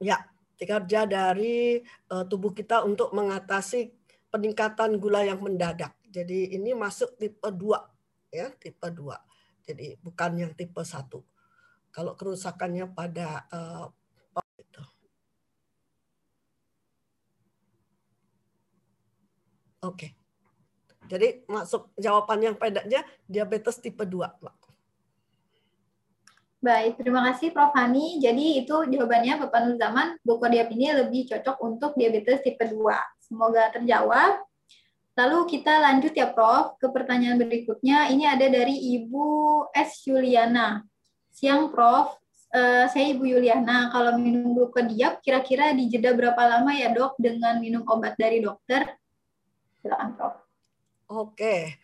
ya 0.03 0.19
kerja 0.59 1.07
dari 1.07 1.79
uh, 2.11 2.27
tubuh 2.27 2.51
kita 2.51 2.83
untuk 2.83 3.15
mengatasi 3.15 3.98
peningkatan 4.29 4.97
gula 5.01 5.25
yang 5.25 5.41
mendadak. 5.41 5.93
Jadi 6.09 6.53
ini 6.57 6.73
masuk 6.73 7.17
tipe 7.17 7.49
2 7.49 8.33
ya, 8.33 8.49
tipe 8.57 8.87
2. 8.87 9.13
Jadi 9.65 9.97
bukan 10.01 10.31
yang 10.37 10.51
tipe 10.57 10.81
1. 10.81 11.05
Kalau 11.89 12.13
kerusakannya 12.13 12.89
pada 12.93 13.45
uh, 13.49 13.89
itu. 14.57 14.81
Oke. 19.85 20.13
Jadi 21.09 21.41
masuk 21.49 21.89
jawaban 21.97 22.37
yang 22.41 22.55
pendeknya 22.57 23.01
diabetes 23.25 23.81
tipe 23.81 24.05
2, 24.05 24.29
Pak. 24.41 24.57
Baik, 26.59 26.99
terima 26.99 27.23
kasih 27.31 27.55
Prof. 27.55 27.71
Hani. 27.71 28.19
Jadi 28.19 28.59
itu 28.61 28.75
jawabannya 28.75 29.47
Bapak 29.47 29.59
Nur 29.63 29.75
Zaman, 29.79 30.19
Bukodiap 30.27 30.67
ini 30.75 30.91
lebih 30.91 31.31
cocok 31.31 31.55
untuk 31.63 31.95
diabetes 31.95 32.43
tipe 32.43 32.67
2. 32.67 32.75
Semoga 33.29 33.69
terjawab. 33.69 34.41
Lalu 35.13 35.39
kita 35.51 35.77
lanjut 35.77 36.17
ya 36.17 36.33
Prof 36.33 36.81
ke 36.81 36.89
pertanyaan 36.89 37.37
berikutnya. 37.37 38.09
Ini 38.09 38.25
ada 38.25 38.49
dari 38.49 38.97
Ibu 38.97 39.69
S. 39.75 40.09
Yuliana. 40.09 40.81
Siang 41.29 41.69
Prof, 41.69 42.17
uh, 42.55 42.85
saya 42.89 43.05
Ibu 43.13 43.29
Yuliana. 43.29 43.93
Kalau 43.93 44.17
minum 44.17 44.57
glukodiap 44.57 45.21
kira-kira 45.21 45.77
di 45.77 45.87
jeda 45.93 46.17
berapa 46.17 46.39
lama 46.39 46.73
ya 46.73 46.89
dok 46.89 47.21
dengan 47.21 47.61
minum 47.61 47.85
obat 47.85 48.17
dari 48.17 48.41
dokter? 48.41 48.97
Silakan 49.79 50.09
Prof. 50.17 50.35
Oke, 51.09 51.77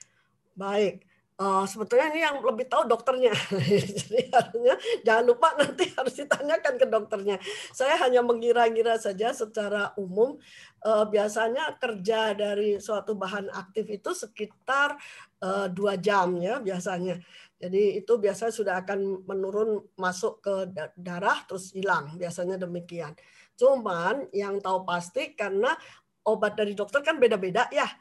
baik. 0.58 1.15
Uh, 1.36 1.68
sebetulnya 1.68 2.16
ini 2.16 2.24
yang 2.24 2.40
lebih 2.40 2.64
tahu 2.72 2.88
dokternya. 2.88 3.36
Jadi 4.00 4.32
harusnya 4.32 4.76
jangan 5.04 5.24
lupa 5.28 5.52
nanti 5.60 5.84
harus 6.00 6.16
ditanyakan 6.16 6.80
ke 6.80 6.86
dokternya. 6.88 7.36
Saya 7.76 8.00
hanya 8.08 8.24
mengira-ngira 8.24 8.96
saja 8.96 9.36
secara 9.36 9.92
umum 10.00 10.40
uh, 10.88 11.04
biasanya 11.04 11.76
kerja 11.76 12.32
dari 12.40 12.80
suatu 12.80 13.20
bahan 13.20 13.52
aktif 13.52 13.84
itu 13.84 14.16
sekitar 14.16 14.96
uh, 15.44 15.68
dua 15.68 16.00
jam 16.00 16.40
ya 16.40 16.64
biasanya. 16.64 17.20
Jadi 17.60 18.00
itu 18.00 18.16
biasanya 18.16 18.54
sudah 18.56 18.76
akan 18.88 19.28
menurun 19.28 19.84
masuk 20.00 20.40
ke 20.40 20.72
darah 20.96 21.44
terus 21.44 21.76
hilang 21.76 22.16
biasanya 22.16 22.56
demikian. 22.64 23.12
Cuman 23.60 24.32
yang 24.32 24.64
tahu 24.64 24.88
pasti 24.88 25.36
karena 25.36 25.76
obat 26.24 26.56
dari 26.56 26.72
dokter 26.72 27.04
kan 27.04 27.20
beda-beda 27.20 27.68
ya. 27.76 27.92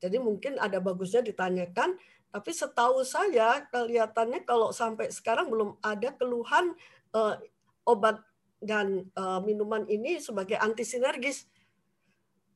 Jadi 0.00 0.16
mungkin 0.16 0.56
ada 0.56 0.80
bagusnya 0.80 1.20
ditanyakan 1.20 1.98
tapi 2.32 2.48
setahu 2.48 3.04
saya 3.04 3.68
kelihatannya 3.68 4.48
kalau 4.48 4.72
sampai 4.72 5.12
sekarang 5.12 5.52
belum 5.52 5.76
ada 5.84 6.16
keluhan 6.16 6.72
uh, 7.12 7.36
obat 7.84 8.24
dan 8.56 9.04
uh, 9.20 9.36
minuman 9.44 9.84
ini 9.84 10.16
sebagai 10.16 10.56
anti 10.56 10.80
sinergis. 10.80 11.44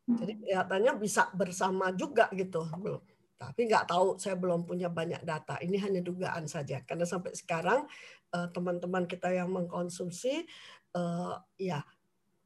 Jadi 0.08 0.40
kelihatannya 0.40 0.96
bisa 0.96 1.28
bersama 1.36 1.92
juga 1.92 2.32
gitu. 2.32 2.64
Belum. 2.80 3.04
Tapi 3.36 3.68
nggak 3.68 3.84
tahu, 3.84 4.16
saya 4.16 4.32
belum 4.32 4.64
punya 4.64 4.88
banyak 4.88 5.20
data. 5.20 5.60
Ini 5.60 5.76
hanya 5.84 6.00
dugaan 6.00 6.48
saja. 6.48 6.80
Karena 6.80 7.04
sampai 7.04 7.36
sekarang 7.36 7.84
uh, 8.32 8.48
teman-teman 8.48 9.04
kita 9.04 9.28
yang 9.28 9.52
mengkonsumsi 9.52 10.48
uh, 10.96 11.36
ya 11.60 11.84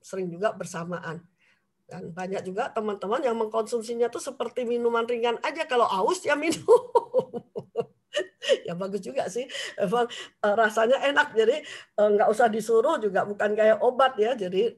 sering 0.02 0.34
juga 0.34 0.50
bersamaan. 0.50 1.22
Dan 1.90 2.14
banyak 2.14 2.46
juga 2.46 2.70
teman-teman 2.70 3.18
yang 3.26 3.34
mengkonsumsinya 3.34 4.06
tuh 4.06 4.22
seperti 4.22 4.62
minuman 4.62 5.02
ringan 5.02 5.42
aja. 5.42 5.66
Kalau 5.66 5.90
aus 5.90 6.22
ya 6.22 6.38
minum. 6.38 6.62
ya 8.66 8.78
bagus 8.78 9.02
juga 9.02 9.26
sih. 9.26 9.50
Emang 9.74 10.06
eh, 10.46 10.54
rasanya 10.54 11.02
enak. 11.10 11.34
Jadi 11.34 11.56
eh, 11.66 12.08
nggak 12.14 12.30
usah 12.30 12.46
disuruh 12.46 13.02
juga 13.02 13.26
bukan 13.26 13.58
kayak 13.58 13.82
obat 13.82 14.14
ya. 14.22 14.38
Jadi 14.38 14.70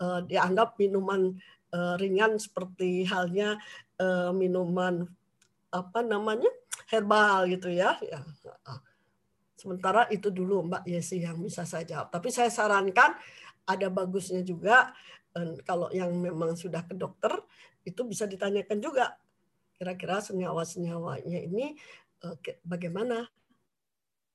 eh, 0.00 0.20
dianggap 0.24 0.80
minuman 0.80 1.36
ringan 1.76 2.40
seperti 2.40 3.04
halnya 3.04 3.60
minuman 4.32 5.04
apa 5.68 6.00
namanya 6.00 6.48
herbal 6.88 7.44
gitu 7.52 7.68
ya. 7.68 8.00
ya. 8.00 8.24
Sementara 9.60 10.08
itu 10.08 10.32
dulu 10.32 10.72
Mbak 10.72 10.88
Yesi 10.88 11.20
yang 11.20 11.36
bisa 11.36 11.68
saya 11.68 11.84
jawab. 11.84 12.08
Tapi 12.08 12.32
saya 12.32 12.48
sarankan 12.48 13.12
ada 13.66 13.92
bagusnya 13.92 14.40
juga 14.40 14.94
dan 15.36 15.52
kalau 15.68 15.92
yang 15.92 16.08
memang 16.16 16.56
sudah 16.56 16.80
ke 16.88 16.96
dokter, 16.96 17.28
itu 17.84 18.00
bisa 18.08 18.24
ditanyakan 18.24 18.80
juga 18.80 19.20
kira-kira 19.76 20.24
senyawa-senyawanya 20.24 21.44
ini 21.44 21.76
eh, 22.24 22.56
bagaimana 22.64 23.28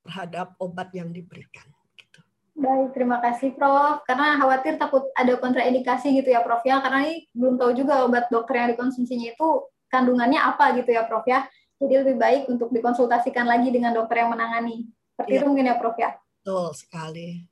terhadap 0.05 0.53
obat 0.61 0.93
yang 0.93 1.09
diberikan. 1.09 1.65
Gitu. 1.97 2.21
Baik, 2.53 2.93
terima 2.93 3.17
kasih 3.17 3.57
Prof. 3.57 4.05
Karena 4.05 4.37
khawatir 4.37 4.77
takut 4.77 5.09
ada 5.17 5.33
kontraindikasi 5.41 6.13
gitu 6.21 6.29
ya 6.29 6.45
Prof 6.45 6.61
ya, 6.61 6.77
karena 6.85 7.09
ini 7.09 7.25
belum 7.33 7.57
tahu 7.57 7.71
juga 7.73 8.05
obat 8.05 8.29
dokter 8.29 8.61
yang 8.61 8.77
dikonsumsinya 8.77 9.33
itu 9.33 9.49
kandungannya 9.89 10.37
apa 10.37 10.77
gitu 10.77 10.93
ya 10.93 11.09
Prof 11.09 11.25
ya. 11.25 11.49
Jadi 11.81 11.93
lebih 12.05 12.21
baik 12.21 12.45
untuk 12.45 12.69
dikonsultasikan 12.69 13.49
lagi 13.49 13.73
dengan 13.73 13.97
dokter 13.97 14.21
yang 14.21 14.29
menangani. 14.29 14.85
Seperti 15.17 15.33
ya. 15.33 15.37
itu 15.41 15.45
mungkin 15.49 15.65
ya 15.65 15.75
Prof 15.81 15.97
ya. 15.97 16.13
Betul 16.13 16.77
sekali. 16.77 17.49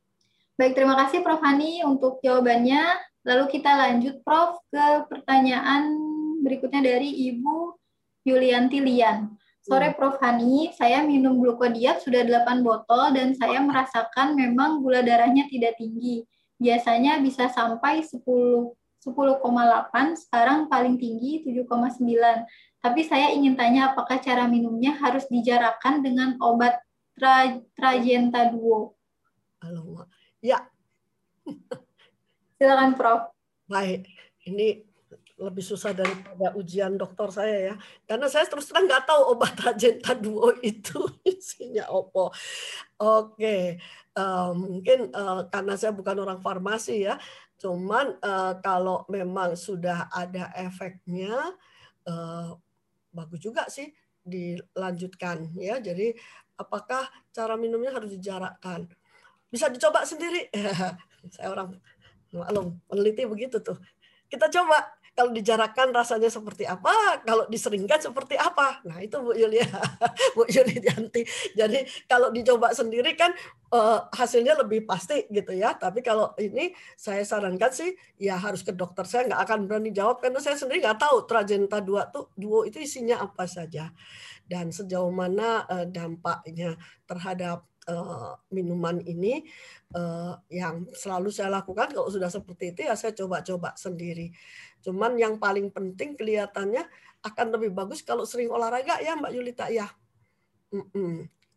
Baik, 0.53 0.77
terima 0.77 0.93
kasih 1.01 1.25
Prof 1.25 1.41
Hani 1.41 1.81
untuk 1.81 2.21
jawabannya. 2.21 3.08
Lalu 3.27 3.59
kita 3.59 3.71
lanjut 3.75 4.23
Prof 4.23 4.63
ke 4.71 5.07
pertanyaan 5.11 5.91
berikutnya 6.39 6.79
dari 6.95 7.11
Ibu 7.33 7.75
Yulianti 8.23 8.79
Lian. 8.79 9.35
Sore 9.59 9.91
hmm. 9.91 9.97
Prof 9.99 10.15
Hani, 10.23 10.71
saya 10.71 11.03
minum 11.03 11.35
glukodiap 11.35 11.99
sudah 11.99 12.23
8 12.23 12.63
botol 12.63 13.11
dan 13.11 13.35
saya 13.35 13.59
merasakan 13.59 14.39
memang 14.39 14.79
gula 14.79 15.03
darahnya 15.03 15.45
tidak 15.51 15.75
tinggi. 15.75 16.23
Biasanya 16.59 17.19
bisa 17.19 17.51
sampai 17.51 18.03
10 18.03 18.23
10,8, 18.99 20.27
sekarang 20.27 20.67
paling 20.67 20.99
tinggi 20.99 21.39
7,9. 21.47 22.03
Tapi 22.83 23.01
saya 23.07 23.31
ingin 23.31 23.55
tanya 23.55 23.95
apakah 23.95 24.19
cara 24.19 24.43
minumnya 24.43 24.91
harus 24.99 25.23
dijarakkan 25.31 26.03
dengan 26.03 26.35
obat 26.43 26.83
tra, 27.15 27.63
Tragenta 27.79 28.51
Duo? 28.51 28.99
Halo, 29.63 30.03
ya. 30.43 30.67
Silakan 32.59 32.91
Prof. 32.99 33.31
Baik, 33.71 34.03
ini 34.43 34.83
lebih 35.39 35.63
susah 35.63 35.95
daripada 35.95 36.51
ujian 36.59 36.99
dokter 36.99 37.31
saya 37.31 37.57
ya. 37.71 37.75
Karena 38.03 38.27
saya 38.27 38.51
terus 38.51 38.67
terang 38.67 38.83
nggak 38.83 39.07
tahu 39.07 39.31
obat 39.31 39.55
Rajenta 39.63 40.11
Duo 40.11 40.51
itu 40.59 40.99
isinya 41.23 41.87
opo. 41.87 42.35
Oke, 42.99 43.79
uh, 44.19 44.51
mungkin 44.51 45.07
uh, 45.15 45.47
karena 45.47 45.79
saya 45.79 45.95
bukan 45.95 46.19
orang 46.19 46.43
farmasi 46.43 47.07
ya. 47.07 47.15
Cuman 47.55 48.19
uh, 48.19 48.59
kalau 48.59 49.07
memang 49.07 49.55
sudah 49.55 50.11
ada 50.11 50.51
efeknya, 50.59 51.55
uh, 52.11 52.59
bagus 53.15 53.39
juga 53.39 53.71
sih 53.71 53.87
dilanjutkan 54.19 55.55
ya. 55.55 55.79
Jadi 55.79 56.11
apakah 56.59 57.07
cara 57.31 57.55
minumnya 57.55 57.95
harus 57.95 58.11
dijarakkan? 58.11 58.91
Bisa 59.47 59.71
dicoba 59.71 60.03
sendiri. 60.03 60.51
saya 61.35 61.55
orang 61.55 61.79
Maklum, 62.33 62.77
peneliti 62.85 63.25
begitu 63.25 63.57
tuh. 63.61 63.77
Kita 64.29 64.45
coba 64.53 64.99
kalau 65.19 65.35
dijarakkan 65.35 65.91
rasanya 65.91 66.31
seperti 66.31 66.63
apa, 66.63 67.19
kalau 67.27 67.43
diseringkan 67.51 67.99
seperti 67.99 68.39
apa. 68.39 68.79
Nah 68.87 69.03
itu 69.03 69.19
Bu 69.19 69.35
Yulia, 69.35 69.67
Bu 70.37 70.47
Yulianti. 70.47 71.27
Jadi 71.59 71.83
kalau 72.07 72.31
dicoba 72.31 72.71
sendiri 72.71 73.19
kan 73.19 73.35
uh, 73.75 74.07
hasilnya 74.15 74.55
lebih 74.63 74.87
pasti 74.87 75.27
gitu 75.27 75.51
ya. 75.51 75.75
Tapi 75.75 75.99
kalau 75.99 76.31
ini 76.39 76.71
saya 76.95 77.25
sarankan 77.27 77.67
sih 77.67 77.91
ya 78.15 78.39
harus 78.39 78.63
ke 78.63 78.71
dokter. 78.71 79.03
Saya 79.03 79.27
nggak 79.27 79.41
akan 79.43 79.59
berani 79.67 79.91
jawab 79.91 80.23
karena 80.23 80.39
saya 80.39 80.55
sendiri 80.55 80.87
nggak 80.87 81.03
tahu 81.03 81.27
Tragenta 81.27 81.83
2 81.83 82.15
tuh 82.15 82.31
duo 82.39 82.63
itu 82.63 82.79
isinya 82.79 83.19
apa 83.19 83.43
saja 83.43 83.91
dan 84.47 84.73
sejauh 84.73 85.11
mana 85.11 85.67
uh, 85.67 85.85
dampaknya 85.85 86.79
terhadap 87.05 87.68
uh, 87.89 88.37
minuman 88.53 89.01
ini 89.01 89.41
uh, 89.97 90.37
yang 90.53 90.85
selalu 90.93 91.33
saya 91.33 91.49
lakukan 91.49 91.89
kalau 91.89 92.07
sudah 92.07 92.29
seperti 92.29 92.71
itu 92.77 92.85
ya 92.85 92.93
saya 92.93 93.11
coba-coba 93.17 93.73
sendiri. 93.73 94.29
Cuman 94.85 95.17
yang 95.17 95.41
paling 95.41 95.73
penting 95.73 96.13
kelihatannya 96.13 96.85
akan 97.25 97.47
lebih 97.57 97.73
bagus 97.73 98.05
kalau 98.05 98.23
sering 98.23 98.53
olahraga 98.53 99.01
ya 99.01 99.17
Mbak 99.17 99.31
Yulita 99.33 99.65
ya. 99.73 99.89
Mm 100.69 100.85
-mm. 100.93 101.13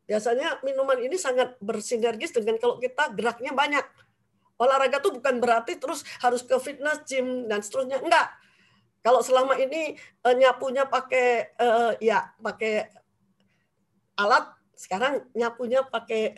Biasanya 0.08 0.64
minuman 0.66 0.98
ini 0.98 1.14
sangat 1.20 1.54
bersinergis 1.62 2.34
dengan 2.34 2.58
kalau 2.58 2.80
kita 2.80 3.12
geraknya 3.14 3.52
banyak. 3.54 3.84
Olahraga 4.58 4.98
tuh 4.98 5.14
bukan 5.14 5.38
berarti 5.38 5.78
terus 5.78 6.02
harus 6.24 6.42
ke 6.42 6.56
fitness 6.58 7.04
gym 7.06 7.46
dan 7.46 7.62
seterusnya. 7.62 8.00
Enggak. 8.00 8.32
Kalau 9.02 9.18
selama 9.18 9.58
ini 9.58 9.98
uh, 10.24 10.34
nyapunya 10.34 10.86
pakai 10.86 11.58
ya 11.98 12.30
pakai 12.38 13.02
alat 14.18 14.61
sekarang 14.82 15.30
nyapunya 15.38 15.86
pakai 15.86 16.34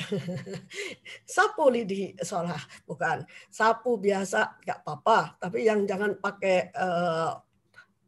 sapu 1.25 1.73
lidi 1.73 2.13
soalnya 2.21 2.61
bukan 2.85 3.25
sapu 3.49 3.97
biasa 3.97 4.61
nggak 4.61 4.85
apa-apa. 4.85 5.41
Tapi 5.41 5.65
yang 5.65 5.89
jangan 5.89 6.21
pakai 6.21 6.69
uh, 6.77 7.33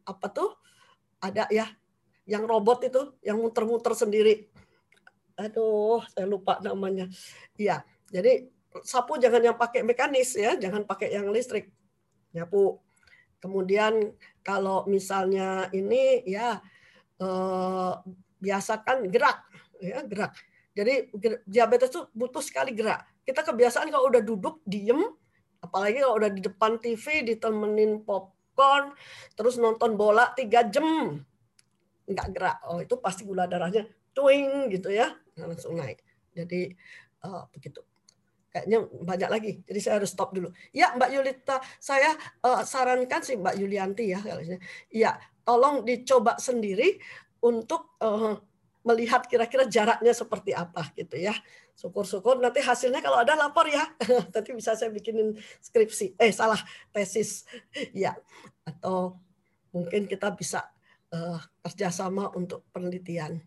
apa 0.05 0.27
tuh? 0.29 0.53
Ada 1.17 1.49
ya 1.49 1.65
yang 2.29 2.45
robot 2.45 2.85
itu 2.85 3.17
yang 3.25 3.41
muter-muter 3.41 3.97
sendiri. 3.97 4.45
Aduh 5.41 6.05
saya 6.13 6.29
lupa 6.29 6.61
namanya. 6.61 7.09
Iya 7.57 7.81
jadi 8.13 8.45
sapu 8.85 9.17
jangan 9.17 9.41
yang 9.41 9.57
pakai 9.57 9.81
mekanis 9.81 10.37
ya 10.37 10.53
jangan 10.53 10.85
pakai 10.85 11.17
yang 11.17 11.33
listrik. 11.33 11.73
Nyapu. 12.37 12.77
Kemudian 13.41 14.13
kalau 14.45 14.85
misalnya 14.85 15.65
ini 15.73 16.21
ya 16.29 16.61
eh, 17.17 17.93
biasakan 18.37 19.09
gerak 19.09 19.41
ya 19.81 20.03
gerak 20.05 20.33
jadi 20.77 21.09
diabetes 21.45 21.89
itu 21.89 22.05
butuh 22.13 22.43
sekali 22.43 22.73
gerak 22.73 23.05
kita 23.25 23.41
kebiasaan 23.41 23.89
kalau 23.89 24.09
udah 24.09 24.21
duduk 24.21 24.61
diem 24.63 25.01
apalagi 25.61 26.01
kalau 26.05 26.15
udah 26.21 26.31
di 26.31 26.41
depan 26.41 26.77
TV 26.77 27.25
ditemenin 27.25 28.05
popcorn 28.05 28.93
terus 29.33 29.57
nonton 29.57 29.97
bola 29.97 30.31
tiga 30.37 30.65
jam 30.69 31.17
nggak 32.07 32.27
gerak 32.31 32.57
oh 32.69 32.79
itu 32.79 32.95
pasti 33.01 33.27
gula 33.27 33.49
darahnya 33.49 33.83
twing 34.17 34.73
gitu 34.73 34.89
ya 34.89 35.13
langsung 35.37 35.77
naik. 35.77 36.01
Jadi 36.33 36.73
uh, 37.21 37.45
begitu. 37.53 37.85
Kayaknya 38.49 38.79
banyak 38.89 39.29
lagi. 39.29 39.51
Jadi 39.61 39.79
saya 39.83 40.01
harus 40.01 40.09
stop 40.09 40.33
dulu. 40.33 40.49
Ya 40.73 40.89
Mbak 40.97 41.09
Yulita, 41.13 41.61
saya 41.77 42.17
uh, 42.41 42.65
sarankan 42.65 43.21
sih 43.21 43.37
Mbak 43.37 43.55
Yulianti 43.61 44.05
ya. 44.09 44.19
Iya, 44.89 45.21
tolong 45.45 45.85
dicoba 45.85 46.41
sendiri 46.41 46.97
untuk 47.45 47.93
uh, 48.01 48.33
melihat 48.87 49.27
kira-kira 49.27 49.67
jaraknya 49.67 50.15
seperti 50.15 50.55
apa 50.55 50.87
gitu 50.95 51.19
ya. 51.19 51.35
Syukur-syukur 51.75 52.39
nanti 52.39 52.63
hasilnya 52.63 53.03
kalau 53.03 53.19
ada 53.19 53.35
lapor 53.35 53.67
ya. 53.67 53.83
Nanti 54.33 54.49
bisa 54.55 54.73
saya 54.79 54.87
bikinin 54.87 55.35
skripsi. 55.59 56.15
Eh 56.15 56.31
salah, 56.31 56.59
tesis. 56.95 57.43
Ya. 57.91 58.15
Atau 58.63 59.19
mungkin 59.75 60.07
kita 60.07 60.31
bisa 60.31 60.63
uh, 61.11 61.37
kerjasama 61.61 62.31
untuk 62.33 62.63
penelitian. 62.71 63.43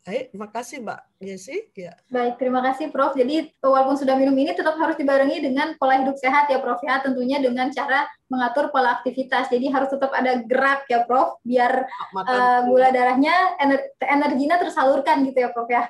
Baik, 0.00 0.32
terima 0.32 0.48
kasih 0.48 0.76
Mbak 0.80 1.00
Yesi. 1.20 1.56
Ya. 1.76 1.92
Baik, 2.08 2.40
terima 2.40 2.64
kasih 2.64 2.88
Prof. 2.88 3.12
Jadi 3.12 3.52
walaupun 3.60 4.00
sudah 4.00 4.16
minum 4.16 4.32
ini 4.32 4.56
tetap 4.56 4.72
harus 4.80 4.96
dibarengi 4.96 5.44
dengan 5.44 5.76
pola 5.76 6.00
hidup 6.00 6.16
sehat 6.16 6.48
ya 6.48 6.56
Prof 6.56 6.80
ya, 6.80 7.04
tentunya 7.04 7.36
dengan 7.36 7.68
cara 7.68 8.08
mengatur 8.32 8.72
pola 8.72 8.96
aktivitas. 8.96 9.52
Jadi 9.52 9.68
harus 9.68 9.92
tetap 9.92 10.08
ada 10.16 10.40
gerak 10.40 10.88
ya 10.88 11.04
Prof, 11.04 11.36
biar 11.44 11.84
uh, 12.16 12.60
gula 12.64 12.88
darahnya 12.88 13.60
ener 13.60 13.92
energinya 14.08 14.56
tersalurkan 14.56 15.20
gitu 15.28 15.36
ya 15.36 15.52
Prof 15.52 15.68
ya. 15.68 15.84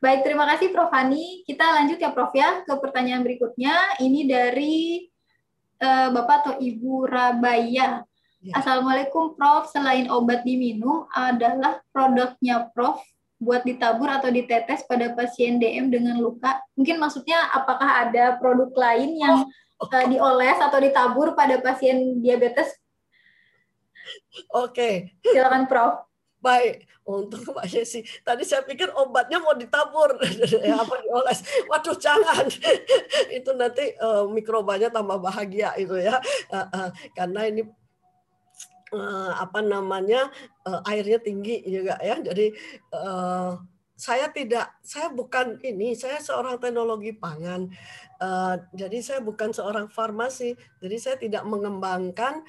Baik, 0.00 0.24
terima 0.24 0.48
kasih 0.48 0.72
Prof 0.72 0.88
Hani. 0.88 1.44
Kita 1.44 1.76
lanjut 1.76 2.00
ya 2.00 2.08
Prof 2.08 2.32
ya 2.32 2.64
ke 2.64 2.72
pertanyaan 2.80 3.20
berikutnya. 3.20 4.00
Ini 4.00 4.20
dari 4.24 5.04
uh, 5.84 6.08
Bapak 6.08 6.36
atau 6.40 6.54
Ibu 6.56 7.04
Rabaya. 7.04 8.00
Ya. 8.46 8.62
Assalamualaikum 8.62 9.34
Prof. 9.34 9.66
Selain 9.74 10.06
obat 10.06 10.46
diminum, 10.46 11.10
adalah 11.10 11.82
produknya 11.90 12.70
Prof 12.70 13.02
buat 13.42 13.66
ditabur 13.66 14.06
atau 14.06 14.30
ditetes 14.30 14.86
pada 14.86 15.10
pasien 15.18 15.58
DM 15.58 15.90
dengan 15.90 16.14
luka. 16.22 16.62
Mungkin 16.78 17.02
maksudnya 17.02 17.42
apakah 17.50 18.06
ada 18.06 18.38
produk 18.38 18.70
lain 18.70 19.18
yang 19.18 19.36
oh. 19.82 19.90
uh, 19.90 20.06
dioles 20.06 20.62
atau 20.62 20.78
ditabur 20.78 21.34
pada 21.34 21.58
pasien 21.58 22.22
diabetes? 22.22 22.70
Oke. 24.54 25.10
Okay. 25.18 25.34
Silakan 25.34 25.66
Prof. 25.66 26.06
Baik, 26.38 26.86
untuk 27.02 27.42
Mbak 27.50 27.66
Yesi. 27.66 28.06
Tadi 28.22 28.46
saya 28.46 28.62
pikir 28.62 28.94
obatnya 28.94 29.42
mau 29.42 29.58
ditabur, 29.58 30.22
apa 30.86 30.94
dioles. 31.02 31.42
Waduh, 31.66 31.98
jangan. 31.98 32.46
itu 33.42 33.50
nanti 33.58 33.90
uh, 33.98 34.30
mikrobanya 34.30 34.86
tambah 34.86 35.18
bahagia 35.18 35.74
itu 35.74 35.98
ya. 35.98 36.22
Uh, 36.46 36.62
uh, 36.70 36.88
karena 37.18 37.50
ini 37.50 37.66
uh, 38.92 39.32
apa 39.38 39.62
namanya 39.64 40.30
uh, 40.66 40.82
airnya 40.86 41.18
tinggi 41.18 41.64
juga 41.66 41.98
ya. 41.98 42.20
Jadi 42.20 42.52
uh, 42.94 43.58
saya 43.96 44.28
tidak, 44.28 44.76
saya 44.84 45.08
bukan 45.08 45.56
ini, 45.64 45.96
saya 45.96 46.20
seorang 46.20 46.60
teknologi 46.60 47.16
pangan. 47.16 47.72
Uh, 48.20 48.60
jadi 48.76 49.00
saya 49.00 49.20
bukan 49.24 49.56
seorang 49.56 49.88
farmasi. 49.88 50.52
Jadi 50.84 50.96
saya 51.00 51.16
tidak 51.16 51.48
mengembangkan 51.48 52.44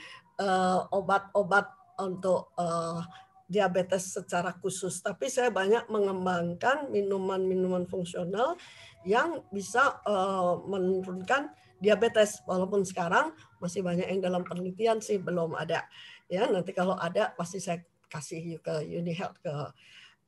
obat-obat 0.94 1.66
uh, 1.98 2.06
untuk 2.06 2.54
uh, 2.62 3.02
diabetes 3.48 4.14
secara 4.14 4.54
khusus, 4.60 5.00
tapi 5.00 5.32
saya 5.32 5.48
banyak 5.50 5.88
mengembangkan 5.88 6.92
minuman-minuman 6.92 7.88
fungsional 7.88 8.60
yang 9.08 9.40
bisa 9.56 10.04
uh, 10.04 10.60
menurunkan 10.68 11.56
diabetes. 11.80 12.44
Walaupun 12.44 12.84
sekarang 12.84 13.32
masih 13.64 13.82
banyak 13.82 14.06
yang 14.12 14.20
dalam 14.20 14.44
penelitian 14.44 15.00
sih 15.00 15.18
belum 15.18 15.56
ada 15.56 15.88
ya 16.28 16.48
nanti 16.52 16.76
kalau 16.76 16.96
ada 17.00 17.32
pasti 17.36 17.60
saya 17.64 17.84
kasih 18.08 18.60
ke 18.64 18.88
UniHealth 18.88 19.40
ke 19.44 19.52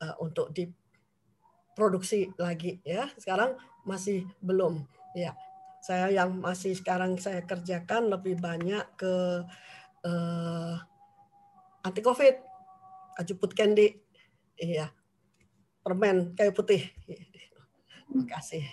uh, 0.00 0.14
untuk 0.20 0.52
diproduksi 0.52 2.32
lagi 2.36 2.80
ya. 2.84 3.08
Sekarang 3.16 3.56
masih 3.84 4.28
belum 4.40 4.84
ya. 5.16 5.36
Saya 5.80 6.12
yang 6.12 6.36
masih 6.44 6.76
sekarang 6.76 7.16
saya 7.16 7.40
kerjakan 7.40 8.12
lebih 8.12 8.36
banyak 8.36 8.84
ke 9.00 9.14
uh, 10.04 10.76
anti 11.80 12.00
covid 12.04 12.36
ajuput 13.16 13.56
candy 13.56 13.96
iya. 14.60 14.92
Permen 15.80 16.36
kayu 16.36 16.52
putih. 16.52 16.92
Terima 18.04 18.24
kasih. 18.28 18.68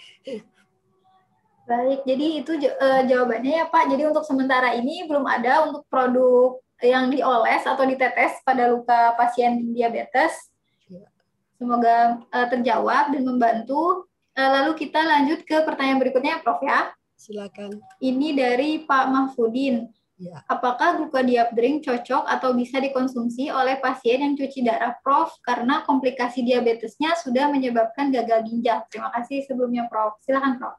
Baik, 1.68 2.04
jadi 2.04 2.26
itu 2.44 2.52
uh, 2.80 3.04
jawabannya 3.08 3.64
ya 3.64 3.66
Pak. 3.68 3.92
Jadi 3.92 4.04
untuk 4.08 4.28
sementara 4.28 4.76
ini 4.76 5.08
belum 5.08 5.24
ada 5.24 5.68
untuk 5.68 5.88
produk 5.88 6.60
yang 6.82 7.10
dioles 7.10 7.66
atau 7.66 7.84
ditetes 7.86 8.38
pada 8.46 8.70
luka 8.70 9.18
pasien 9.18 9.74
diabetes. 9.74 10.54
Iya. 10.86 11.10
Semoga 11.58 12.22
uh, 12.30 12.48
terjawab 12.50 13.14
dan 13.14 13.24
membantu. 13.26 14.06
Uh, 14.38 14.50
lalu 14.62 14.78
kita 14.78 15.02
lanjut 15.02 15.42
ke 15.42 15.66
pertanyaan 15.66 15.98
berikutnya, 15.98 16.42
Prof 16.46 16.62
ya. 16.62 16.94
Silakan. 17.18 17.82
Ini 17.98 18.38
dari 18.38 18.86
Pak 18.86 19.06
Mahfudin. 19.10 19.90
Ya. 20.18 20.42
Apakah 20.50 20.98
glukodiap 20.98 21.54
drink 21.54 21.86
cocok 21.86 22.26
atau 22.26 22.54
bisa 22.58 22.82
dikonsumsi 22.82 23.54
oleh 23.54 23.78
pasien 23.78 24.22
yang 24.22 24.34
cuci 24.34 24.66
darah 24.66 24.98
Prof 25.02 25.34
karena 25.46 25.86
komplikasi 25.86 26.42
diabetesnya 26.42 27.14
sudah 27.22 27.50
menyebabkan 27.50 28.10
gagal 28.10 28.46
ginjal? 28.50 28.86
Terima 28.90 29.14
kasih 29.14 29.46
sebelumnya 29.46 29.86
Prof. 29.90 30.18
Silakan 30.26 30.58
Prof. 30.58 30.78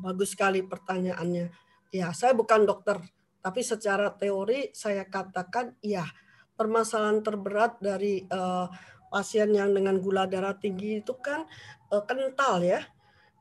Bagus 0.00 0.32
sekali 0.32 0.64
pertanyaannya. 0.64 1.52
Ya, 1.92 2.08
saya 2.16 2.32
bukan 2.32 2.64
dokter 2.64 3.00
tapi 3.42 3.60
secara 3.66 4.14
teori 4.14 4.70
saya 4.70 5.02
katakan 5.02 5.74
iya, 5.82 6.06
permasalahan 6.54 7.26
terberat 7.26 7.82
dari 7.82 8.22
uh, 8.30 8.70
pasien 9.10 9.50
yang 9.50 9.74
dengan 9.74 9.98
gula 9.98 10.30
darah 10.30 10.54
tinggi 10.54 11.02
itu 11.02 11.18
kan 11.18 11.44
uh, 11.90 12.02
kental 12.06 12.62
ya. 12.62 12.80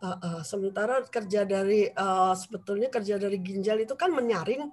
Uh, 0.02 0.18
uh, 0.18 0.42
sementara 0.42 1.06
kerja 1.06 1.46
dari 1.46 1.86
uh, 1.94 2.34
sebetulnya 2.34 2.90
kerja 2.90 3.22
dari 3.22 3.38
ginjal 3.38 3.78
itu 3.78 3.94
kan 3.94 4.10
menyaring. 4.10 4.66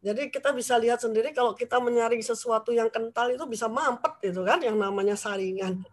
Jadi 0.00 0.32
kita 0.32 0.56
bisa 0.56 0.80
lihat 0.80 1.04
sendiri 1.04 1.36
kalau 1.36 1.52
kita 1.52 1.76
menyaring 1.80 2.24
sesuatu 2.24 2.72
yang 2.72 2.88
kental 2.88 3.28
itu 3.28 3.44
bisa 3.44 3.68
mampet 3.68 4.32
itu 4.32 4.40
kan 4.40 4.64
yang 4.64 4.80
namanya 4.80 5.16
saringan. 5.20 5.84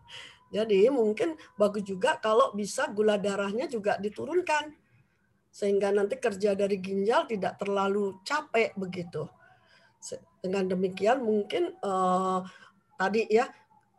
Jadi 0.51 0.87
mungkin 0.91 1.35
bagus 1.59 1.83
juga 1.83 2.19
kalau 2.19 2.55
bisa 2.55 2.87
gula 2.91 3.19
darahnya 3.19 3.67
juga 3.67 3.99
diturunkan 3.99 4.80
sehingga 5.51 5.91
nanti 5.91 6.15
kerja 6.15 6.55
dari 6.55 6.79
ginjal 6.79 7.27
tidak 7.27 7.59
terlalu 7.59 8.23
capek 8.23 8.71
begitu. 8.79 9.27
Dengan 10.41 10.65
demikian 10.71 11.21
mungkin 11.21 11.75
eh, 11.75 12.39
tadi 12.97 13.27
ya 13.29 13.45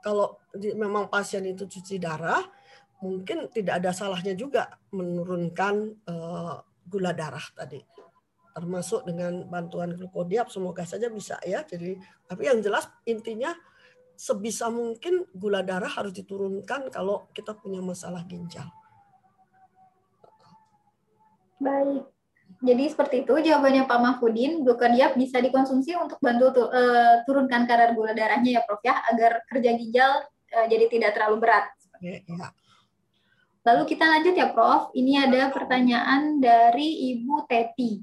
kalau 0.03 0.41
di, 0.51 0.75
memang 0.75 1.07
pasien 1.07 1.47
itu 1.47 1.69
cuci 1.69 2.03
darah 2.03 2.43
mungkin 3.05 3.47
tidak 3.53 3.85
ada 3.85 3.95
salahnya 3.95 4.35
juga 4.35 4.67
menurunkan 4.91 5.75
eh, 6.09 6.57
gula 6.89 7.13
darah 7.15 7.45
tadi 7.55 7.79
termasuk 8.53 9.09
dengan 9.09 9.49
bantuan 9.49 9.97
glukodiap 9.97 10.53
semoga 10.53 10.85
saja 10.85 11.09
bisa 11.09 11.41
ya. 11.45 11.65
Jadi 11.65 11.97
tapi 12.29 12.43
yang 12.49 12.61
jelas 12.61 12.89
intinya 13.09 13.53
sebisa 14.13 14.69
mungkin 14.69 15.25
gula 15.33 15.65
darah 15.65 15.89
harus 15.89 16.13
diturunkan 16.13 16.93
kalau 16.93 17.33
kita 17.33 17.57
punya 17.57 17.81
masalah 17.81 18.23
ginjal. 18.29 18.69
Baik. 21.63 22.03
Jadi 22.63 22.85
seperti 22.91 23.17
itu 23.27 23.35
jawabannya 23.43 23.87
Pak 23.91 23.99
Mahfudin. 23.99 24.63
Glukodiap 24.63 25.19
bisa 25.19 25.43
dikonsumsi 25.43 25.99
untuk 25.99 26.19
bantu 26.23 26.47
tu, 26.55 26.63
uh, 26.67 27.23
turunkan 27.27 27.67
kadar 27.67 27.95
gula 27.95 28.15
darahnya 28.15 28.59
ya 28.59 28.63
Prof 28.63 28.83
ya, 28.83 29.03
agar 29.11 29.43
kerja 29.51 29.71
ginjal 29.75 30.27
uh, 30.55 30.67
jadi 30.71 30.87
tidak 30.87 31.11
terlalu 31.19 31.43
berat. 31.43 31.67
Ya, 31.99 32.23
ya. 32.23 32.47
Lalu 33.63 33.83
kita 33.95 34.05
lanjut 34.07 34.35
ya 34.35 34.51
Prof. 34.55 34.95
Ini 34.95 35.27
ada 35.27 35.51
pertanyaan 35.51 36.39
dari 36.39 37.15
Ibu 37.15 37.47
Teti. 37.51 38.03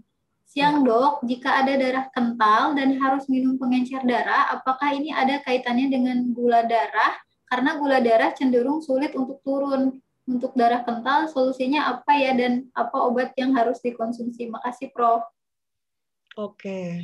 Siang 0.50 0.82
ya. 0.82 0.86
dok, 0.88 1.14
jika 1.24 1.62
ada 1.62 1.78
darah 1.78 2.06
kental 2.10 2.74
dan 2.74 2.98
harus 3.00 3.30
minum 3.32 3.56
pengencer 3.56 4.02
darah, 4.04 4.50
apakah 4.50 4.92
ini 4.92 5.14
ada 5.14 5.40
kaitannya 5.46 5.88
dengan 5.88 6.26
gula 6.36 6.66
darah 6.68 7.16
karena 7.48 7.78
gula 7.80 8.04
darah 8.04 8.36
cenderung 8.36 8.84
sulit 8.84 9.16
untuk 9.16 9.40
turun. 9.46 10.04
Untuk 10.30 10.54
darah 10.54 10.86
kental, 10.86 11.26
solusinya 11.26 11.90
apa 11.90 12.14
ya 12.14 12.38
dan 12.38 12.70
apa 12.78 12.94
obat 13.02 13.34
yang 13.34 13.58
harus 13.58 13.82
dikonsumsi? 13.82 14.46
Makasih, 14.46 14.94
Prof. 14.94 15.26
Oke. 16.38 17.02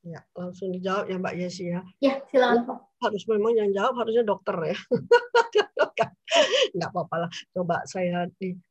Ya, 0.00 0.24
langsung 0.32 0.72
dijawab 0.72 1.12
ya 1.12 1.20
Mbak 1.20 1.36
Yesi 1.36 1.68
ya. 1.68 1.84
Ya, 2.00 2.24
silakan 2.32 2.64
Prof. 2.64 2.80
Harus 3.04 3.28
memang 3.28 3.52
yang 3.60 3.70
jawab 3.76 4.00
harusnya 4.00 4.24
dokter 4.24 4.56
ya. 4.72 4.78
Nggak 6.80 6.90
apa-apa 6.96 7.28
lah. 7.28 7.30
Coba 7.52 7.84
saya 7.84 8.24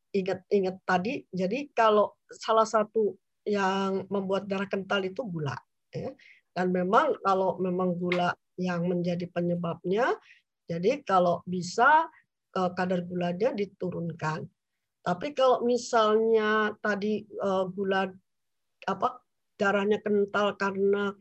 ingat-ingat 0.09 0.81
tadi. 0.81 1.21
Jadi 1.29 1.69
kalau 1.69 2.17
salah 2.25 2.65
satu 2.65 3.13
yang 3.45 4.09
membuat 4.09 4.49
darah 4.49 4.65
kental 4.65 5.05
itu 5.05 5.21
gula. 5.29 5.53
Ya. 5.93 6.09
Dan 6.57 6.73
memang 6.73 7.21
kalau 7.21 7.61
memang 7.61 7.93
gula 7.93 8.33
yang 8.57 8.89
menjadi 8.89 9.29
penyebabnya, 9.29 10.15
jadi 10.65 11.05
kalau 11.05 11.45
bisa 11.45 12.09
kadar 12.56 13.03
gulanya 13.03 13.51
diturunkan. 13.51 14.47
Tapi 15.06 15.28
kalau 15.38 15.62
misalnya 15.62 16.74
tadi 16.80 17.22
uh, 17.38 17.70
gula 17.70 18.10
apa 18.89 19.22
darahnya 19.60 20.01
kental 20.01 20.58
karena 20.58 21.14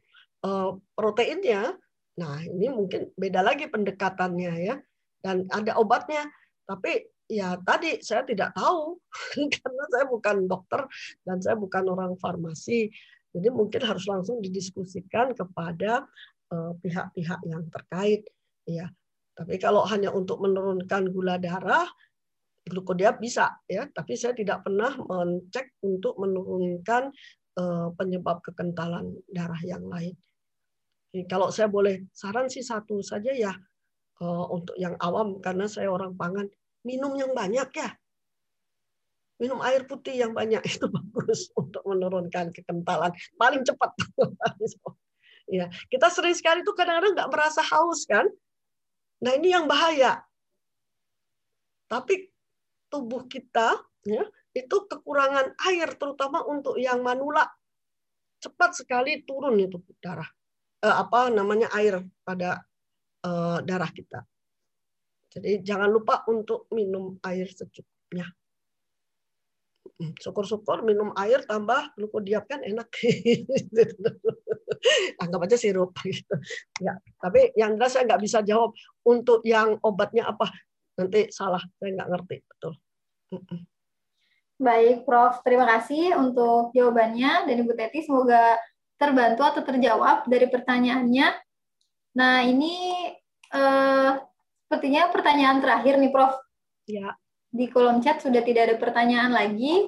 uh, 0.47 0.71
proteinnya, 0.97 1.77
nah 2.17 2.41
ini 2.41 2.73
mungkin 2.73 3.13
beda 3.19 3.45
lagi 3.45 3.69
pendekatannya 3.69 4.55
ya. 4.65 4.77
Dan 5.21 5.49
ada 5.53 5.77
obatnya, 5.81 6.25
tapi 6.69 7.01
ya 7.29 7.57
tadi 7.65 8.01
saya 8.05 8.21
tidak 8.29 8.53
tahu 8.53 9.01
karena 9.57 9.85
saya 9.89 10.05
bukan 10.09 10.37
dokter 10.45 10.85
dan 11.25 11.41
saya 11.43 11.57
bukan 11.59 11.85
orang 11.93 12.17
farmasi. 12.17 12.89
Jadi 13.35 13.49
mungkin 13.51 13.83
harus 13.83 14.07
langsung 14.07 14.39
didiskusikan 14.39 15.35
kepada 15.35 16.07
eh, 16.55 16.73
pihak-pihak 16.79 17.41
yang 17.51 17.67
terkait 17.67 18.23
ya 18.63 18.87
tapi 19.35 19.59
kalau 19.59 19.83
hanya 19.91 20.15
untuk 20.15 20.39
menurunkan 20.39 21.11
gula 21.11 21.43
darah, 21.43 21.91
glukodiap 22.65 23.19
bisa 23.19 23.51
ya, 23.67 23.85
tapi 23.91 24.15
saya 24.15 24.33
tidak 24.33 24.63
pernah 24.63 24.95
mencek 24.95 25.75
untuk 25.83 26.15
menurunkan 26.23 27.11
eh, 27.59 27.89
penyebab 27.99 28.41
kekentalan 28.47 29.11
darah 29.27 29.59
yang 29.67 29.85
lain. 29.91 30.15
Kalau 31.27 31.51
saya 31.55 31.71
boleh 31.71 32.11
saran 32.11 32.51
sih 32.51 32.63
satu 32.63 33.03
saja 33.03 33.35
ya 33.35 33.53
eh, 34.23 34.47
untuk 34.55 34.79
yang 34.79 34.95
awam 35.03 35.43
karena 35.43 35.67
saya 35.67 35.91
orang 35.91 36.15
pangan, 36.15 36.47
minum 36.87 37.13
yang 37.19 37.35
banyak 37.35 37.69
ya. 37.75 37.91
Minum 39.43 39.59
air 39.67 39.83
putih 39.83 40.15
yang 40.15 40.31
banyak 40.31 40.63
itu 40.79 40.87
bagus 40.87 41.51
untuk 41.59 41.83
menurunkan 41.83 42.55
kekentalan 42.55 43.11
paling 43.35 43.67
cepat. 43.67 43.91
ya, 45.59 45.67
kita 45.91 46.07
sering 46.07 46.39
sekali 46.39 46.63
itu 46.63 46.71
kadang-kadang 46.71 47.19
nggak 47.19 47.31
merasa 47.35 47.67
haus 47.67 48.07
kan? 48.07 48.31
Nah 49.25 49.33
ini 49.41 49.57
yang 49.57 49.65
bahaya. 49.65 50.21
Tapi 51.89 52.29
tubuh 52.93 53.25
kita 53.25 53.81
ya 54.05 54.29
itu 54.53 54.77
kekurangan 54.87 55.57
air 55.67 55.89
terutama 55.97 56.45
untuk 56.45 56.77
yang 56.77 57.01
manula 57.01 57.49
cepat 58.39 58.77
sekali 58.77 59.25
turun 59.25 59.57
itu 59.57 59.81
darah 59.99 60.29
eh, 60.85 60.93
apa 60.93 61.33
namanya 61.33 61.73
air 61.73 62.05
pada 62.21 62.61
eh, 63.25 63.59
darah 63.65 63.91
kita. 63.91 64.21
Jadi 65.35 65.65
jangan 65.67 65.91
lupa 65.91 66.23
untuk 66.31 66.71
minum 66.71 67.19
air 67.27 67.51
secukupnya. 67.51 68.29
Syukur-syukur 69.95 70.83
minum 70.83 71.15
air 71.15 71.47
tambah 71.47 71.95
glukodiap 71.95 72.51
kan 72.51 72.67
enak. 72.67 72.91
Anggap 75.23 75.41
aja 75.47 75.57
sirup 75.57 75.95
gitu. 76.03 76.35
Ya, 76.83 76.99
tapi 77.23 77.55
yang 77.55 77.79
jelas 77.79 77.95
saya 77.95 78.11
nggak 78.11 78.23
bisa 78.27 78.43
jawab 78.43 78.75
untuk 79.07 79.47
yang 79.47 79.79
obatnya 79.87 80.27
apa. 80.27 80.51
Nanti 80.99 81.31
salah, 81.31 81.63
saya 81.79 81.95
nggak 81.95 82.11
ngerti 82.11 82.37
betul. 82.43 82.73
Baik, 84.59 85.07
Prof. 85.07 85.47
Terima 85.47 85.67
kasih 85.79 86.19
untuk 86.19 86.75
jawabannya 86.75 87.47
dan 87.47 87.55
Ibu 87.55 87.73
Teti 87.79 88.03
semoga 88.03 88.59
terbantu 88.99 89.47
atau 89.47 89.63
terjawab 89.63 90.27
dari 90.27 90.51
pertanyaannya. 90.51 91.29
Nah, 92.19 92.43
ini 92.43 92.75
eh, 93.51 94.11
sepertinya 94.67 95.07
pertanyaan 95.15 95.63
terakhir 95.63 96.03
nih, 96.03 96.11
Prof. 96.11 96.35
Ya 96.91 97.15
di 97.55 97.71
kolom 97.71 98.03
chat 98.03 98.19
sudah 98.19 98.43
tidak 98.43 98.67
ada 98.67 98.77
pertanyaan 98.83 99.31
lagi. 99.31 99.87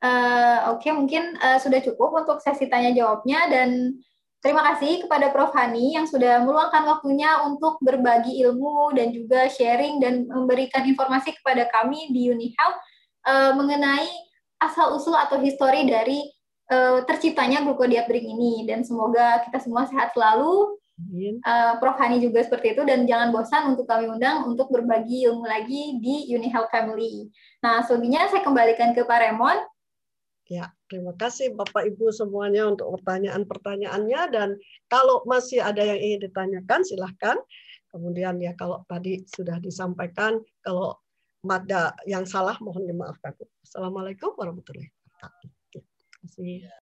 Uh, 0.00 0.72
Oke, 0.72 0.88
okay, 0.88 0.92
mungkin 0.94 1.36
uh, 1.42 1.58
sudah 1.58 1.82
cukup 1.82 2.24
untuk 2.24 2.38
sesi 2.40 2.70
tanya 2.70 2.94
jawabnya 2.94 3.50
dan 3.52 3.98
terima 4.40 4.64
kasih 4.72 5.04
kepada 5.04 5.28
Prof. 5.28 5.52
Hani 5.52 5.98
yang 5.98 6.08
sudah 6.08 6.40
meluangkan 6.46 6.86
waktunya 6.88 7.42
untuk 7.44 7.82
berbagi 7.84 8.40
ilmu 8.46 8.96
dan 8.96 9.12
juga 9.12 9.50
sharing 9.50 10.00
dan 10.00 10.24
memberikan 10.30 10.86
informasi 10.88 11.36
kepada 11.42 11.68
kami 11.68 12.08
di 12.14 12.32
UniHealth 12.32 12.78
uh, 13.28 13.52
mengenai 13.58 14.08
asal 14.62 14.96
usul 14.96 15.12
atau 15.18 15.36
histori 15.42 15.84
dari 15.84 16.24
uh, 16.72 17.04
terciptanya 17.04 17.60
glucodiapdrink 17.66 18.24
ini. 18.24 18.64
Dan 18.64 18.86
semoga 18.86 19.44
kita 19.44 19.60
semua 19.60 19.84
sehat 19.84 20.16
selalu 20.16 20.79
Uh, 21.40 21.80
Prof 21.80 21.96
Hani 21.96 22.20
juga 22.20 22.44
seperti 22.44 22.76
itu 22.76 22.82
dan 22.84 23.08
jangan 23.08 23.32
bosan 23.32 23.72
untuk 23.72 23.88
kami 23.88 24.10
undang 24.10 24.44
untuk 24.44 24.68
berbagi 24.68 25.24
ilmu 25.26 25.48
lagi 25.48 25.96
di 25.98 26.28
UniHealth 26.30 26.68
Family. 26.68 27.32
Nah, 27.64 27.80
selebihnya 27.84 28.28
saya 28.28 28.44
kembalikan 28.44 28.92
ke 28.92 29.02
Pak 29.06 29.18
Remon. 29.18 29.58
Ya, 30.50 30.74
terima 30.90 31.14
kasih 31.14 31.54
Bapak 31.54 31.86
Ibu 31.94 32.10
semuanya 32.10 32.66
untuk 32.66 32.90
pertanyaan-pertanyaannya 32.98 34.22
dan 34.34 34.48
kalau 34.90 35.22
masih 35.22 35.62
ada 35.62 35.78
yang 35.78 35.98
ingin 36.02 36.26
ditanyakan 36.26 36.82
silahkan. 36.82 37.38
Kemudian 37.90 38.38
ya 38.42 38.54
kalau 38.58 38.82
tadi 38.90 39.22
sudah 39.30 39.62
disampaikan 39.62 40.42
kalau 40.62 40.98
ada 41.46 41.94
yang 42.06 42.26
salah 42.26 42.58
mohon 42.58 42.86
dimaafkan. 42.86 43.34
Assalamualaikum 43.62 44.34
warahmatullahi 44.34 44.90
wabarakatuh. 44.90 45.50
Terima 45.70 46.10
kasih. 46.26 46.70